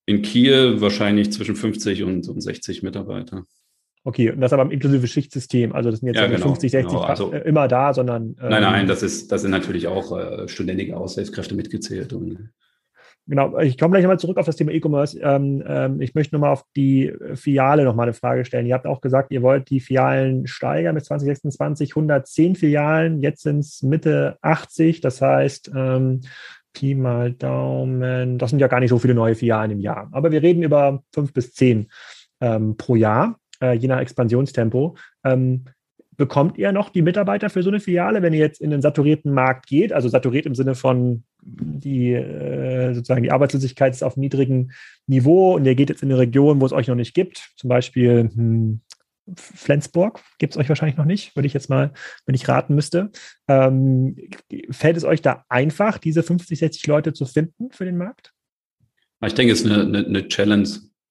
In 0.06 0.22
Kiel 0.22 0.80
wahrscheinlich 0.80 1.32
zwischen 1.32 1.56
50 1.56 2.04
und, 2.04 2.28
und 2.28 2.40
60 2.40 2.82
Mitarbeiter. 2.82 3.44
Okay, 4.06 4.30
und 4.30 4.40
das 4.40 4.52
aber 4.52 4.70
inklusive 4.70 5.08
Schichtsystem. 5.08 5.72
Also 5.72 5.90
das 5.90 5.98
sind 5.98 6.06
jetzt 6.06 6.18
ja, 6.18 6.28
genau, 6.28 6.46
50, 6.46 6.70
60 6.70 6.92
genau. 6.92 7.02
also, 7.02 7.32
immer 7.32 7.66
da, 7.66 7.92
sondern. 7.92 8.36
Ähm, 8.40 8.50
nein, 8.50 8.62
nein, 8.62 8.86
das 8.86 9.02
ist, 9.02 9.32
das 9.32 9.42
sind 9.42 9.50
natürlich 9.50 9.88
auch 9.88 10.16
äh, 10.16 10.46
ständige 10.46 10.96
Aushilfskräfte 10.96 11.56
mitgezählt. 11.56 12.12
Und, 12.12 12.50
genau, 13.26 13.58
ich 13.58 13.76
komme 13.76 13.94
gleich 13.94 14.04
nochmal 14.04 14.20
zurück 14.20 14.36
auf 14.36 14.46
das 14.46 14.54
Thema 14.54 14.70
E-Commerce. 14.70 15.18
Ähm, 15.20 15.60
ähm, 15.66 16.00
ich 16.00 16.14
möchte 16.14 16.36
nochmal 16.36 16.52
auf 16.52 16.62
die 16.76 17.12
Filiale 17.34 17.82
nochmal 17.82 18.04
eine 18.04 18.14
Frage 18.14 18.44
stellen. 18.44 18.66
Ihr 18.66 18.74
habt 18.74 18.86
auch 18.86 19.00
gesagt, 19.00 19.32
ihr 19.32 19.42
wollt 19.42 19.70
die 19.70 19.80
Filialen 19.80 20.46
steigern 20.46 20.94
bis 20.94 21.06
2026, 21.06 21.90
110 21.90 22.54
Filialen, 22.54 23.18
jetzt 23.18 23.42
sind 23.42 23.58
es 23.58 23.82
Mitte 23.82 24.38
80. 24.40 25.00
Das 25.00 25.20
heißt, 25.20 25.72
ähm, 25.74 26.20
Pi 26.76 26.94
mal 26.94 27.32
Daumen, 27.32 28.36
das 28.38 28.50
sind 28.50 28.58
ja 28.58 28.66
gar 28.66 28.80
nicht 28.80 28.90
so 28.90 28.98
viele 28.98 29.14
neue 29.14 29.34
Filialen 29.34 29.70
im 29.70 29.80
Jahr. 29.80 30.08
Aber 30.12 30.30
wir 30.30 30.42
reden 30.42 30.62
über 30.62 31.02
fünf 31.10 31.32
bis 31.32 31.54
zehn 31.54 31.88
ähm, 32.40 32.76
pro 32.76 32.96
Jahr, 32.96 33.38
äh, 33.62 33.72
je 33.72 33.88
nach 33.88 34.00
Expansionstempo. 34.00 34.94
Ähm, 35.24 35.64
bekommt 36.18 36.58
ihr 36.58 36.72
noch 36.72 36.90
die 36.90 37.00
Mitarbeiter 37.00 37.48
für 37.48 37.62
so 37.62 37.70
eine 37.70 37.80
Filiale, 37.80 38.20
wenn 38.20 38.34
ihr 38.34 38.40
jetzt 38.40 38.60
in 38.60 38.70
den 38.70 38.82
saturierten 38.82 39.32
Markt 39.32 39.66
geht? 39.66 39.94
Also 39.94 40.10
saturiert 40.10 40.44
im 40.44 40.54
Sinne 40.54 40.74
von 40.74 41.24
die 41.40 42.12
äh, 42.12 42.92
sozusagen 42.92 43.22
die 43.22 43.32
Arbeitslosigkeit 43.32 43.94
ist 43.94 44.02
auf 44.02 44.18
niedrigem 44.18 44.70
Niveau 45.06 45.54
und 45.54 45.64
ihr 45.64 45.76
geht 45.76 45.88
jetzt 45.88 46.02
in 46.02 46.10
eine 46.10 46.18
Region, 46.18 46.60
wo 46.60 46.66
es 46.66 46.72
euch 46.72 46.88
noch 46.88 46.94
nicht 46.94 47.14
gibt, 47.14 47.52
zum 47.56 47.68
Beispiel 47.68 48.30
hm, 48.34 48.80
Flensburg 49.34 50.20
gibt 50.38 50.54
es 50.54 50.58
euch 50.58 50.68
wahrscheinlich 50.68 50.96
noch 50.96 51.04
nicht, 51.04 51.34
würde 51.34 51.46
ich 51.46 51.54
jetzt 51.54 51.68
mal, 51.68 51.92
wenn 52.26 52.34
ich 52.34 52.48
raten 52.48 52.74
müsste. 52.74 53.10
Ähm, 53.48 54.16
fällt 54.70 54.96
es 54.96 55.04
euch 55.04 55.22
da 55.22 55.44
einfach, 55.48 55.98
diese 55.98 56.22
50, 56.22 56.58
60 56.58 56.86
Leute 56.86 57.12
zu 57.12 57.26
finden 57.26 57.70
für 57.70 57.84
den 57.84 57.96
Markt? 57.96 58.32
Ich 59.24 59.34
denke, 59.34 59.52
es 59.52 59.62
ist 59.62 59.70
eine, 59.70 59.82
eine, 59.82 60.06
eine 60.06 60.28
Challenge 60.28 60.68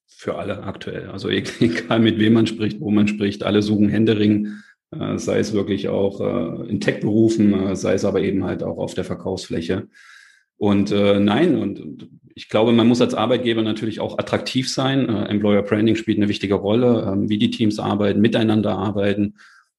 für 0.08 0.36
alle 0.36 0.63
aktuell. 0.63 1.10
Also 1.10 1.30
egal 1.60 1.99
mit 1.99 2.19
wem 2.19 2.34
man 2.34 2.47
spricht, 2.47 2.80
wo 2.80 2.91
man 2.91 3.08
spricht, 3.08 3.43
alle 3.43 3.62
suchen 3.62 3.89
Händering, 3.89 4.54
äh, 4.91 5.17
sei 5.17 5.39
es 5.39 5.54
wirklich 5.54 5.89
auch 5.89 6.21
äh, 6.21 6.69
in 6.69 6.80
Tech-Berufen, 6.80 7.54
äh, 7.54 7.75
sei 7.75 7.93
es 7.93 8.06
aber 8.06 8.21
eben 8.21 8.43
halt 8.43 8.63
auch 8.63 8.78
auf 8.78 8.93
der 8.93 9.04
Verkaufsfläche. 9.04 9.88
Und 10.58 10.91
äh, 10.91 11.20
nein, 11.20 11.58
und, 11.58 11.80
und 11.80 12.10
ich 12.34 12.50
glaube, 12.50 12.74
man 12.74 12.88
muss 12.88 13.02
als 13.02 13.13
Arbeitgeber 13.13 13.62
natürlich 13.62 14.00
auch 14.00 14.18
attraktiv 14.18 14.70
sein. 14.70 15.10
Äh, 15.10 15.26
Employer 15.26 15.63
Branding 15.63 15.96
spielt 15.96 16.18
eine 16.18 16.30
wichtige 16.30 16.56
Rolle, 16.56 17.10
ähm, 17.12 17.30
wie 17.30 17.38
die 17.38 17.50
Teams 17.50 17.80
arbeiten, 17.80 18.22
miteinander 18.22 18.78
arbeiten. 18.78 19.36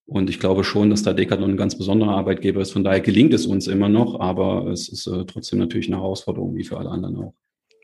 Und 0.06 0.30
ich 0.30 0.38
glaube 0.38 0.64
schon, 0.64 0.88
dass 0.88 1.02
da 1.02 1.12
Decathlon 1.12 1.50
ein 1.50 1.56
ganz 1.56 1.76
besonderer 1.76 2.16
Arbeitgeber 2.16 2.60
ist. 2.60 2.72
Von 2.72 2.84
daher 2.84 3.00
gelingt 3.00 3.34
es 3.34 3.44
uns 3.44 3.66
immer 3.66 3.88
noch, 3.88 4.20
aber 4.20 4.68
es 4.68 4.88
ist 4.88 5.06
äh, 5.06 5.24
trotzdem 5.26 5.58
natürlich 5.58 5.88
eine 5.88 5.96
Herausforderung, 5.96 6.54
wie 6.54 6.64
für 6.64 6.78
alle 6.78 6.90
anderen 6.90 7.16
auch. 7.16 7.34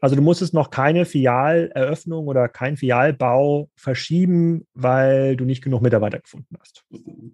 Also 0.00 0.16
du 0.16 0.22
musstest 0.22 0.52
noch 0.52 0.70
keine 0.70 1.04
Filialeröffnung 1.04 2.26
oder 2.26 2.48
keinen 2.48 2.76
Filialbau 2.76 3.70
verschieben, 3.76 4.66
weil 4.74 5.36
du 5.36 5.44
nicht 5.44 5.62
genug 5.62 5.82
Mitarbeiter 5.82 6.18
gefunden 6.18 6.56
hast. 6.58 6.84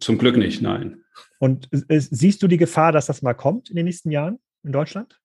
Zum 0.01 0.19
Glück 0.19 0.37
nicht, 0.37 0.61
nein. 0.61 1.03
Und 1.39 1.71
äh, 1.73 2.01
siehst 2.01 2.43
du 2.43 2.49
die 2.49 2.59
Gefahr, 2.59 2.93
dass 2.93 3.07
das 3.07 3.23
mal 3.23 3.35
kommt 3.35 3.71
in 3.71 3.77
den 3.77 3.87
nächsten 3.87 4.11
Jahren 4.11 4.39
in 4.65 4.73
Deutschland? 4.73 5.19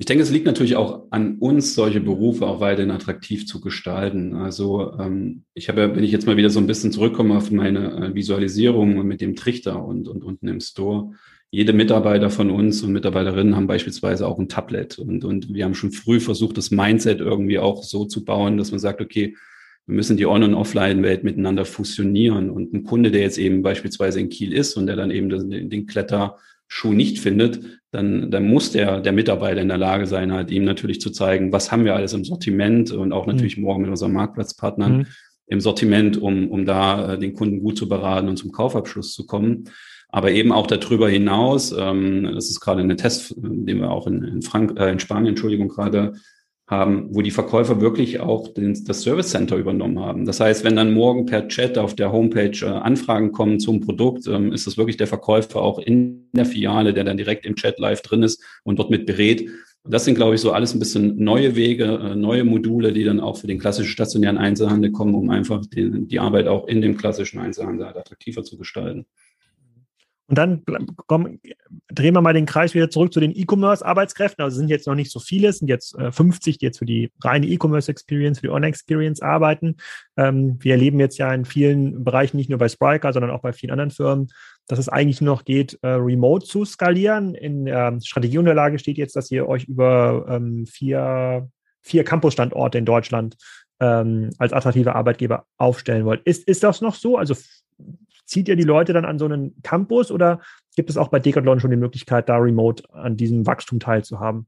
Ich 0.00 0.06
denke, 0.06 0.22
es 0.22 0.30
liegt 0.30 0.46
natürlich 0.46 0.76
auch 0.76 1.08
an 1.10 1.38
uns, 1.38 1.74
solche 1.74 2.00
Berufe 2.00 2.46
auch 2.46 2.60
weiterhin 2.60 2.92
attraktiv 2.92 3.46
zu 3.46 3.60
gestalten. 3.60 4.36
Also 4.36 4.92
ähm, 4.96 5.42
ich 5.54 5.68
habe, 5.68 5.96
wenn 5.96 6.04
ich 6.04 6.12
jetzt 6.12 6.24
mal 6.24 6.36
wieder 6.36 6.50
so 6.50 6.60
ein 6.60 6.68
bisschen 6.68 6.92
zurückkomme 6.92 7.36
auf 7.36 7.50
meine 7.50 8.10
äh, 8.10 8.14
Visualisierung 8.14 9.04
mit 9.04 9.20
dem 9.20 9.34
Trichter 9.34 9.84
und, 9.84 10.06
und 10.06 10.22
unten 10.22 10.46
im 10.46 10.60
Store, 10.60 11.10
jede 11.50 11.72
Mitarbeiter 11.72 12.30
von 12.30 12.50
uns 12.50 12.82
und 12.82 12.92
Mitarbeiterinnen 12.92 13.56
haben 13.56 13.66
beispielsweise 13.66 14.28
auch 14.28 14.38
ein 14.38 14.48
Tablet 14.48 15.00
und, 15.00 15.24
und 15.24 15.52
wir 15.52 15.64
haben 15.64 15.74
schon 15.74 15.90
früh 15.90 16.20
versucht, 16.20 16.56
das 16.58 16.70
Mindset 16.70 17.18
irgendwie 17.18 17.58
auch 17.58 17.82
so 17.82 18.04
zu 18.04 18.24
bauen, 18.24 18.56
dass 18.56 18.70
man 18.70 18.78
sagt, 18.78 19.00
okay, 19.00 19.34
wir 19.86 19.94
müssen 19.96 20.16
die 20.18 20.26
On- 20.26 20.42
und 20.44 20.54
Offline-Welt 20.54 21.24
miteinander 21.24 21.64
fusionieren 21.64 22.50
und 22.50 22.72
ein 22.72 22.84
Kunde, 22.84 23.10
der 23.10 23.22
jetzt 23.22 23.38
eben 23.38 23.62
beispielsweise 23.62 24.20
in 24.20 24.28
Kiel 24.28 24.52
ist 24.52 24.76
und 24.76 24.86
der 24.86 24.94
dann 24.94 25.10
eben 25.10 25.28
den, 25.28 25.70
den 25.70 25.86
Kletter 25.86 26.36
Schuh 26.68 26.92
nicht 26.92 27.18
findet, 27.18 27.60
dann, 27.90 28.30
dann 28.30 28.46
muss 28.46 28.72
der, 28.72 29.00
der 29.00 29.12
Mitarbeiter 29.12 29.62
in 29.62 29.68
der 29.68 29.78
Lage 29.78 30.06
sein, 30.06 30.32
halt 30.32 30.50
ihm 30.50 30.64
natürlich 30.64 31.00
zu 31.00 31.10
zeigen, 31.10 31.52
was 31.52 31.72
haben 31.72 31.84
wir 31.84 31.96
alles 31.96 32.12
im 32.12 32.24
Sortiment 32.24 32.92
und 32.92 33.12
auch 33.12 33.26
natürlich 33.26 33.56
mhm. 33.56 33.64
morgen 33.64 33.82
mit 33.82 33.90
unseren 33.90 34.12
Marktplatzpartnern 34.12 34.98
mhm. 34.98 35.06
im 35.46 35.60
Sortiment, 35.60 36.18
um, 36.18 36.50
um 36.50 36.66
da 36.66 37.14
äh, 37.14 37.18
den 37.18 37.32
Kunden 37.32 37.60
gut 37.60 37.78
zu 37.78 37.88
beraten 37.88 38.28
und 38.28 38.36
zum 38.36 38.52
Kaufabschluss 38.52 39.14
zu 39.14 39.26
kommen. 39.26 39.64
Aber 40.10 40.30
eben 40.30 40.52
auch 40.52 40.66
darüber 40.66 41.08
hinaus, 41.08 41.74
ähm, 41.76 42.30
das 42.34 42.50
ist 42.50 42.60
gerade 42.60 42.80
eine 42.80 42.96
Test, 42.96 43.34
den 43.36 43.80
wir 43.80 43.90
auch 43.90 44.06
in, 44.06 44.22
in, 44.22 44.42
Frank 44.42 44.78
äh, 44.78 44.90
in 44.90 45.00
Spanien, 45.00 45.30
Entschuldigung, 45.30 45.68
gerade 45.68 46.14
haben, 46.68 47.08
wo 47.10 47.22
die 47.22 47.30
Verkäufer 47.30 47.80
wirklich 47.80 48.20
auch 48.20 48.48
den, 48.48 48.84
das 48.84 49.00
Service 49.00 49.30
Center 49.30 49.56
übernommen 49.56 49.98
haben. 50.00 50.26
Das 50.26 50.38
heißt, 50.38 50.64
wenn 50.64 50.76
dann 50.76 50.92
morgen 50.92 51.24
per 51.24 51.48
Chat 51.48 51.78
auf 51.78 51.94
der 51.94 52.12
Homepage 52.12 52.58
äh, 52.62 52.66
Anfragen 52.66 53.32
kommen 53.32 53.58
zum 53.58 53.80
Produkt, 53.80 54.26
ähm, 54.26 54.52
ist 54.52 54.66
das 54.66 54.76
wirklich 54.76 54.98
der 54.98 55.06
Verkäufer 55.06 55.62
auch 55.62 55.78
in 55.78 56.28
der 56.32 56.44
Filiale, 56.44 56.92
der 56.92 57.04
dann 57.04 57.16
direkt 57.16 57.46
im 57.46 57.56
Chat 57.56 57.78
live 57.78 58.02
drin 58.02 58.22
ist 58.22 58.42
und 58.64 58.78
dort 58.78 58.90
mit 58.90 59.06
berät. 59.06 59.48
das 59.84 60.04
sind, 60.04 60.16
glaube 60.16 60.34
ich, 60.34 60.42
so 60.42 60.52
alles 60.52 60.74
ein 60.74 60.78
bisschen 60.78 61.16
neue 61.16 61.56
Wege, 61.56 61.84
äh, 61.84 62.14
neue 62.14 62.44
Module, 62.44 62.92
die 62.92 63.04
dann 63.04 63.20
auch 63.20 63.38
für 63.38 63.46
den 63.46 63.58
klassischen 63.58 63.90
stationären 63.90 64.36
Einzelhandel 64.36 64.92
kommen, 64.92 65.14
um 65.14 65.30
einfach 65.30 65.64
die, 65.64 66.06
die 66.06 66.20
Arbeit 66.20 66.48
auch 66.48 66.68
in 66.68 66.82
dem 66.82 66.98
klassischen 66.98 67.38
Einzelhandel 67.38 67.86
attraktiver 67.86 68.44
zu 68.44 68.58
gestalten. 68.58 69.06
Und 70.28 70.36
dann 70.36 70.62
komm, 71.06 71.40
drehen 71.88 72.14
wir 72.14 72.20
mal 72.20 72.34
den 72.34 72.44
Kreis 72.44 72.74
wieder 72.74 72.90
zurück 72.90 73.14
zu 73.14 73.20
den 73.20 73.34
E-Commerce-Arbeitskräften. 73.34 74.44
Also 74.44 74.58
sind 74.58 74.68
jetzt 74.68 74.86
noch 74.86 74.94
nicht 74.94 75.10
so 75.10 75.20
viele, 75.20 75.48
es 75.48 75.58
sind 75.58 75.68
jetzt 75.68 75.98
äh, 75.98 76.12
50, 76.12 76.58
die 76.58 76.66
jetzt 76.66 76.78
für 76.78 76.84
die 76.84 77.10
reine 77.24 77.46
E-Commerce-Experience, 77.46 78.40
für 78.40 78.48
die 78.48 78.52
Online-Experience 78.52 79.22
arbeiten. 79.22 79.76
Ähm, 80.18 80.58
wir 80.60 80.72
erleben 80.72 81.00
jetzt 81.00 81.16
ja 81.16 81.32
in 81.32 81.46
vielen 81.46 82.04
Bereichen, 82.04 82.36
nicht 82.36 82.50
nur 82.50 82.58
bei 82.58 82.68
Spriker, 82.68 83.14
sondern 83.14 83.30
auch 83.30 83.40
bei 83.40 83.54
vielen 83.54 83.70
anderen 83.70 83.90
Firmen, 83.90 84.28
dass 84.66 84.78
es 84.78 84.90
eigentlich 84.90 85.22
noch 85.22 85.46
geht, 85.46 85.78
äh, 85.80 85.88
remote 85.88 86.46
zu 86.46 86.66
skalieren. 86.66 87.34
In 87.34 87.64
der 87.64 87.98
Strategieunterlage 88.02 88.78
steht 88.78 88.98
jetzt, 88.98 89.16
dass 89.16 89.30
ihr 89.30 89.48
euch 89.48 89.64
über 89.64 90.26
ähm, 90.28 90.66
vier, 90.66 91.48
vier 91.80 92.04
Campus-Standorte 92.04 92.76
in 92.76 92.84
Deutschland 92.84 93.38
ähm, 93.80 94.28
als 94.36 94.52
attraktive 94.52 94.94
Arbeitgeber 94.94 95.46
aufstellen 95.56 96.04
wollt. 96.04 96.20
Ist, 96.24 96.46
ist 96.46 96.62
das 96.62 96.82
noch 96.82 96.94
so? 96.94 97.16
Also 97.16 97.34
zieht 98.28 98.48
ihr 98.48 98.56
die 98.56 98.62
Leute 98.62 98.92
dann 98.92 99.04
an 99.04 99.18
so 99.18 99.24
einen 99.24 99.54
Campus 99.62 100.12
oder 100.12 100.40
gibt 100.76 100.90
es 100.90 100.96
auch 100.96 101.08
bei 101.08 101.18
Decathlon 101.18 101.58
schon 101.58 101.70
die 101.70 101.76
Möglichkeit, 101.76 102.28
da 102.28 102.36
remote 102.36 102.84
an 102.92 103.16
diesem 103.16 103.46
Wachstum 103.46 103.80
teilzuhaben? 103.80 104.46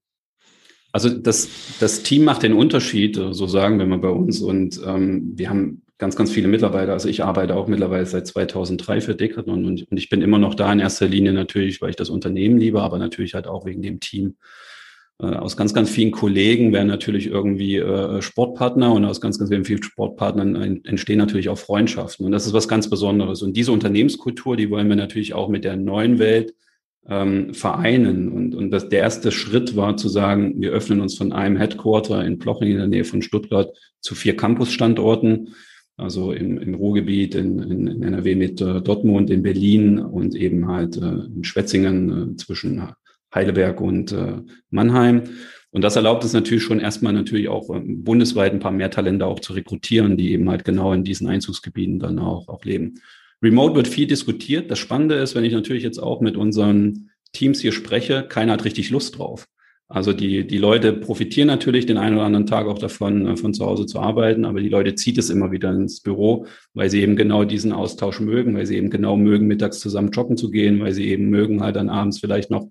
Also 0.92 1.08
das, 1.08 1.48
das 1.80 2.02
Team 2.02 2.24
macht 2.24 2.42
den 2.42 2.52
Unterschied, 2.52 3.16
so 3.16 3.46
sagen 3.46 3.78
wir 3.78 3.86
mal 3.86 3.98
bei 3.98 4.08
uns. 4.08 4.40
Und 4.40 4.80
ähm, 4.84 5.32
wir 5.36 5.48
haben 5.48 5.82
ganz, 5.98 6.16
ganz 6.16 6.30
viele 6.30 6.48
Mitarbeiter. 6.48 6.92
Also 6.92 7.08
ich 7.08 7.22
arbeite 7.22 7.54
auch 7.56 7.68
mittlerweile 7.68 8.06
seit 8.06 8.26
2003 8.26 9.00
für 9.00 9.14
Decathlon 9.14 9.64
und, 9.64 9.90
und 9.90 9.96
ich 9.96 10.08
bin 10.08 10.22
immer 10.22 10.38
noch 10.38 10.54
da 10.54 10.72
in 10.72 10.80
erster 10.80 11.06
Linie 11.06 11.32
natürlich, 11.32 11.80
weil 11.80 11.90
ich 11.90 11.96
das 11.96 12.10
Unternehmen 12.10 12.58
liebe, 12.58 12.82
aber 12.82 12.98
natürlich 12.98 13.34
halt 13.34 13.46
auch 13.46 13.66
wegen 13.66 13.82
dem 13.82 14.00
Team. 14.00 14.36
Äh, 15.20 15.26
aus 15.26 15.56
ganz, 15.56 15.74
ganz 15.74 15.90
vielen 15.90 16.10
Kollegen 16.10 16.72
werden 16.72 16.88
natürlich 16.88 17.26
irgendwie 17.26 17.76
äh, 17.76 18.22
Sportpartner 18.22 18.92
und 18.92 19.04
aus 19.04 19.20
ganz, 19.20 19.38
ganz 19.38 19.50
vielen 19.50 19.82
Sportpartnern 19.82 20.80
entstehen 20.84 21.18
natürlich 21.18 21.48
auch 21.48 21.58
Freundschaften. 21.58 22.26
Und 22.26 22.32
das 22.32 22.46
ist 22.46 22.52
was 22.52 22.68
ganz 22.68 22.88
Besonderes. 22.88 23.42
Und 23.42 23.56
diese 23.56 23.72
Unternehmenskultur, 23.72 24.56
die 24.56 24.70
wollen 24.70 24.88
wir 24.88 24.96
natürlich 24.96 25.34
auch 25.34 25.48
mit 25.48 25.64
der 25.64 25.76
neuen 25.76 26.18
Welt 26.18 26.54
ähm, 27.08 27.54
vereinen. 27.54 28.30
Und, 28.32 28.54
und 28.54 28.70
das, 28.70 28.88
der 28.88 29.00
erste 29.00 29.32
Schritt 29.32 29.76
war 29.76 29.96
zu 29.96 30.08
sagen, 30.08 30.60
wir 30.60 30.70
öffnen 30.70 31.00
uns 31.00 31.16
von 31.16 31.32
einem 31.32 31.56
Headquarter 31.56 32.24
in 32.24 32.38
Ploching 32.38 32.70
in 32.70 32.78
der 32.78 32.88
Nähe 32.88 33.04
von 33.04 33.22
Stuttgart 33.22 33.70
zu 34.00 34.14
vier 34.14 34.36
Campusstandorten 34.36 35.54
also 36.00 36.32
im, 36.32 36.58
im 36.58 36.74
Ruhrgebiet, 36.74 37.34
in, 37.34 37.58
in, 37.58 37.86
in 37.86 38.02
NRW 38.02 38.34
mit 38.34 38.60
äh, 38.60 38.80
Dortmund, 38.80 39.30
in 39.30 39.42
Berlin 39.42 39.98
und 39.98 40.34
eben 40.34 40.66
halt 40.66 40.96
äh, 40.96 41.00
in 41.00 41.44
Schwetzingen 41.44 42.32
äh, 42.32 42.36
zwischen 42.36 42.80
Heidelberg 43.34 43.80
und 43.80 44.12
äh, 44.12 44.38
Mannheim. 44.70 45.22
Und 45.72 45.82
das 45.82 45.96
erlaubt 45.96 46.24
es 46.24 46.32
natürlich 46.32 46.64
schon 46.64 46.80
erstmal 46.80 47.12
natürlich 47.12 47.48
auch 47.48 47.70
äh, 47.70 47.80
bundesweit 47.80 48.52
ein 48.52 48.60
paar 48.60 48.72
mehr 48.72 48.90
Talente 48.90 49.26
auch 49.26 49.40
zu 49.40 49.52
rekrutieren, 49.52 50.16
die 50.16 50.32
eben 50.32 50.50
halt 50.50 50.64
genau 50.64 50.92
in 50.92 51.04
diesen 51.04 51.28
Einzugsgebieten 51.28 51.98
dann 51.98 52.18
auch, 52.18 52.48
auch 52.48 52.64
leben. 52.64 53.00
Remote 53.42 53.74
wird 53.74 53.88
viel 53.88 54.06
diskutiert. 54.06 54.70
Das 54.70 54.78
Spannende 54.78 55.14
ist, 55.14 55.34
wenn 55.34 55.44
ich 55.44 55.52
natürlich 55.52 55.82
jetzt 55.82 55.98
auch 55.98 56.20
mit 56.20 56.36
unseren 56.36 57.10
Teams 57.32 57.60
hier 57.60 57.72
spreche, 57.72 58.24
keiner 58.28 58.52
hat 58.52 58.64
richtig 58.64 58.90
Lust 58.90 59.18
drauf. 59.18 59.46
Also 59.92 60.12
die, 60.12 60.46
die 60.46 60.58
Leute 60.58 60.92
profitieren 60.92 61.48
natürlich 61.48 61.84
den 61.84 61.96
einen 61.96 62.14
oder 62.14 62.24
anderen 62.24 62.46
Tag 62.46 62.68
auch 62.68 62.78
davon, 62.78 63.26
äh, 63.26 63.36
von 63.36 63.52
zu 63.52 63.66
Hause 63.66 63.86
zu 63.86 63.98
arbeiten, 63.98 64.44
aber 64.44 64.60
die 64.60 64.68
Leute 64.68 64.94
zieht 64.94 65.18
es 65.18 65.30
immer 65.30 65.50
wieder 65.50 65.72
ins 65.72 66.00
Büro, 66.00 66.46
weil 66.74 66.88
sie 66.90 67.02
eben 67.02 67.16
genau 67.16 67.44
diesen 67.44 67.72
Austausch 67.72 68.20
mögen, 68.20 68.54
weil 68.54 68.66
sie 68.66 68.76
eben 68.76 68.90
genau 68.90 69.16
mögen, 69.16 69.48
mittags 69.48 69.80
zusammen 69.80 70.12
joggen 70.12 70.36
zu 70.36 70.50
gehen, 70.50 70.80
weil 70.80 70.92
sie 70.92 71.08
eben 71.08 71.28
mögen, 71.28 71.60
halt 71.60 71.74
dann 71.74 71.88
abends 71.88 72.20
vielleicht 72.20 72.52
noch 72.52 72.68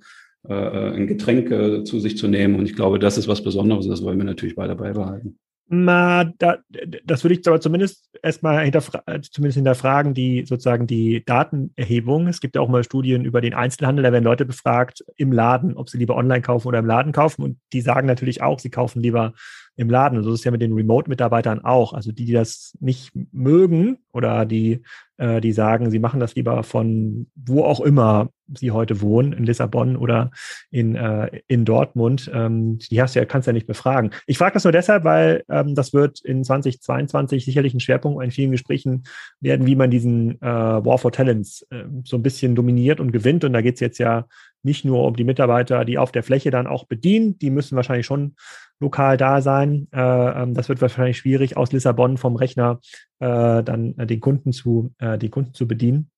äh, 0.50 0.54
äh 0.54 0.96
ein 0.96 1.08
Getränk 1.08 1.52
äh, 1.52 1.84
zu 1.84 2.00
sich 2.00 2.18
zu 2.18 2.28
nehmen. 2.28 2.56
Und 2.56 2.66
ich 2.66 2.76
glaube, 2.76 3.00
das 3.00 3.18
ist 3.18 3.28
was 3.28 3.44
Besonderes, 3.44 3.88
das 3.88 4.04
wollen 4.04 4.18
wir 4.18 4.26
natürlich 4.26 4.58
weiter 4.58 4.76
beibehalten. 4.76 5.38
Na, 5.72 6.24
da, 6.24 6.58
das 7.06 7.24
würde 7.24 7.36
ich 7.36 7.48
aber 7.48 7.62
zumindest 7.62 8.10
erstmal 8.24 8.64
hinterfra 8.64 9.04
zumindest 9.22 9.58
hinterfragen, 9.58 10.16
die 10.16 10.44
sozusagen 10.48 10.88
die 10.88 11.24
Datenerhebung. 11.24 12.26
Es 12.26 12.42
gibt 12.42 12.56
ja 12.56 12.62
auch 12.62 12.70
mal 12.70 12.84
Studien 12.84 13.24
über 13.24 13.40
den 13.40 13.54
Einzelhandel, 13.54 14.02
da 14.02 14.12
werden 14.12 14.24
Leute 14.24 14.46
befragt 14.46 15.06
im 15.16 15.32
Laden, 15.32 15.78
ob 15.78 15.88
sie 15.92 16.00
lieber 16.00 16.16
online 16.16 16.42
kaufen 16.42 16.68
oder 16.68 16.80
im 16.80 16.88
Laden 16.88 17.12
kaufen. 17.12 17.44
Und 17.44 17.60
die 17.72 17.82
sagen 17.82 18.08
natürlich 18.08 18.42
auch, 18.42 18.58
sie 18.58 18.72
kaufen 18.72 19.00
lieber 19.00 19.34
im 19.76 19.92
Laden. 19.92 20.18
Und 20.18 20.24
so 20.24 20.34
ist 20.34 20.40
es 20.40 20.44
ja 20.44 20.50
mit 20.50 20.64
den 20.64 20.74
Remote-Mitarbeitern 20.74 21.64
auch. 21.64 21.94
Also 21.94 22.12
die, 22.12 22.26
die 22.26 22.34
das 22.34 22.76
nicht 22.80 23.12
mögen 23.32 24.00
oder 24.12 24.48
die, 24.48 24.82
äh, 25.20 25.42
die 25.42 25.52
sagen, 25.52 25.92
sie 25.92 26.00
machen 26.00 26.20
das 26.20 26.36
lieber 26.36 26.64
von 26.64 27.28
wo 27.36 27.64
auch 27.64 27.82
immer 27.82 28.30
sie 28.58 28.72
heute 28.72 29.02
wohnen, 29.02 29.34
in 29.34 29.44
Lissabon 29.44 29.96
oder 29.96 30.32
in, 30.72 30.96
äh, 30.96 31.42
in 31.48 31.66
Dortmund, 31.66 32.32
ähm, 32.34 32.80
die 32.90 33.02
hast 33.02 33.16
ja, 33.16 33.26
kannst 33.26 33.48
du 33.48 33.50
ja 33.50 33.54
nicht 33.54 33.68
befragen. 33.68 34.12
Ich 34.26 34.38
frage 34.38 34.54
das 34.54 34.64
nur 34.64 34.72
deshalb, 34.72 35.04
weil 35.04 35.44
ähm, 35.50 35.76
das 35.76 35.94
wird 35.94 36.20
in 36.22 36.44
2022 36.44 37.46
sicherlich 37.46 37.74
ein 37.74 37.80
Schwerpunkt 37.80 38.24
in 38.24 38.32
vielen 38.32 38.52
Gesprächen 38.52 39.04
werden, 39.40 39.68
wie 39.68 39.76
man 39.76 39.92
diesen 39.92 40.42
äh, 40.42 40.46
War 40.46 40.98
for 40.98 41.12
Talents 41.12 41.66
äh, 41.70 41.84
so 42.04 42.18
ein 42.18 42.24
bisschen 42.24 42.56
dominiert 42.56 43.00
und 43.00 43.12
gewinnt. 43.12 43.44
Und 43.44 43.54
da 43.54 43.62
geht 43.62 43.76
es 43.76 43.82
jetzt 43.82 44.00
ja 44.00 44.26
nicht 44.64 44.86
nur 44.86 45.06
um 45.06 45.16
die 45.16 45.24
Mitarbeiter, 45.24 45.86
die 45.86 45.98
auf 45.98 46.12
der 46.12 46.24
Fläche 46.24 46.52
dann 46.52 46.68
auch 46.68 46.86
bedienen, 46.86 47.38
die 47.40 47.50
müssen 47.50 47.76
wahrscheinlich 47.76 48.06
schon 48.06 48.36
lokal 48.80 49.18
da 49.18 49.42
sein. 49.42 49.88
Äh, 49.92 50.00
ähm, 50.00 50.54
das 50.54 50.70
wird 50.70 50.82
wahrscheinlich 50.82 51.18
schwierig, 51.18 51.58
aus 51.58 51.72
Lissabon 51.72 52.18
vom 52.18 52.36
Rechner 52.36 52.80
äh, 53.20 53.64
dann 53.64 53.98
äh, 53.98 54.06
den 54.06 54.20
Kunden 54.20 54.52
zu, 54.52 54.94
die 55.22 55.30
Kunden 55.30 55.54
zu 55.54 55.68
bedienen. 55.68 56.10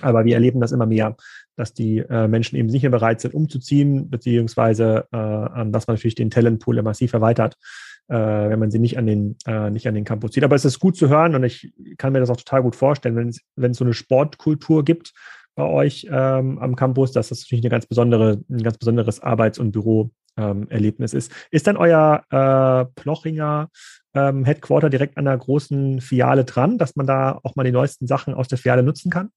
Aber 0.00 0.24
wir 0.24 0.34
erleben 0.34 0.60
das 0.60 0.72
immer 0.72 0.86
mehr, 0.86 1.16
dass 1.56 1.72
die 1.72 1.98
äh, 1.98 2.28
Menschen 2.28 2.56
eben 2.56 2.68
nicht 2.68 2.82
mehr 2.82 2.90
bereit 2.90 3.20
sind, 3.20 3.34
umzuziehen, 3.34 4.10
beziehungsweise 4.10 5.06
äh, 5.12 5.16
ähm, 5.16 5.72
dass 5.72 5.86
man 5.86 5.94
natürlich 5.94 6.16
den 6.16 6.30
Talentpool 6.30 6.82
massiv 6.82 7.12
erweitert, 7.12 7.56
äh, 8.08 8.16
wenn 8.16 8.58
man 8.58 8.70
sie 8.70 8.78
nicht 8.78 8.98
an 8.98 9.06
den 9.06 9.36
nicht 9.72 9.86
an 9.86 9.94
den 9.94 10.04
Campus 10.04 10.32
zieht. 10.32 10.44
Aber 10.44 10.56
es 10.56 10.64
ist 10.64 10.80
gut 10.80 10.96
zu 10.96 11.08
hören 11.08 11.34
und 11.34 11.44
ich 11.44 11.72
kann 11.96 12.12
mir 12.12 12.20
das 12.20 12.30
auch 12.30 12.36
total 12.36 12.62
gut 12.62 12.76
vorstellen, 12.76 13.16
wenn 13.56 13.70
es 13.70 13.76
so 13.76 13.84
eine 13.84 13.94
Sportkultur 13.94 14.84
gibt 14.84 15.12
bei 15.54 15.64
euch 15.64 16.06
ähm, 16.10 16.58
am 16.58 16.76
Campus, 16.76 17.12
dass 17.12 17.28
das 17.28 17.40
natürlich 17.42 17.64
eine 17.64 17.70
ganz 17.70 17.86
besondere 17.86 18.42
ein 18.48 18.62
ganz 18.62 18.78
besonderes 18.78 19.20
Arbeits- 19.20 19.58
und 19.58 19.72
Büroerlebnis 19.72 21.12
ähm, 21.12 21.18
ist. 21.18 21.32
Ist 21.50 21.66
dann 21.66 21.76
euer 21.76 22.24
äh, 22.30 23.00
Plochinger 23.00 23.68
ähm, 24.14 24.44
Headquarter 24.44 24.90
direkt 24.90 25.16
an 25.16 25.26
der 25.26 25.36
großen 25.36 26.00
Filiale 26.00 26.44
dran, 26.44 26.78
dass 26.78 26.96
man 26.96 27.06
da 27.06 27.38
auch 27.42 27.56
mal 27.56 27.64
die 27.64 27.72
neuesten 27.72 28.06
Sachen 28.06 28.34
aus 28.34 28.48
der 28.48 28.58
Filiale 28.58 28.82
nutzen 28.82 29.10
kann? 29.10 29.30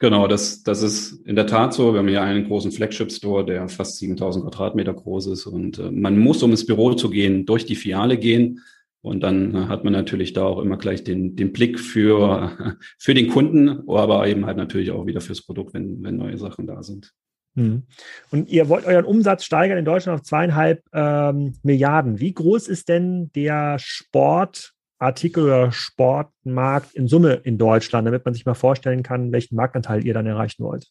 Genau, 0.00 0.28
das, 0.28 0.62
das 0.62 0.82
ist 0.82 1.26
in 1.26 1.34
der 1.34 1.48
Tat 1.48 1.74
so. 1.74 1.92
Wir 1.92 1.98
haben 1.98 2.08
hier 2.08 2.22
einen 2.22 2.46
großen 2.46 2.70
Flagship-Store, 2.70 3.44
der 3.44 3.68
fast 3.68 3.98
7000 3.98 4.44
Quadratmeter 4.44 4.94
groß 4.94 5.26
ist. 5.26 5.46
Und 5.46 5.78
äh, 5.78 5.90
man 5.90 6.18
muss, 6.18 6.42
um 6.42 6.52
ins 6.52 6.66
Büro 6.66 6.94
zu 6.94 7.10
gehen, 7.10 7.46
durch 7.46 7.66
die 7.66 7.74
Filiale 7.74 8.16
gehen. 8.16 8.60
Und 9.00 9.20
dann 9.20 9.68
hat 9.68 9.84
man 9.84 9.92
natürlich 9.92 10.32
da 10.32 10.44
auch 10.44 10.58
immer 10.58 10.76
gleich 10.76 11.04
den, 11.04 11.36
den 11.36 11.52
Blick 11.52 11.78
für, 11.78 12.76
für 12.98 13.14
den 13.14 13.28
Kunden, 13.28 13.88
aber 13.88 14.26
eben 14.26 14.46
halt 14.46 14.56
natürlich 14.56 14.90
auch 14.90 15.06
wieder 15.06 15.20
fürs 15.20 15.42
Produkt, 15.42 15.74
wenn, 15.74 16.02
wenn 16.02 16.16
neue 16.16 16.38
Sachen 16.38 16.66
da 16.66 16.82
sind. 16.82 17.12
Hm. 17.54 17.84
Und 18.30 18.48
ihr 18.48 18.68
wollt 18.68 18.86
euren 18.86 19.04
Umsatz 19.04 19.44
steigern 19.44 19.78
in 19.78 19.84
Deutschland 19.84 20.20
auf 20.20 20.26
zweieinhalb 20.26 20.82
ähm, 20.92 21.54
Milliarden. 21.62 22.20
Wie 22.20 22.32
groß 22.32 22.68
ist 22.68 22.88
denn 22.88 23.30
der 23.34 23.78
Sport 23.78 24.74
Artikel- 24.98 25.44
oder 25.44 25.70
Sportmarkt 25.70 26.94
in 26.94 27.06
Summe 27.06 27.34
in 27.44 27.56
Deutschland, 27.56 28.06
damit 28.06 28.24
man 28.24 28.34
sich 28.34 28.46
mal 28.46 28.54
vorstellen 28.54 29.02
kann, 29.02 29.32
welchen 29.32 29.54
Marktanteil 29.54 30.04
ihr 30.04 30.14
dann 30.14 30.26
erreichen 30.26 30.64
wollt? 30.64 30.88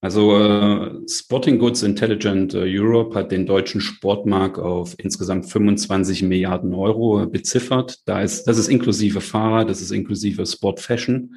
Also 0.00 0.38
äh, 0.38 1.08
Sporting 1.08 1.58
Goods 1.58 1.82
Intelligent 1.82 2.54
äh, 2.54 2.62
Europe 2.64 3.18
hat 3.18 3.32
den 3.32 3.46
deutschen 3.46 3.80
Sportmarkt 3.80 4.58
auf 4.58 4.94
insgesamt 4.98 5.46
25 5.46 6.22
Milliarden 6.22 6.72
Euro 6.72 7.26
beziffert. 7.26 7.98
Da 8.04 8.22
ist, 8.22 8.44
das 8.44 8.58
ist 8.58 8.68
inklusive 8.68 9.20
Fahrrad, 9.20 9.68
das 9.68 9.80
ist 9.80 9.90
inklusive 9.90 10.46
Sport 10.46 10.78
Fashion. 10.78 11.34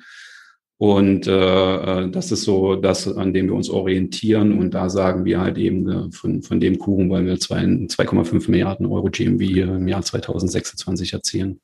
Und 0.78 1.26
äh, 1.26 2.02
äh 2.02 2.12
das 2.12 2.32
ist 2.32 2.43
so 2.43 2.76
das, 2.76 3.08
an 3.08 3.34
dem 3.34 3.47
wir 3.47 3.56
uns 3.56 3.69
orientieren. 3.69 4.58
Und 4.58 4.76
da 4.76 4.89
sagen 4.89 5.26
wir 5.26 5.39
halt 5.39 5.58
eben, 5.58 5.89
äh, 5.89 6.12
von, 6.12 6.43
von 6.43 6.60
dem 6.60 6.78
Kuchen 6.78 7.10
wollen 7.10 7.26
wir 7.26 7.38
2,5 7.38 8.52
Milliarden 8.52 8.86
Euro 8.86 9.10
GMV 9.10 9.41
im 9.41 9.88
Jahr 9.88 10.04
2026 10.04 11.13
erzielen. 11.13 11.60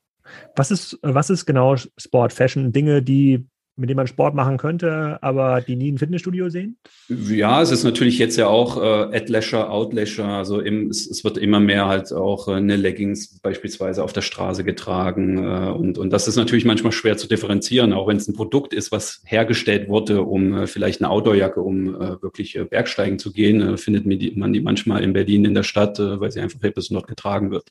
Was 0.56 0.72
ist, 0.72 0.98
was 1.04 1.30
ist 1.30 1.46
genau 1.46 1.76
Sport, 1.76 2.34
Fashion? 2.34 2.72
Dinge, 2.72 3.04
die 3.04 3.46
mit 3.78 3.90
denen 3.90 3.98
man 3.98 4.08
Sport 4.08 4.36
machen 4.36 4.58
könnte, 4.58 5.20
aber 5.22 5.62
die 5.62 5.76
nie 5.76 5.92
ein 5.92 5.98
Fitnessstudio 5.98 6.50
sehen? 6.50 6.78
Ja, 7.08 7.62
es 7.62 7.72
ist 7.72 7.84
natürlich 7.84 8.18
jetzt 8.18 8.36
ja 8.36 8.48
auch 8.48 8.78
äh, 8.78 9.16
Ad-Leisure, 9.16 9.70
Out-Leisure, 9.70 10.28
also 10.28 10.60
im, 10.60 10.90
es, 10.90 11.08
es, 11.08 11.24
wird 11.24 11.38
immer 11.38 11.60
mehr 11.60 11.88
halt 11.88 12.12
auch 12.12 12.48
äh, 12.48 12.54
eine 12.54 12.76
Leggings 12.76 13.40
beispielsweise 13.40 14.04
auf 14.04 14.14
der 14.14 14.22
Straße 14.22 14.64
getragen 14.64 15.38
äh, 15.38 15.70
und, 15.70 15.98
und 15.98 16.10
das 16.10 16.28
ist 16.28 16.36
natürlich 16.36 16.66
manchmal 16.66 16.92
schwer 16.92 17.18
zu 17.18 17.28
differenzieren, 17.28 17.94
auch 17.94 18.08
wenn 18.08 18.18
es 18.18 18.28
ein 18.28 18.36
Produkt 18.36 18.74
ist, 18.74 18.92
was 18.92 19.22
hergestellt 19.26 19.88
wurde, 19.88 20.24
um 20.24 20.54
äh, 20.54 20.68
vielleicht 20.68 21.02
eine 21.02 21.10
Outdoor-Jacke, 21.12 21.62
um 21.62 21.96
äh, 21.96 22.22
wirklich 22.22 22.56
äh, 22.56 22.66
Bergsteigen 22.66 23.20
zu 23.20 23.32
gehen, 23.32 23.62
äh, 23.62 23.78
findet 23.78 24.06
man 24.06 24.54
die 24.54 24.62
manchmal 24.62 25.04
in 25.04 25.14
Berlin 25.14 25.46
in 25.46 25.54
der 25.54 25.64
Stadt, 25.64 26.00
äh, 26.00 26.20
weil 26.20 26.32
sie 26.32 26.40
einfach 26.40 26.60
und 26.62 26.92
dort 26.92 27.08
getragen 27.08 27.52
wird. 27.52 27.70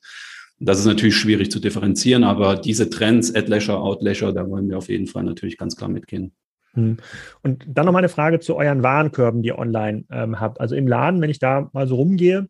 Das 0.59 0.79
ist 0.79 0.87
natürlich 0.87 1.17
schwierig 1.17 1.51
zu 1.51 1.61
differenzieren, 1.61 2.25
aber 2.25 2.57
diese 2.57 2.89
Trends, 2.89 3.35
Ad-Leisure, 3.35 3.79
Out-Leisure, 3.79 4.33
da 4.33 4.49
wollen 4.49 4.69
wir 4.69 4.79
auf 4.79 4.89
jeden 4.89 5.07
Fall 5.07 5.23
natürlich 5.23 5.59
ganz 5.59 5.77
klar 5.77 5.91
mitgehen. 5.91 6.33
Hm. 6.73 6.97
Und 7.43 7.65
dann 7.69 7.87
noch 7.87 7.93
mal 7.93 7.99
eine 7.99 8.09
Frage 8.09 8.41
zu 8.41 8.57
euren 8.57 8.83
Warenkörben, 8.83 9.43
die 9.43 9.49
ihr 9.49 9.59
online 9.59 10.05
ähm, 10.11 10.41
habt. 10.41 10.61
Also 10.61 10.75
im 10.75 10.87
Laden, 10.87 11.21
wenn 11.21 11.31
ich 11.31 11.39
da 11.39 11.69
mal 11.73 11.87
so 11.87 11.97
rumgehe, 11.97 12.49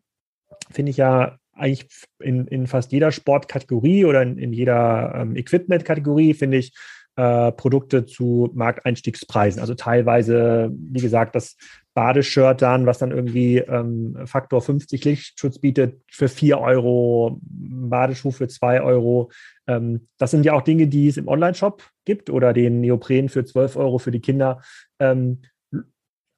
finde 0.71 0.91
ich 0.91 0.97
ja 0.97 1.37
eigentlich 1.53 1.87
in, 2.19 2.47
in 2.47 2.67
fast 2.67 2.91
jeder 2.91 3.11
Sportkategorie 3.11 4.05
oder 4.05 4.21
in, 4.21 4.37
in 4.37 4.53
jeder 4.53 5.13
ähm, 5.15 5.35
Equipment-Kategorie, 5.35 6.33
finde 6.33 6.57
ich, 6.57 6.73
äh, 7.17 7.51
Produkte 7.51 8.05
zu 8.05 8.51
Markteinstiegspreisen. 8.53 9.59
Also 9.59 9.73
teilweise, 9.73 10.69
wie 10.71 11.01
gesagt, 11.01 11.35
das 11.35 11.57
Badeshirt 11.97 12.61
dann, 12.61 12.85
was 12.85 12.99
dann 12.99 13.09
irgendwie 13.09 13.57
ähm, 13.57 14.15
Faktor 14.25 14.61
50 14.61 15.03
Lichtschutz 15.03 15.57
bietet, 15.57 15.99
für 16.11 16.29
4 16.29 16.59
Euro, 16.59 17.39
Badeschuh 17.41 18.29
für 18.29 18.47
2 18.47 18.83
Euro. 18.83 19.31
Ähm, 19.65 20.07
das 20.19 20.29
sind 20.29 20.45
ja 20.45 20.53
auch 20.53 20.61
Dinge, 20.61 20.85
die 20.85 21.07
es 21.07 21.17
im 21.17 21.27
Online-Shop 21.27 21.81
gibt 22.05 22.29
oder 22.29 22.53
den 22.53 22.81
Neopren 22.81 23.29
für 23.29 23.45
12 23.45 23.77
Euro 23.77 23.97
für 23.97 24.11
die 24.11 24.19
Kinder. 24.19 24.61
Ähm, 24.99 25.41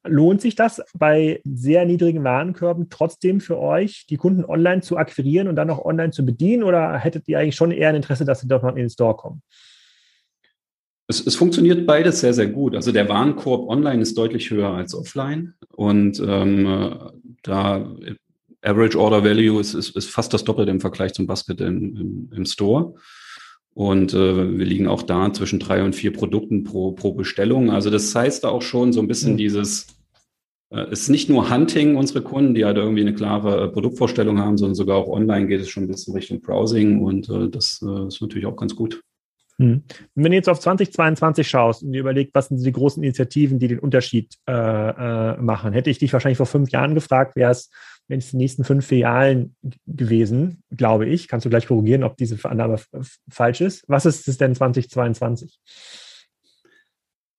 lohnt 0.02 0.40
sich 0.40 0.54
das 0.54 0.82
bei 0.94 1.42
sehr 1.44 1.84
niedrigen 1.84 2.24
Warenkörben 2.24 2.88
trotzdem 2.88 3.42
für 3.42 3.58
euch, 3.58 4.06
die 4.08 4.16
Kunden 4.16 4.46
online 4.46 4.80
zu 4.80 4.96
akquirieren 4.96 5.46
und 5.46 5.56
dann 5.56 5.68
auch 5.68 5.84
online 5.84 6.12
zu 6.12 6.24
bedienen? 6.24 6.62
Oder 6.62 6.96
hättet 6.96 7.28
ihr 7.28 7.38
eigentlich 7.38 7.56
schon 7.56 7.70
eher 7.70 7.90
ein 7.90 7.96
Interesse, 7.96 8.24
dass 8.24 8.40
sie 8.40 8.48
doch 8.48 8.62
noch 8.62 8.70
in 8.70 8.76
den 8.76 8.88
Store 8.88 9.14
kommen? 9.14 9.42
Es, 11.10 11.26
es, 11.26 11.34
funktioniert 11.34 11.86
beides 11.86 12.20
sehr, 12.20 12.32
sehr 12.32 12.46
gut. 12.46 12.74
Also 12.76 12.92
der 12.92 13.08
Warenkorb 13.08 13.68
online 13.68 14.00
ist 14.00 14.16
deutlich 14.16 14.50
höher 14.50 14.70
als 14.70 14.94
offline. 14.94 15.54
Und 15.72 16.22
ähm, 16.24 16.98
da 17.42 17.92
Average 18.62 18.98
Order 18.98 19.24
Value 19.24 19.60
ist, 19.60 19.74
ist, 19.74 19.96
ist 19.96 20.10
fast 20.10 20.32
das 20.32 20.44
Doppelte 20.44 20.70
im 20.70 20.80
Vergleich 20.80 21.12
zum 21.12 21.26
Basket 21.26 21.60
im, 21.60 21.96
im, 21.96 22.30
im 22.34 22.44
Store. 22.44 22.94
Und 23.72 24.14
äh, 24.14 24.58
wir 24.58 24.66
liegen 24.66 24.88
auch 24.88 25.02
da 25.02 25.32
zwischen 25.32 25.58
drei 25.58 25.82
und 25.82 25.94
vier 25.94 26.12
Produkten 26.12 26.64
pro, 26.64 26.92
pro 26.92 27.12
Bestellung. 27.12 27.70
Also 27.70 27.90
das 27.90 28.14
heißt 28.14 28.44
auch 28.44 28.62
schon 28.62 28.92
so 28.92 29.00
ein 29.00 29.08
bisschen 29.08 29.32
mhm. 29.32 29.38
dieses, 29.38 29.86
äh, 30.70 30.82
es 30.90 31.02
ist 31.02 31.08
nicht 31.08 31.28
nur 31.28 31.50
Hunting 31.50 31.96
unsere 31.96 32.22
Kunden, 32.22 32.54
die 32.54 32.64
halt 32.64 32.76
irgendwie 32.76 33.02
eine 33.02 33.14
klare 33.14 33.64
äh, 33.64 33.68
Produktvorstellung 33.68 34.38
haben, 34.38 34.58
sondern 34.58 34.74
sogar 34.74 34.96
auch 34.96 35.08
online 35.08 35.46
geht 35.46 35.60
es 35.60 35.70
schon 35.70 35.84
ein 35.84 35.88
bisschen 35.88 36.14
Richtung 36.14 36.40
Browsing 36.40 37.00
und 37.00 37.28
äh, 37.28 37.48
das 37.48 37.80
äh, 37.82 38.08
ist 38.08 38.20
natürlich 38.20 38.46
auch 38.46 38.56
ganz 38.56 38.74
gut. 38.74 39.00
Hm. 39.60 39.82
Wenn 40.14 40.30
du 40.30 40.36
jetzt 40.36 40.48
auf 40.48 40.58
2022 40.58 41.46
schaust 41.46 41.82
und 41.82 41.92
dir 41.92 42.00
überlegst, 42.00 42.34
was 42.34 42.48
sind 42.48 42.64
die 42.64 42.72
großen 42.72 43.02
Initiativen, 43.02 43.58
die 43.58 43.68
den 43.68 43.78
Unterschied 43.78 44.34
äh, 44.48 44.52
äh, 44.52 45.36
machen, 45.36 45.74
hätte 45.74 45.90
ich 45.90 45.98
dich 45.98 46.14
wahrscheinlich 46.14 46.38
vor 46.38 46.46
fünf 46.46 46.70
Jahren 46.70 46.94
gefragt, 46.94 47.36
wäre 47.36 47.50
es, 47.50 47.70
wenn 48.08 48.20
es 48.20 48.30
die 48.30 48.38
nächsten 48.38 48.64
fünf 48.64 48.86
Filialen 48.86 49.54
gewesen, 49.86 50.62
glaube 50.74 51.06
ich. 51.06 51.28
Kannst 51.28 51.44
du 51.44 51.50
gleich 51.50 51.66
korrigieren, 51.66 52.04
ob 52.04 52.16
diese 52.16 52.42
Annahme 52.48 52.80
falsch 53.28 53.60
ist. 53.60 53.84
Was 53.86 54.06
ist 54.06 54.26
es 54.28 54.38
denn 54.38 54.54
2022? 54.54 55.58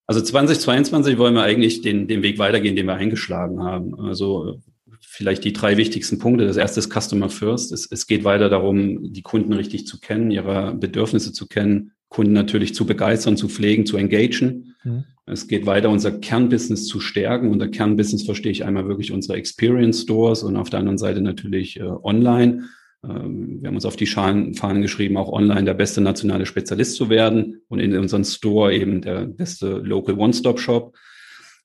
Also 0.05 0.21
2022 0.21 1.17
wollen 1.17 1.33
wir 1.33 1.43
eigentlich 1.43 1.81
den, 1.81 2.07
den 2.07 2.21
Weg 2.21 2.37
weitergehen, 2.37 2.75
den 2.75 2.85
wir 2.85 2.95
eingeschlagen 2.95 3.63
haben. 3.63 3.99
Also 3.99 4.61
vielleicht 4.99 5.43
die 5.43 5.53
drei 5.53 5.75
wichtigsten 5.75 6.19
Punkte. 6.19 6.45
Das 6.45 6.57
erste 6.57 6.81
ist 6.81 6.93
Customer 6.93 7.29
First. 7.29 7.71
Es, 7.71 7.91
es 7.91 8.05
geht 8.05 8.23
weiter 8.23 8.47
darum, 8.49 9.11
die 9.11 9.23
Kunden 9.23 9.53
richtig 9.53 9.87
zu 9.87 9.99
kennen, 9.99 10.29
ihre 10.29 10.75
Bedürfnisse 10.75 11.33
zu 11.33 11.47
kennen, 11.47 11.93
Kunden 12.11 12.33
natürlich 12.33 12.75
zu 12.75 12.85
begeistern, 12.85 13.37
zu 13.37 13.47
pflegen, 13.47 13.85
zu 13.85 13.97
engagen. 13.97 14.75
Mhm. 14.83 15.05
Es 15.25 15.47
geht 15.47 15.65
weiter, 15.65 15.89
unser 15.89 16.11
Kernbusiness 16.11 16.85
zu 16.85 16.99
stärken. 16.99 17.49
Unter 17.49 17.69
Kernbusiness 17.69 18.23
verstehe 18.23 18.51
ich 18.51 18.65
einmal 18.65 18.87
wirklich 18.87 19.13
unsere 19.13 19.37
Experience 19.37 20.01
Stores 20.01 20.43
und 20.43 20.57
auf 20.57 20.69
der 20.69 20.79
anderen 20.79 20.97
Seite 20.97 21.21
natürlich 21.21 21.79
äh, 21.79 21.83
online. 21.83 22.65
Ähm, 23.07 23.61
wir 23.61 23.67
haben 23.69 23.75
uns 23.75 23.85
auf 23.85 23.95
die 23.95 24.07
Schalen, 24.07 24.55
Fahnen 24.55 24.81
geschrieben, 24.81 25.15
auch 25.15 25.31
online 25.31 25.63
der 25.63 25.73
beste 25.73 26.01
nationale 26.01 26.45
Spezialist 26.45 26.95
zu 26.95 27.09
werden 27.09 27.61
und 27.69 27.79
in 27.79 27.97
unserem 27.97 28.25
Store 28.25 28.75
eben 28.75 29.01
der 29.01 29.25
beste 29.25 29.77
Local 29.77 30.15
One-Stop-Shop. 30.15 30.93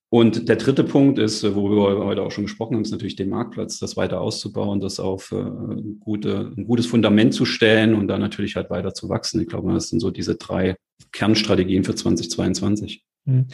Und 0.08 0.48
der 0.48 0.56
dritte 0.56 0.84
Punkt 0.84 1.18
ist, 1.18 1.42
äh, 1.42 1.54
worüber 1.54 1.98
wir 1.98 2.04
heute 2.04 2.22
auch 2.22 2.30
schon 2.30 2.44
gesprochen 2.44 2.74
haben, 2.74 2.82
ist 2.82 2.92
natürlich 2.92 3.16
den 3.16 3.28
Marktplatz, 3.28 3.78
das 3.78 3.96
weiter 3.96 4.20
auszubauen, 4.20 4.80
das 4.80 5.00
auf 5.00 5.32
äh, 5.32 5.44
gute, 6.00 6.52
ein 6.56 6.64
gutes 6.64 6.86
Fundament 6.86 7.34
zu 7.34 7.44
stellen 7.44 7.94
und 7.94 8.06
dann 8.08 8.20
natürlich 8.20 8.56
halt 8.56 8.70
weiter 8.70 8.94
zu 8.94 9.08
wachsen. 9.08 9.40
Ich 9.40 9.48
glaube, 9.48 9.72
das 9.72 9.88
sind 9.88 10.00
so 10.00 10.10
diese 10.10 10.36
drei 10.36 10.76
Kernstrategien 11.12 11.82
für 11.82 11.94
2022. 11.94 13.04
Mhm. 13.24 13.46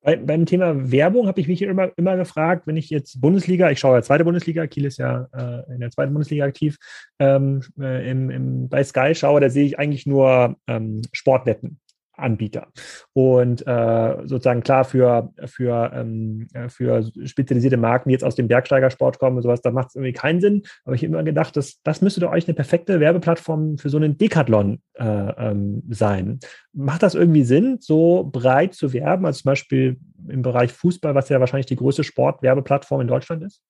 Bei, 0.00 0.16
beim 0.16 0.46
Thema 0.46 0.90
Werbung 0.90 1.26
habe 1.26 1.40
ich 1.40 1.48
mich 1.48 1.60
immer, 1.60 1.90
immer 1.96 2.16
gefragt, 2.16 2.66
wenn 2.66 2.76
ich 2.76 2.88
jetzt 2.88 3.20
Bundesliga, 3.20 3.70
ich 3.70 3.80
schaue 3.80 3.96
ja 3.96 4.02
zweite 4.02 4.24
Bundesliga, 4.24 4.66
Kiel 4.66 4.86
ist 4.86 4.98
ja 4.98 5.28
äh, 5.34 5.74
in 5.74 5.80
der 5.80 5.90
zweiten 5.90 6.12
Bundesliga 6.12 6.44
aktiv, 6.44 6.78
ähm, 7.18 7.62
äh, 7.78 8.08
im, 8.10 8.30
im, 8.30 8.68
bei 8.68 8.82
Sky 8.84 9.14
schaue, 9.14 9.40
da 9.40 9.50
sehe 9.50 9.66
ich 9.66 9.78
eigentlich 9.78 10.06
nur 10.06 10.56
ähm, 10.68 11.02
Sportwetten. 11.12 11.80
Anbieter. 12.18 12.68
Und 13.12 13.66
äh, 13.66 14.16
sozusagen 14.24 14.62
klar 14.62 14.84
für, 14.84 15.32
für, 15.46 15.90
ähm, 15.94 16.48
für 16.68 17.04
spezialisierte 17.24 17.76
Marken, 17.76 18.08
die 18.08 18.14
jetzt 18.14 18.24
aus 18.24 18.34
dem 18.34 18.48
Bergsteigersport 18.48 19.18
kommen 19.18 19.36
und 19.36 19.42
sowas, 19.42 19.60
da 19.62 19.70
macht 19.70 19.88
es 19.88 19.94
irgendwie 19.94 20.12
keinen 20.12 20.40
Sinn. 20.40 20.62
Aber 20.84 20.94
ich 20.94 21.02
habe 21.02 21.12
immer 21.12 21.24
gedacht, 21.24 21.56
dass, 21.56 21.80
das 21.82 22.02
müsste 22.02 22.20
doch 22.20 22.32
euch 22.32 22.46
eine 22.46 22.54
perfekte 22.54 23.00
Werbeplattform 23.00 23.78
für 23.78 23.90
so 23.90 23.96
einen 23.96 24.18
Decathlon 24.18 24.80
äh, 24.94 25.04
ähm, 25.04 25.82
sein. 25.88 26.40
Macht 26.72 27.02
das 27.02 27.14
irgendwie 27.14 27.44
Sinn, 27.44 27.78
so 27.80 28.28
breit 28.30 28.74
zu 28.74 28.92
werben, 28.92 29.26
als 29.26 29.38
zum 29.38 29.50
Beispiel 29.50 29.98
im 30.28 30.42
Bereich 30.42 30.72
Fußball, 30.72 31.14
was 31.14 31.28
ja 31.28 31.40
wahrscheinlich 31.40 31.66
die 31.66 31.76
größte 31.76 32.04
Sportwerbeplattform 32.04 33.00
in 33.00 33.08
Deutschland 33.08 33.42
ist? 33.44 33.62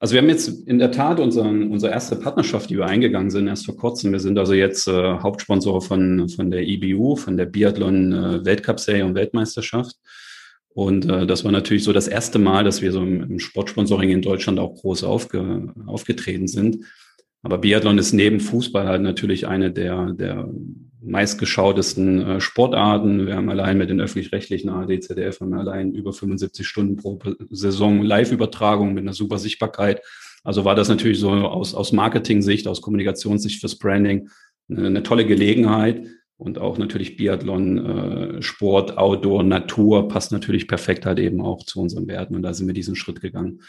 Also 0.00 0.14
wir 0.14 0.22
haben 0.22 0.28
jetzt 0.28 0.48
in 0.66 0.78
der 0.78 0.90
Tat 0.90 1.20
unseren, 1.20 1.70
unsere 1.70 1.92
erste 1.92 2.16
Partnerschaft, 2.16 2.68
die 2.68 2.76
wir 2.76 2.86
eingegangen 2.86 3.30
sind, 3.30 3.46
erst 3.46 3.64
vor 3.64 3.76
kurzem. 3.76 4.12
Wir 4.12 4.20
sind 4.20 4.38
also 4.38 4.52
jetzt 4.52 4.86
äh, 4.86 5.18
Hauptsponsor 5.18 5.80
von, 5.80 6.28
von 6.28 6.50
der 6.50 6.66
IBU, 6.66 7.16
von 7.16 7.36
der 7.36 7.46
Biathlon 7.46 8.12
äh, 8.12 9.02
und 9.02 9.14
Weltmeisterschaft. 9.14 9.96
Und 10.68 11.08
äh, 11.08 11.26
das 11.26 11.44
war 11.44 11.52
natürlich 11.52 11.84
so 11.84 11.92
das 11.92 12.08
erste 12.08 12.38
Mal, 12.38 12.64
dass 12.64 12.82
wir 12.82 12.92
so 12.92 13.00
im, 13.00 13.22
im 13.22 13.38
Sportsponsoring 13.38 14.10
in 14.10 14.22
Deutschland 14.22 14.58
auch 14.58 14.74
groß 14.74 15.04
aufge, 15.04 15.72
aufgetreten 15.86 16.48
sind. 16.48 16.84
Aber 17.42 17.58
Biathlon 17.58 17.98
ist 17.98 18.12
neben 18.12 18.40
Fußball 18.40 18.88
halt 18.88 19.02
natürlich 19.02 19.46
eine 19.46 19.70
der, 19.70 20.12
der 20.12 20.48
meistgeschautesten 21.04 22.20
äh, 22.20 22.40
Sportarten. 22.40 23.26
Wir 23.26 23.36
haben 23.36 23.50
allein 23.50 23.78
mit 23.78 23.90
den 23.90 24.00
öffentlich-rechtlichen 24.00 24.70
ARD, 24.70 25.02
ZDF 25.02 25.40
haben 25.40 25.50
wir 25.50 25.60
allein 25.60 25.92
über 25.92 26.12
75 26.12 26.66
Stunden 26.66 26.96
pro 26.96 27.18
Saison 27.50 28.02
Live-Übertragung 28.02 28.94
mit 28.94 29.04
einer 29.04 29.12
super 29.12 29.38
Sichtbarkeit. 29.38 30.02
Also 30.42 30.64
war 30.64 30.74
das 30.74 30.88
natürlich 30.88 31.20
so 31.20 31.30
aus, 31.30 31.74
aus 31.74 31.92
Marketing-Sicht, 31.92 32.68
aus 32.68 32.82
Kommunikationssicht 32.82 33.60
fürs 33.60 33.78
Branding 33.78 34.28
eine, 34.68 34.86
eine 34.86 35.02
tolle 35.02 35.26
Gelegenheit. 35.26 36.06
Und 36.36 36.58
auch 36.58 36.78
natürlich 36.78 37.16
Biathlon, 37.16 37.78
äh, 38.38 38.42
Sport, 38.42 38.98
Outdoor, 38.98 39.44
Natur 39.44 40.08
passt 40.08 40.32
natürlich 40.32 40.66
perfekt 40.66 41.06
halt 41.06 41.18
eben 41.20 41.40
auch 41.40 41.64
zu 41.64 41.80
unseren 41.80 42.08
Werten. 42.08 42.34
Und 42.34 42.42
da 42.42 42.52
sind 42.52 42.66
wir 42.66 42.74
diesen 42.74 42.96
Schritt 42.96 43.20
gegangen. 43.20 43.60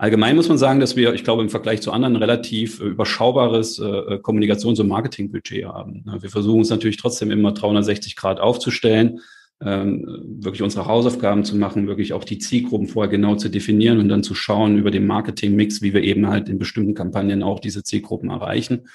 Allgemein 0.00 0.34
muss 0.34 0.48
man 0.48 0.56
sagen, 0.56 0.80
dass 0.80 0.96
wir, 0.96 1.12
ich 1.12 1.24
glaube, 1.24 1.42
im 1.42 1.50
Vergleich 1.50 1.82
zu 1.82 1.92
anderen 1.92 2.16
relativ 2.16 2.80
äh, 2.80 2.84
überschaubares 2.84 3.78
äh, 3.78 3.84
äh 3.84 4.18
Kommunikations- 4.18 4.80
und 4.80 4.88
Marketingbudget 4.88 5.66
haben. 5.66 6.06
Wir 6.20 6.30
versuchen 6.30 6.60
uns 6.60 6.70
natürlich 6.70 6.96
trotzdem 6.96 7.30
immer 7.30 7.52
360 7.52 8.16
Grad 8.16 8.40
aufzustellen, 8.40 9.20
ähm, 9.62 10.06
wirklich 10.40 10.62
unsere 10.62 10.86
Hausaufgaben 10.86 11.44
zu 11.44 11.54
machen, 11.54 11.86
wirklich 11.86 12.14
auch 12.14 12.24
die 12.24 12.38
Zielgruppen 12.38 12.86
vorher 12.88 13.10
genau 13.10 13.34
zu 13.34 13.50
definieren 13.50 13.98
und 13.98 14.08
dann 14.08 14.22
zu 14.22 14.34
schauen 14.34 14.78
über 14.78 14.90
den 14.90 15.06
Marketingmix, 15.06 15.82
wie 15.82 15.92
wir 15.92 16.02
eben 16.02 16.28
halt 16.28 16.48
in 16.48 16.58
bestimmten 16.58 16.94
Kampagnen 16.94 17.42
auch 17.42 17.60
diese 17.60 17.82
Zielgruppen 17.82 18.30
erreichen. 18.30 18.88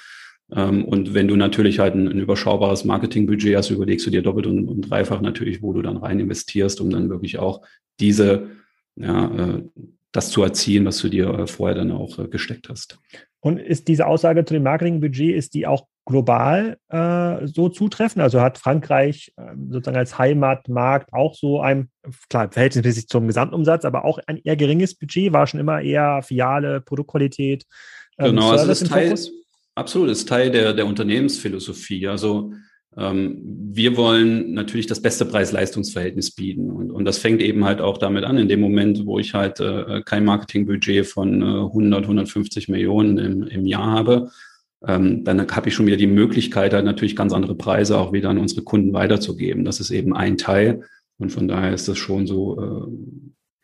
Ähm, 0.51 0.86
und 0.86 1.14
wenn 1.14 1.28
du 1.28 1.36
natürlich 1.36 1.78
halt 1.78 1.93
ein, 1.93 2.08
überschaubares 2.20 2.84
Marketingbudget 2.84 3.56
hast, 3.56 3.70
überlegst 3.70 4.08
du 4.08 4.10
dir 4.10 4.24
doppelt 4.24 4.47
und, 4.47 4.82
dreifach 4.82 5.22
natürlich, 5.22 5.62
wo 5.62 5.72
du 5.72 5.84
dann 5.84 5.97
rein 5.97 6.20
investierst, 6.20 6.82
um 6.82 6.89
dann 6.89 7.12
wirklich 7.12 7.38
auch 7.38 7.62
diese 7.99 8.47
ja, 8.95 9.60
das 10.16 10.30
zu 10.30 10.43
erzielen, 10.43 10.86
was 10.86 10.99
du 10.99 11.09
dir 11.09 11.28
äh, 11.28 11.47
vorher 11.47 11.76
dann 11.76 11.91
auch 11.91 12.20
äh, 12.20 12.28
gesteckt 12.28 12.70
hast. 12.70 12.99
Und 13.41 13.59
ist 13.59 13.88
diese 13.88 14.07
Aussage 14.07 14.43
zu 14.45 14.53
dem 14.53 14.63
Marketingbudget, 14.63 15.36
ist 15.36 15.53
die 15.53 15.68
auch 15.68 15.86
global 16.05 16.78
äh, 16.89 17.45
so 17.45 17.70
zutreffend? 17.70 18.22
Also 18.24 18.41
hat 18.41 18.57
Frankreich 18.57 19.34
äh, 19.38 19.43
sozusagen 19.70 19.97
als 19.97 20.18
Heimatmarkt 20.18 21.13
auch 21.13 21.36
so 21.36 21.61
ein, 21.61 21.89
klar, 22.30 22.51
verhältnismäßig 22.51 23.07
zum 23.07 23.28
Gesamtumsatz, 23.28 23.86
aber 23.86 24.05
auch 24.05 24.20
ein 24.26 24.38
eher 24.38 24.55
geringes 24.55 24.95
Budget, 24.95 25.34
war 25.34 25.47
schon 25.47 25.59
immer 25.59 25.82
eher 25.82 26.22
Filiale, 26.24 26.82
Produktqualität. 26.82 27.66
Ähm, 28.18 28.32
genau, 28.32 28.51
also 28.51 28.68
das 28.68 28.82
ist 28.82 28.89
Teil, 28.89 29.16
absolut, 29.76 30.09
ist 30.09 30.28
Teil 30.28 30.49
der, 30.49 30.74
der 30.74 30.88
Unternehmensphilosophie. 30.88 32.07
Also 32.07 32.53
wir 32.98 33.98
wollen 33.98 34.54
natürlich 34.54 34.88
das 34.88 35.02
beste 35.02 35.26
Preis-Leistungs-Verhältnis 35.26 36.32
bieten. 36.32 36.72
Und, 36.72 36.91
und 36.91 37.04
das 37.04 37.18
fängt 37.18 37.41
eben 37.41 37.66
halt 37.66 37.82
auch 37.82 37.98
damit 37.98 38.24
an, 38.24 38.38
in 38.38 38.48
dem 38.48 38.62
Moment, 38.62 39.06
wo 39.06 39.20
ich 39.20 39.34
halt 39.34 39.60
äh, 39.60 40.02
kein 40.06 40.24
Marketingbudget 40.24 41.06
von 41.06 41.41
äh, 41.41 41.46
100, 41.46 42.04
150 42.04 42.70
Millionen 42.70 43.18
im, 43.18 43.43
im 43.43 43.66
Jahr 43.66 43.91
habe, 43.91 44.30
ähm, 44.88 45.26
dann 45.26 45.46
habe 45.46 45.68
ich 45.68 45.76
schon 45.76 45.88
wieder 45.88 45.98
die 45.98 46.08
Möglichkeit, 46.08 46.74
halt 46.74 46.86
natürlich 46.86 47.18
ganz 47.18 47.34
andere 47.34 47.56
Preise 47.56 47.98
auch 47.98 48.14
wieder 48.14 48.30
an 48.30 48.38
unsere 48.38 48.62
Kunden 48.62 48.93
weiterzugeben. 48.93 49.66
Das 49.66 49.82
ist 49.82 49.91
eben 49.91 50.16
ein 50.16 50.38
Teil. 50.38 50.84
Und 51.18 51.32
von 51.32 51.50
daher 51.50 51.74
ist 51.74 51.89
das 51.89 51.98
schon 51.98 52.28
so 52.28 52.89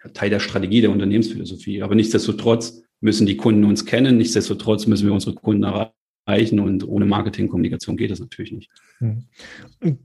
äh, 0.04 0.10
Teil 0.10 0.30
der 0.30 0.40
Strategie 0.40 0.82
der 0.82 0.92
Unternehmensphilosophie. 0.92 1.84
Aber 1.84 1.96
nichtsdestotrotz 1.96 2.84
müssen 3.00 3.28
die 3.28 3.38
Kunden 3.38 3.64
uns 3.64 3.86
kennen. 3.86 4.18
Nichtsdestotrotz 4.18 4.88
müssen 4.88 5.08
wir 5.08 5.14
unsere 5.14 5.36
Kunden 5.36 5.64
erreichen 5.64 5.92
erreichen 6.26 6.60
und 6.60 6.88
ohne 6.88 7.06
Marketingkommunikation 7.06 7.98
geht 7.98 8.12
das 8.12 8.20
natürlich 8.20 8.52
nicht. 8.52 8.72
Hm. 9.00 9.26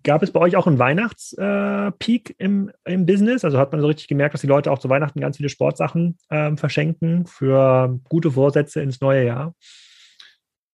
Gab 0.02 0.22
es 0.22 0.30
bei 0.30 0.40
euch 0.40 0.56
auch 0.56 0.66
einen 0.66 0.78
Weihnachtspeak 0.78 2.30
äh, 2.30 2.34
im, 2.38 2.70
im 2.84 3.06
Business? 3.06 3.44
Also 3.44 3.58
hat 3.58 3.72
man 3.72 3.80
so 3.80 3.86
richtig 3.86 4.08
gemerkt, 4.08 4.34
dass 4.34 4.40
die 4.40 4.46
Leute 4.46 4.70
auch 4.70 4.78
zu 4.78 4.88
Weihnachten 4.88 5.20
ganz 5.20 5.36
viele 5.36 5.48
Sportsachen 5.48 6.16
äh, 6.28 6.56
verschenken 6.56 7.26
für 7.26 8.00
gute 8.08 8.30
Vorsätze 8.30 8.80
ins 8.80 9.00
neue 9.00 9.26
Jahr? 9.26 9.54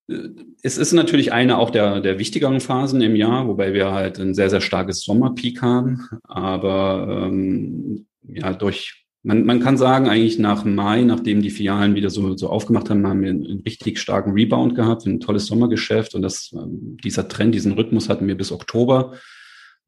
Äh, 0.09 0.29
es 0.63 0.79
ist 0.79 0.93
natürlich 0.93 1.33
eine 1.33 1.59
auch 1.59 1.71
der, 1.71 2.01
der 2.01 2.19
wichtigeren 2.19 2.61
Phasen 2.61 3.03
im 3.03 3.17
Jahr, 3.17 3.49
wobei 3.49 3.75
wir 3.75 3.93
halt 3.93 4.19
ein 4.19 4.35
sehr, 4.35 4.51
sehr 4.51 4.61
starkes 4.61 5.03
Sommerpeak 5.03 5.63
haben. 5.63 6.09
Aber 6.25 7.27
ähm, 7.27 8.07
ja, 8.23 8.53
durch 8.53 9.02
man, 9.25 9.45
man 9.45 9.61
kann 9.61 9.77
sagen, 9.77 10.09
eigentlich 10.09 10.39
nach 10.39 10.65
Mai, 10.65 11.03
nachdem 11.03 11.43
die 11.43 11.51
Filialen 11.51 11.95
wieder 11.95 12.11
so, 12.11 12.37
so 12.37 12.49
aufgemacht 12.49 12.91
haben, 12.91 13.07
haben 13.07 13.23
wir 13.23 13.31
einen, 13.31 13.47
einen 13.47 13.61
richtig 13.61 14.01
starken 14.01 14.33
Rebound 14.33 14.75
gehabt, 14.75 15.07
ein 15.07 15.21
tolles 15.21 15.47
Sommergeschäft 15.47 16.15
und 16.15 16.23
das, 16.23 16.53
ähm, 16.53 16.97
dieser 17.05 17.29
Trend, 17.29 17.55
diesen 17.55 17.73
Rhythmus 17.73 18.09
hatten 18.09 18.27
wir 18.27 18.37
bis 18.37 18.51
Oktober. 18.51 19.13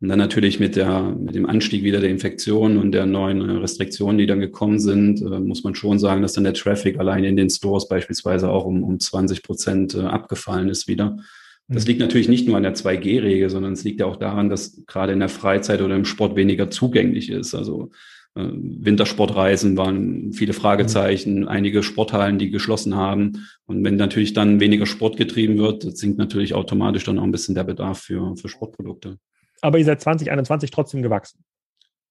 Und 0.00 0.08
dann 0.08 0.18
natürlich 0.18 0.60
mit, 0.60 0.76
der, 0.76 1.02
mit 1.02 1.34
dem 1.34 1.46
Anstieg 1.46 1.82
wieder 1.82 2.00
der 2.00 2.10
Infektionen 2.10 2.78
und 2.78 2.92
der 2.92 3.06
neuen 3.06 3.40
Restriktionen, 3.42 4.18
die 4.18 4.26
dann 4.26 4.40
gekommen 4.40 4.78
sind, 4.78 5.20
äh, 5.20 5.40
muss 5.40 5.64
man 5.64 5.74
schon 5.74 5.98
sagen, 5.98 6.22
dass 6.22 6.34
dann 6.34 6.44
der 6.44 6.54
Traffic 6.54 6.98
allein 6.98 7.24
in 7.24 7.36
den 7.36 7.50
Stores 7.50 7.88
beispielsweise 7.88 8.50
auch 8.50 8.66
um, 8.66 8.84
um 8.84 9.00
20 9.00 9.42
Prozent 9.42 9.94
äh, 9.94 10.02
abgefallen 10.02 10.68
ist 10.68 10.86
wieder. 10.86 11.16
Das 11.68 11.84
mhm. 11.84 11.88
liegt 11.88 12.00
natürlich 12.00 12.28
nicht 12.28 12.46
nur 12.46 12.56
an 12.56 12.62
der 12.62 12.74
2G-Regel, 12.74 13.50
sondern 13.50 13.72
es 13.72 13.82
liegt 13.82 14.00
ja 14.00 14.06
auch 14.06 14.16
daran, 14.16 14.48
dass 14.48 14.84
gerade 14.86 15.12
in 15.12 15.20
der 15.20 15.28
Freizeit 15.28 15.80
oder 15.80 15.96
im 15.96 16.04
Sport 16.04 16.36
weniger 16.36 16.70
zugänglich 16.70 17.30
ist. 17.30 17.54
Also 17.54 17.90
äh, 17.90 18.13
Wintersportreisen 18.34 19.76
waren 19.76 20.32
viele 20.32 20.52
Fragezeichen, 20.52 21.40
mhm. 21.40 21.48
einige 21.48 21.82
Sporthallen, 21.82 22.38
die 22.38 22.50
geschlossen 22.50 22.96
haben. 22.96 23.46
Und 23.66 23.84
wenn 23.84 23.96
natürlich 23.96 24.32
dann 24.32 24.60
weniger 24.60 24.86
Sport 24.86 25.16
getrieben 25.16 25.58
wird, 25.58 25.96
sinkt 25.96 26.18
natürlich 26.18 26.54
automatisch 26.54 27.04
dann 27.04 27.18
auch 27.18 27.24
ein 27.24 27.32
bisschen 27.32 27.54
der 27.54 27.64
Bedarf 27.64 28.00
für, 28.00 28.36
für 28.36 28.48
Sportprodukte 28.48 29.18
aber 29.64 29.78
ihr 29.78 29.84
seid 29.84 30.02
2021 30.02 30.70
trotzdem 30.70 31.02
gewachsen. 31.02 31.42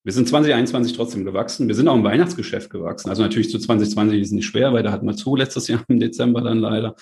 Wir 0.04 0.12
sind 0.12 0.28
2021 0.28 0.98
trotzdem 0.98 1.24
gewachsen. 1.24 1.68
Wir 1.68 1.76
sind 1.76 1.88
auch 1.88 1.96
im 1.96 2.04
Weihnachtsgeschäft 2.04 2.72
gewachsen. 2.72 3.10
Also 3.10 3.22
natürlich 3.22 3.52
zu 3.52 3.60
2020 3.60 4.20
ist 4.20 4.28
es 4.28 4.34
nicht 4.34 4.48
schwer, 4.48 4.74
weil 4.74 4.82
da 4.82 4.92
hatten 4.92 5.06
wir 5.06 5.16
zu 5.16 5.36
letztes 5.36 5.68
Jahr 5.68 5.84
im 5.88 6.00
Dezember 6.00 6.42
dann 6.42 6.58
leider. 6.58 6.96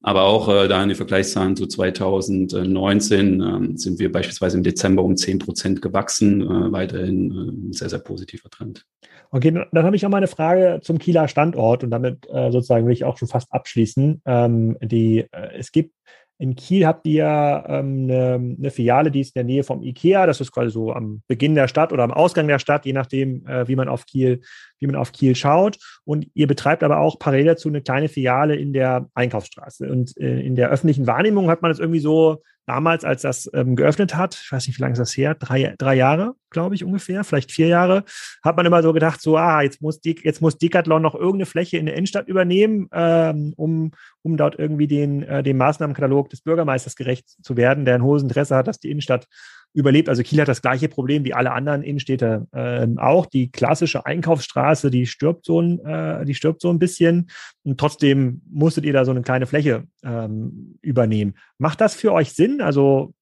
Aber 0.00 0.22
auch 0.22 0.48
äh, 0.48 0.68
da 0.68 0.82
in 0.82 0.90
den 0.90 0.96
Vergleichszahlen 0.96 1.56
zu 1.56 1.66
2019 1.66 3.40
ähm, 3.40 3.76
sind 3.76 3.98
wir 3.98 4.12
beispielsweise 4.12 4.56
im 4.56 4.62
Dezember 4.62 5.02
um 5.02 5.16
10 5.16 5.40
Prozent 5.40 5.82
gewachsen. 5.82 6.42
Äh, 6.42 6.72
weiterhin 6.72 7.30
äh, 7.30 7.68
ein 7.68 7.72
sehr, 7.72 7.88
sehr 7.88 7.98
positiver 7.98 8.48
Trend. 8.48 8.86
Okay, 9.30 9.50
dann 9.50 9.84
habe 9.84 9.96
ich 9.96 10.06
auch 10.06 10.10
mal 10.10 10.18
eine 10.18 10.28
Frage 10.28 10.80
zum 10.82 10.98
Kieler 10.98 11.28
Standort 11.28 11.82
und 11.84 11.90
damit 11.90 12.26
äh, 12.30 12.50
sozusagen 12.50 12.86
will 12.86 12.92
ich 12.92 13.04
auch 13.04 13.18
schon 13.18 13.28
fast 13.28 13.52
abschließen. 13.52 14.22
Ähm, 14.24 14.76
die, 14.80 15.26
äh, 15.32 15.56
es 15.58 15.72
gibt 15.72 15.92
in 16.40 16.54
Kiel 16.54 16.86
habt 16.86 17.04
ihr 17.04 17.64
ähm, 17.66 18.04
eine, 18.04 18.34
eine, 18.34 18.70
Filiale, 18.70 19.10
die 19.10 19.20
ist 19.20 19.34
in 19.34 19.40
der 19.40 19.44
Nähe 19.44 19.64
vom 19.64 19.82
IKEA. 19.82 20.24
Das 20.24 20.40
ist 20.40 20.52
quasi 20.52 20.70
so 20.70 20.92
am 20.92 21.22
Beginn 21.26 21.56
der 21.56 21.66
Stadt 21.66 21.92
oder 21.92 22.04
am 22.04 22.12
Ausgang 22.12 22.46
der 22.46 22.60
Stadt, 22.60 22.86
je 22.86 22.92
nachdem, 22.92 23.44
äh, 23.48 23.66
wie 23.66 23.74
man 23.74 23.88
auf 23.88 24.06
Kiel, 24.06 24.40
wie 24.78 24.86
man 24.86 24.96
auf 24.96 25.12
Kiel 25.12 25.34
schaut. 25.34 25.78
Und 26.04 26.26
ihr 26.34 26.46
betreibt 26.46 26.82
aber 26.82 26.98
auch 26.98 27.18
parallel 27.18 27.46
dazu 27.46 27.68
eine 27.68 27.82
kleine 27.82 28.08
Filiale 28.08 28.56
in 28.56 28.72
der 28.72 29.08
Einkaufsstraße. 29.14 29.88
Und 29.88 30.16
äh, 30.18 30.40
in 30.40 30.54
der 30.54 30.70
öffentlichen 30.70 31.06
Wahrnehmung 31.06 31.50
hat 31.50 31.62
man 31.62 31.70
es 31.70 31.78
irgendwie 31.78 32.00
so 32.00 32.42
damals, 32.68 33.04
als 33.04 33.22
das 33.22 33.50
ähm, 33.54 33.76
geöffnet 33.76 34.14
hat, 34.14 34.38
ich 34.42 34.52
weiß 34.52 34.66
nicht, 34.66 34.78
wie 34.78 34.82
lange 34.82 34.92
ist 34.92 34.98
das 34.98 35.16
her, 35.16 35.34
drei, 35.34 35.74
drei 35.78 35.94
Jahre, 35.94 36.34
glaube 36.50 36.74
ich 36.74 36.84
ungefähr, 36.84 37.24
vielleicht 37.24 37.50
vier 37.50 37.66
Jahre, 37.66 38.04
hat 38.44 38.56
man 38.56 38.66
immer 38.66 38.82
so 38.82 38.92
gedacht, 38.92 39.22
so, 39.22 39.38
ah, 39.38 39.62
jetzt 39.62 39.80
muss, 39.80 40.00
die, 40.00 40.20
jetzt 40.22 40.42
muss 40.42 40.58
Decathlon 40.58 41.00
noch 41.00 41.14
irgendeine 41.14 41.46
Fläche 41.46 41.78
in 41.78 41.86
der 41.86 41.94
Innenstadt 41.96 42.28
übernehmen, 42.28 42.88
ähm, 42.92 43.54
um, 43.56 43.92
um 44.22 44.36
dort 44.36 44.58
irgendwie 44.58 44.86
den, 44.86 45.22
äh, 45.22 45.42
dem 45.42 45.56
Maßnahmenkatalog 45.56 46.28
des 46.28 46.42
Bürgermeisters 46.42 46.94
gerecht 46.94 47.28
zu 47.42 47.56
werden, 47.56 47.86
der 47.86 47.94
ein 47.94 48.02
hohes 48.02 48.22
Interesse 48.22 48.54
hat, 48.54 48.68
dass 48.68 48.78
die 48.78 48.90
Innenstadt 48.90 49.28
überlebt. 49.72 50.08
Also 50.08 50.22
Kiel 50.22 50.40
hat 50.40 50.48
das 50.48 50.62
gleiche 50.62 50.88
Problem 50.88 51.24
wie 51.24 51.34
alle 51.34 51.52
anderen 51.52 51.82
Innenstädte 51.82 52.46
äh, 52.52 52.86
auch. 52.96 53.26
Die 53.26 53.50
klassische 53.50 54.06
Einkaufsstraße, 54.06 54.90
die 54.90 55.06
stirbt 55.06 55.44
so 55.44 55.60
ein, 55.60 55.78
äh, 55.84 56.24
die 56.24 56.34
stirbt 56.34 56.60
so 56.60 56.70
ein 56.70 56.78
bisschen. 56.78 57.30
Und 57.64 57.78
trotzdem 57.78 58.42
musstet 58.50 58.84
ihr 58.84 58.92
da 58.92 59.04
so 59.04 59.10
eine 59.10 59.22
kleine 59.22 59.46
Fläche 59.46 59.84
ähm, 60.02 60.78
übernehmen. 60.82 61.34
Macht 61.58 61.80
das 61.80 61.94
für 61.94 62.12
euch 62.12 62.32
Sinn? 62.32 62.60
Also 62.60 63.14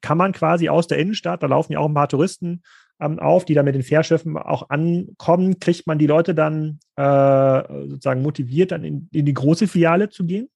kann 0.00 0.18
man 0.18 0.32
quasi 0.32 0.68
aus 0.68 0.86
der 0.86 0.98
Innenstadt, 0.98 1.42
da 1.42 1.46
laufen 1.46 1.72
ja 1.72 1.80
auch 1.80 1.88
ein 1.88 1.94
paar 1.94 2.08
Touristen 2.08 2.62
ähm, 3.00 3.18
auf, 3.18 3.44
die 3.44 3.54
da 3.54 3.62
mit 3.62 3.74
den 3.74 3.82
Fährschiffen 3.82 4.36
auch 4.36 4.70
ankommen, 4.70 5.58
kriegt 5.58 5.86
man 5.86 5.98
die 5.98 6.06
Leute 6.06 6.34
dann 6.34 6.78
äh, 6.96 7.88
sozusagen 7.88 8.22
motiviert, 8.22 8.72
dann 8.72 8.84
in, 8.84 9.08
in 9.12 9.26
die 9.26 9.34
große 9.34 9.66
Filiale 9.66 10.08
zu 10.08 10.24
gehen? 10.24 10.48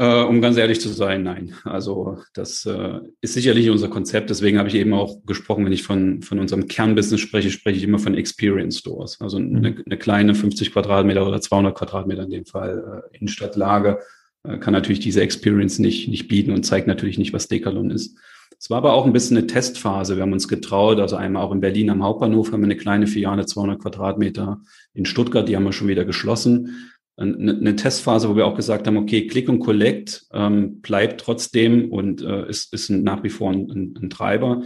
Äh, 0.00 0.22
um 0.22 0.40
ganz 0.40 0.56
ehrlich 0.56 0.80
zu 0.80 0.88
sein, 0.88 1.24
nein. 1.24 1.52
Also 1.62 2.16
das 2.32 2.64
äh, 2.64 3.00
ist 3.20 3.34
sicherlich 3.34 3.68
unser 3.68 3.88
Konzept. 3.88 4.30
Deswegen 4.30 4.56
habe 4.56 4.70
ich 4.70 4.74
eben 4.74 4.94
auch 4.94 5.18
gesprochen, 5.26 5.66
wenn 5.66 5.74
ich 5.74 5.82
von, 5.82 6.22
von 6.22 6.38
unserem 6.38 6.68
Kernbusiness 6.68 7.20
spreche, 7.20 7.50
spreche 7.50 7.76
ich 7.76 7.84
immer 7.84 7.98
von 7.98 8.14
Experience 8.14 8.78
Stores. 8.78 9.20
Also 9.20 9.38
mhm. 9.38 9.56
eine, 9.56 9.82
eine 9.84 9.98
kleine 9.98 10.34
50 10.34 10.72
Quadratmeter 10.72 11.28
oder 11.28 11.42
200 11.42 11.76
Quadratmeter 11.76 12.22
in 12.22 12.30
dem 12.30 12.46
Fall 12.46 13.04
äh, 13.12 13.18
Innenstadtlage 13.18 13.98
äh, 14.44 14.56
kann 14.56 14.72
natürlich 14.72 15.00
diese 15.00 15.20
Experience 15.20 15.78
nicht, 15.78 16.08
nicht 16.08 16.28
bieten 16.28 16.52
und 16.52 16.64
zeigt 16.64 16.86
natürlich 16.86 17.18
nicht, 17.18 17.34
was 17.34 17.48
Decathlon 17.48 17.90
ist. 17.90 18.16
Es 18.58 18.70
war 18.70 18.78
aber 18.78 18.94
auch 18.94 19.04
ein 19.04 19.12
bisschen 19.12 19.36
eine 19.36 19.48
Testphase. 19.48 20.16
Wir 20.16 20.22
haben 20.22 20.32
uns 20.32 20.48
getraut, 20.48 20.98
also 20.98 21.16
einmal 21.16 21.42
auch 21.42 21.52
in 21.52 21.60
Berlin 21.60 21.90
am 21.90 22.02
Hauptbahnhof 22.02 22.52
haben 22.52 22.62
wir 22.62 22.68
eine 22.68 22.76
kleine 22.76 23.06
Filiale, 23.06 23.44
200 23.44 23.78
Quadratmeter. 23.78 24.62
In 24.94 25.04
Stuttgart, 25.04 25.46
die 25.46 25.56
haben 25.56 25.64
wir 25.64 25.74
schon 25.74 25.88
wieder 25.88 26.06
geschlossen 26.06 26.90
eine, 27.16 27.52
eine 27.52 27.76
Testphase, 27.76 28.28
wo 28.28 28.36
wir 28.36 28.46
auch 28.46 28.56
gesagt 28.56 28.86
haben, 28.86 28.96
okay, 28.96 29.26
Click 29.26 29.48
und 29.48 29.60
Collect 29.60 30.26
ähm, 30.32 30.80
bleibt 30.80 31.20
trotzdem 31.20 31.90
und 31.90 32.22
äh, 32.22 32.48
ist, 32.48 32.72
ist 32.72 32.90
nach 32.90 33.22
wie 33.22 33.28
vor 33.28 33.50
ein, 33.50 33.70
ein, 33.70 33.94
ein 34.00 34.10
Treiber. 34.10 34.62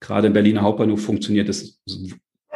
Gerade 0.00 0.26
im 0.26 0.32
Berliner 0.32 0.62
Hauptbahnhof 0.62 1.02
funktioniert 1.02 1.48
es 1.48 1.80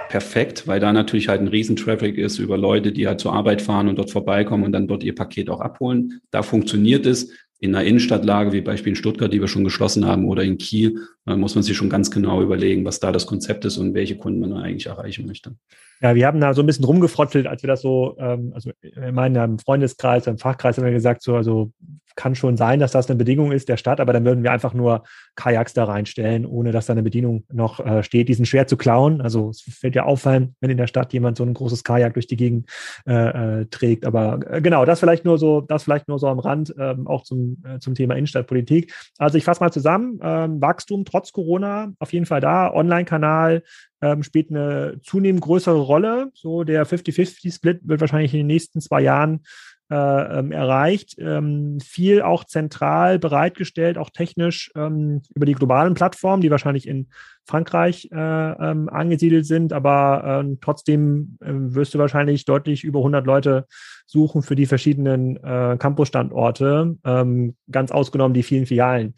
perfekt, 0.09 0.67
weil 0.67 0.81
da 0.81 0.93
natürlich 0.93 1.29
halt 1.29 1.41
ein 1.41 1.49
Riesentraffic 1.49 2.19
ist 2.19 2.39
über 2.39 2.59
Leute, 2.59 2.93
die 2.93 3.07
halt 3.07 3.21
zur 3.21 3.33
Arbeit 3.33 3.63
fahren 3.63 3.89
und 3.89 3.97
dort 3.97 4.11
vorbeikommen 4.11 4.65
und 4.65 4.73
dann 4.73 4.89
dort 4.89 5.05
ihr 5.05 5.15
Paket 5.15 5.51
auch 5.51 5.61
abholen. 5.61 6.21
Da 6.31 6.43
funktioniert 6.43 7.07
es. 7.07 7.31
In 7.61 7.75
einer 7.75 7.85
Innenstadtlage 7.85 8.53
wie 8.53 8.61
Beispiel 8.61 8.91
in 8.91 8.97
Stuttgart, 8.97 9.33
die 9.33 9.41
wir 9.41 9.49
schon 9.49 9.65
geschlossen 9.65 10.07
haben, 10.07 10.27
oder 10.27 10.45
in 10.45 10.59
Kiel, 10.59 11.01
äh, 11.27 11.35
muss 11.35 11.57
man 11.57 11.65
sich 11.65 11.77
schon 11.77 11.91
ganz 11.91 12.09
genau 12.11 12.41
überlegen, 12.41 12.85
was 12.85 13.01
da 13.01 13.11
das 13.11 13.27
Konzept 13.27 13.65
ist 13.65 13.79
und 13.79 13.95
welche 13.95 14.17
Kunden 14.17 14.39
man 14.39 14.53
eigentlich 14.53 14.87
erreichen 14.87 15.27
möchte. 15.27 15.57
Ja, 16.01 16.15
wir 16.15 16.27
haben 16.27 16.41
da 16.41 16.55
so 16.55 16.63
ein 16.63 16.67
bisschen 16.67 16.85
rumgefrottelt, 16.85 17.47
als 17.47 17.63
wir 17.63 17.69
das 17.69 17.81
so, 17.81 18.17
ähm, 18.19 18.53
also 18.55 18.71
in 18.83 19.15
meinem 19.15 19.59
Freundeskreis, 19.59 20.27
im 20.27 20.39
Fachkreis 20.39 20.77
haben 20.77 20.85
wir 20.85 20.93
gesagt, 20.93 21.23
so, 21.23 21.35
also 21.35 21.73
kann 22.19 22.35
schon 22.35 22.57
sein, 22.57 22.81
dass 22.81 22.91
das 22.91 23.09
eine 23.09 23.17
Bedingung 23.17 23.53
ist 23.53 23.69
der 23.69 23.77
Stadt, 23.77 24.01
aber 24.01 24.13
dann 24.13 24.25
würden 24.25 24.43
wir 24.43 24.51
einfach 24.51 24.75
nur 24.75 25.05
Kajaks 25.37 25.73
da 25.73 25.85
reinstellen, 25.85 26.45
ohne 26.45 26.73
dass 26.73 26.87
da 26.87 26.93
eine 26.93 27.05
Bedienung 27.05 27.45
noch 27.53 27.79
äh, 27.79 28.03
steht. 28.03 28.29
Die 28.29 28.35
sind 28.35 28.47
schwer 28.47 28.67
zu 28.67 28.77
klauen. 28.77 29.21
Also 29.21 29.51
es 29.51 29.61
fällt 29.61 29.95
ja 29.95 30.03
auffallen, 30.03 30.57
wenn 30.61 30.69
in 30.69 30.79
der 30.79 30.89
Stadt 30.89 31.13
jemand 31.13 31.37
so 31.37 31.45
ein 31.45 31.55
großes 31.55 31.85
Kajak 31.85 32.15
durch 32.15 32.27
die 32.27 32.37
Gegend 32.37 32.69
äh, 33.07 33.61
äh, 33.61 33.67
trägt. 33.67 34.05
Aber 34.05 34.41
äh, 34.51 34.61
genau, 34.61 34.85
das 34.85 34.99
vielleicht 34.99 35.25
nur 35.25 35.39
so, 35.39 35.61
das 35.61 35.85
vielleicht 35.85 36.09
nur 36.09 36.19
so 36.19 36.27
am 36.27 36.41
Rand, 36.41 36.75
ähm, 36.77 37.07
auch 37.07 37.23
zum, 37.23 37.63
äh, 37.65 37.79
zum 37.79 37.95
Thema 37.95 38.15
Innenstadtpolitik. 38.15 38.93
Also 39.19 39.39
ich 39.39 39.45
fasse 39.45 39.63
mal 39.63 39.73
zusammen. 39.73 40.19
Ähm, 40.21 40.61
Wachstum 40.61 41.05
trotz 41.05 41.31
Corona 41.31 41.93
auf 42.01 42.13
jeden 42.13 42.27
Fall 42.27 42.41
da. 42.41 42.75
Online-Kanal 42.75 43.63
ähm, 44.03 44.25
spielt 44.25 44.51
eine 44.51 44.99
zunehmend 45.05 45.43
größere 45.43 45.79
Rolle. 45.79 46.31
So 46.35 46.65
der 46.65 46.85
50-50-Split 46.85 47.83
wird 47.85 48.01
wahrscheinlich 48.01 48.35
in 48.35 48.41
den 48.41 48.49
nächsten 48.49 48.81
zwei 48.81 49.03
Jahren 49.03 49.45
äh, 49.91 50.39
ähm, 50.39 50.53
erreicht. 50.53 51.17
Ähm, 51.19 51.79
viel 51.81 52.23
auch 52.23 52.45
zentral 52.45 53.19
bereitgestellt, 53.19 53.99
auch 53.99 54.11
technisch 54.11 54.71
ähm, 54.77 55.23
über 55.35 55.47
die 55.47 55.55
globalen 55.55 55.95
Plattformen, 55.95 56.43
die 56.43 56.51
wahrscheinlich 56.51 56.87
in 56.87 57.09
Frankreich 57.45 58.11
äh, 58.13 58.17
ähm, 58.17 58.89
angesiedelt 58.91 59.47
sind, 59.47 59.73
aber 59.73 60.43
äh, 60.45 60.57
trotzdem 60.61 61.39
wirst 61.41 61.95
du 61.95 61.99
wahrscheinlich 61.99 62.45
deutlich 62.45 62.85
über 62.85 62.99
100 62.99 63.27
Leute 63.27 63.67
suchen 64.05 64.43
für 64.43 64.55
die 64.55 64.67
verschiedenen 64.67 65.37
äh, 65.37 65.77
Campusstandorte, 65.79 66.97
ähm, 67.05 67.57
ganz 67.71 67.91
ausgenommen 67.91 68.35
die 68.35 68.43
vielen 68.43 68.67
Filialen 68.67 69.15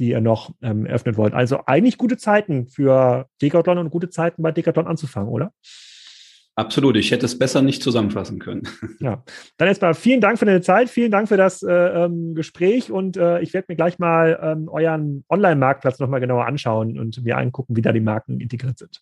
die 0.00 0.10
ihr 0.10 0.20
noch 0.20 0.50
ähm, 0.62 0.86
eröffnet 0.86 1.16
wollt. 1.16 1.34
Also 1.34 1.60
eigentlich 1.66 1.98
gute 1.98 2.16
Zeiten 2.16 2.66
für 2.66 3.28
Decathlon 3.40 3.78
und 3.78 3.90
gute 3.90 4.08
Zeiten 4.08 4.42
bei 4.42 4.50
Decathlon 4.50 4.86
anzufangen, 4.86 5.28
oder? 5.28 5.52
Absolut, 6.60 6.94
ich 6.98 7.10
hätte 7.10 7.24
es 7.24 7.38
besser 7.38 7.62
nicht 7.62 7.82
zusammenfassen 7.82 8.38
können. 8.38 8.62
Ja, 9.00 9.24
dann 9.56 9.68
erstmal 9.68 9.94
vielen 9.94 10.20
Dank 10.20 10.38
für 10.38 10.44
deine 10.44 10.60
Zeit, 10.60 10.90
vielen 10.90 11.10
Dank 11.10 11.26
für 11.26 11.38
das 11.38 11.62
äh, 11.62 11.72
ähm, 11.72 12.34
Gespräch 12.34 12.92
und 12.92 13.16
äh, 13.16 13.40
ich 13.40 13.54
werde 13.54 13.66
mir 13.70 13.76
gleich 13.76 13.98
mal 13.98 14.38
ähm, 14.42 14.68
euren 14.68 15.24
Online-Marktplatz 15.30 15.98
nochmal 16.00 16.20
genauer 16.20 16.44
anschauen 16.44 16.98
und 16.98 17.24
mir 17.24 17.38
angucken, 17.38 17.76
wie 17.76 17.80
da 17.80 17.92
die 17.92 18.00
Marken 18.00 18.40
integriert 18.40 18.78
sind. 18.78 19.00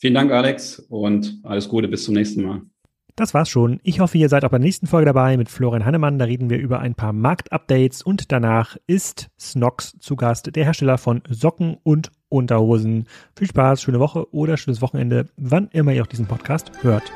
Vielen 0.00 0.12
Dank, 0.12 0.32
Alex, 0.32 0.80
und 0.80 1.40
alles 1.44 1.66
Gute, 1.66 1.88
bis 1.88 2.04
zum 2.04 2.12
nächsten 2.12 2.42
Mal. 2.42 2.60
Das 3.16 3.32
war's 3.32 3.48
schon. 3.48 3.80
Ich 3.82 4.00
hoffe, 4.00 4.18
ihr 4.18 4.28
seid 4.28 4.44
auch 4.44 4.50
bei 4.50 4.58
der 4.58 4.66
nächsten 4.66 4.86
Folge 4.86 5.06
dabei 5.06 5.38
mit 5.38 5.48
Florian 5.48 5.86
Hannemann. 5.86 6.18
Da 6.18 6.26
reden 6.26 6.50
wir 6.50 6.58
über 6.58 6.80
ein 6.80 6.94
paar 6.94 7.14
Marktupdates 7.14 8.02
und 8.02 8.32
danach 8.32 8.76
ist 8.86 9.30
Snox 9.40 9.98
zu 9.98 10.14
Gast, 10.14 10.54
der 10.54 10.64
Hersteller 10.64 10.98
von 10.98 11.22
Socken 11.26 11.78
und 11.82 12.10
Unterhosen. 12.30 13.06
Viel 13.36 13.48
Spaß, 13.48 13.82
schöne 13.82 14.00
Woche 14.00 14.32
oder 14.34 14.56
schönes 14.56 14.80
Wochenende, 14.80 15.26
wann 15.36 15.68
immer 15.72 15.92
ihr 15.92 16.02
auch 16.02 16.06
diesen 16.06 16.26
Podcast 16.26 16.72
hört. 16.82 17.12